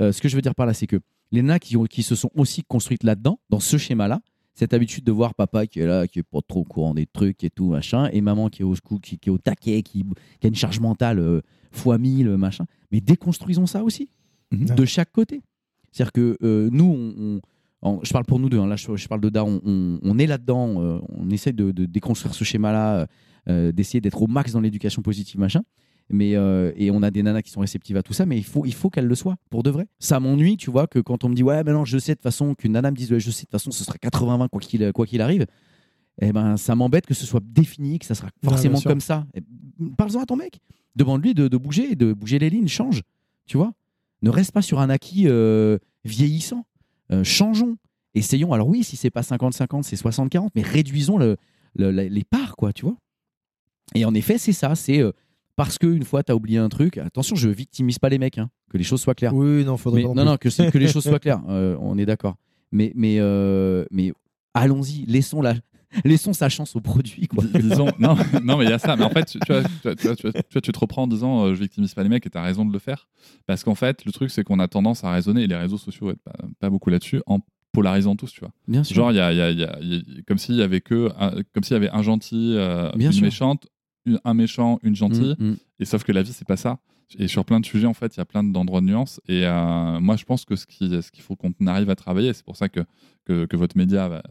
[0.00, 1.00] Euh, ce que je veux dire par là, c'est que
[1.32, 4.20] les nains qui, qui se sont aussi construites là-dedans, dans ce schéma-là,
[4.54, 7.06] cette habitude de voir papa qui est là, qui est pas trop au courant des
[7.06, 10.04] trucs et tout, machin, et maman qui est au, qui, qui est au taquet, qui,
[10.40, 11.40] qui, a une charge mentale euh,
[11.70, 12.66] fois mille, machin.
[12.92, 14.10] Mais déconstruisons ça aussi,
[14.50, 14.74] mhm.
[14.74, 15.42] de chaque côté.
[15.92, 17.40] C'est-à-dire que euh, nous,
[17.82, 20.80] on, je parle pour nous deux, hein, là je, parle de Daron, on, est là-dedans,
[20.80, 23.06] euh, on essaie de, de, déconstruire ce schéma-là,
[23.46, 25.62] d'essayer d'être au max dans l'éducation positive, machin.
[26.12, 28.44] Mais, euh, et on a des nanas qui sont réceptives à tout ça, mais il
[28.44, 29.86] faut, il faut qu'elles le soient, pour de vrai.
[30.00, 32.16] Ça m'ennuie, tu vois, que quand on me dit, ouais, mais non, je sais de
[32.16, 34.48] toute façon, qu'une nana me dise, ouais, je sais de toute façon, ce sera 80-20
[34.48, 35.46] quoi qu'il quoi qu'il arrive.
[36.20, 39.24] Eh ben, ça m'embête que ce soit défini, que ça sera forcément comme ça.
[39.96, 40.58] Parle-en à ton mec.
[40.96, 43.02] Demande-lui de, de, bouger, de bouger les lignes, change.
[43.46, 43.72] Tu vois
[44.22, 46.66] Ne reste pas sur un acquis euh, vieillissant.
[47.12, 47.76] Euh, changeons.
[48.14, 48.52] Essayons.
[48.52, 51.36] Alors oui, si c'est pas 50-50, c'est 60-40, mais réduisons le,
[51.76, 52.96] les parts, quoi, tu vois
[53.94, 54.74] Et en effet, c'est ça.
[54.74, 55.00] C'est
[55.60, 58.48] parce qu'une fois tu as oublié un truc, attention, je victimise pas les mecs, hein,
[58.70, 59.34] que les choses soient claires.
[59.34, 62.36] Oui, non, faudrait non, non, que, que les choses soient claires, euh, on est d'accord.
[62.72, 64.14] Mais, mais, euh, mais
[64.54, 65.52] allons-y, laissons la,
[66.02, 67.28] laissons sa chance au produit.
[67.28, 67.44] Quoi.
[67.44, 68.96] Disons, non, non, mais il y a ça.
[68.96, 69.62] Mais en fait, tu, vois,
[69.94, 72.42] tu, tu, te reprends en disant euh, je victimise pas les mecs et tu as
[72.42, 73.10] raison de le faire.
[73.46, 76.10] Parce qu'en fait, le truc, c'est qu'on a tendance à raisonner, et les réseaux sociaux,
[76.24, 77.40] pas, pas beaucoup là-dessus, en
[77.72, 78.52] polarisant tous, tu vois.
[78.66, 78.96] Bien sûr.
[78.96, 79.78] Genre, il y a, y a, y a,
[80.26, 81.10] comme s'il y avait que,
[81.52, 83.68] comme s'il y avait un gentil, une méchante,
[84.24, 85.36] un méchant, une gentille.
[85.38, 85.56] Mm, mm.
[85.80, 86.78] Et sauf que la vie, c'est pas ça.
[87.18, 89.20] Et sur plein de sujets, en fait, il y a plein d'endroits de nuances.
[89.26, 92.32] Et euh, moi, je pense que ce qu'il ce qu'il faut qu'on arrive à travailler,
[92.32, 92.84] c'est pour ça que,
[93.24, 94.22] que, votre média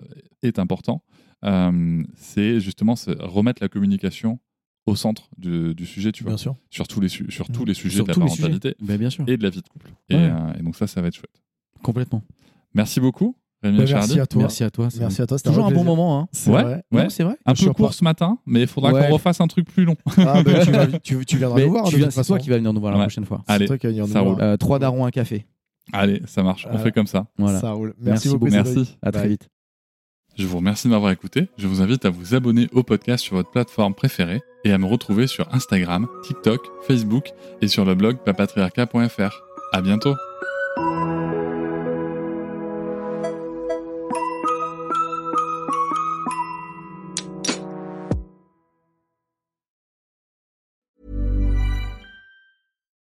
[0.44, 1.04] est important,
[1.44, 4.40] euh, c'est justement remettre la communication
[4.86, 6.32] au centre du, sujet, tu vois.
[6.32, 6.56] Bien sûr.
[6.70, 9.24] Sur tous les, sur tous les sujets de la parentalité ben, bien sûr.
[9.28, 9.92] et de la vie de couple.
[10.10, 11.42] Et, euh, et, donc ça, ça va être chouette.
[11.84, 12.24] Complètement.
[12.74, 13.36] Merci beaucoup.
[13.62, 14.42] Bah, merci à toi.
[14.42, 14.88] Merci à toi.
[15.00, 15.38] Merci à toi.
[15.38, 16.20] Toujours un, bon moment.
[16.20, 16.28] Hein.
[16.32, 17.10] C'est ouais, vrai.
[17.10, 17.36] c'est vrai.
[17.46, 19.96] Un peu court ce matin, mais il faudra qu'on refasse un truc plus long.
[20.18, 21.88] Ah, bah, tu, tu, viendras nous voir.
[21.88, 23.44] C'est toi qui vas venir nous voir la prochaine fois.
[23.48, 23.68] Allez,
[24.08, 24.38] ça roule.
[24.42, 25.46] Euh, trois darons, un café.
[25.92, 26.68] Allez, ça marche.
[26.72, 27.28] On fait comme ça.
[27.38, 27.60] Voilà.
[27.60, 27.94] Ça roule.
[28.00, 28.48] Merci, beaucoup.
[28.48, 28.98] Merci.
[29.02, 29.50] À très vite.
[30.38, 31.50] Je vous remercie de m'avoir écouté.
[31.58, 34.86] Je vous invite à vous abonner au podcast sur votre plateforme préférée et à me
[34.86, 37.32] retrouver sur Instagram, TikTok, Facebook
[37.62, 39.42] et sur le blog papatriarca.fr.
[39.74, 40.16] À bientôt.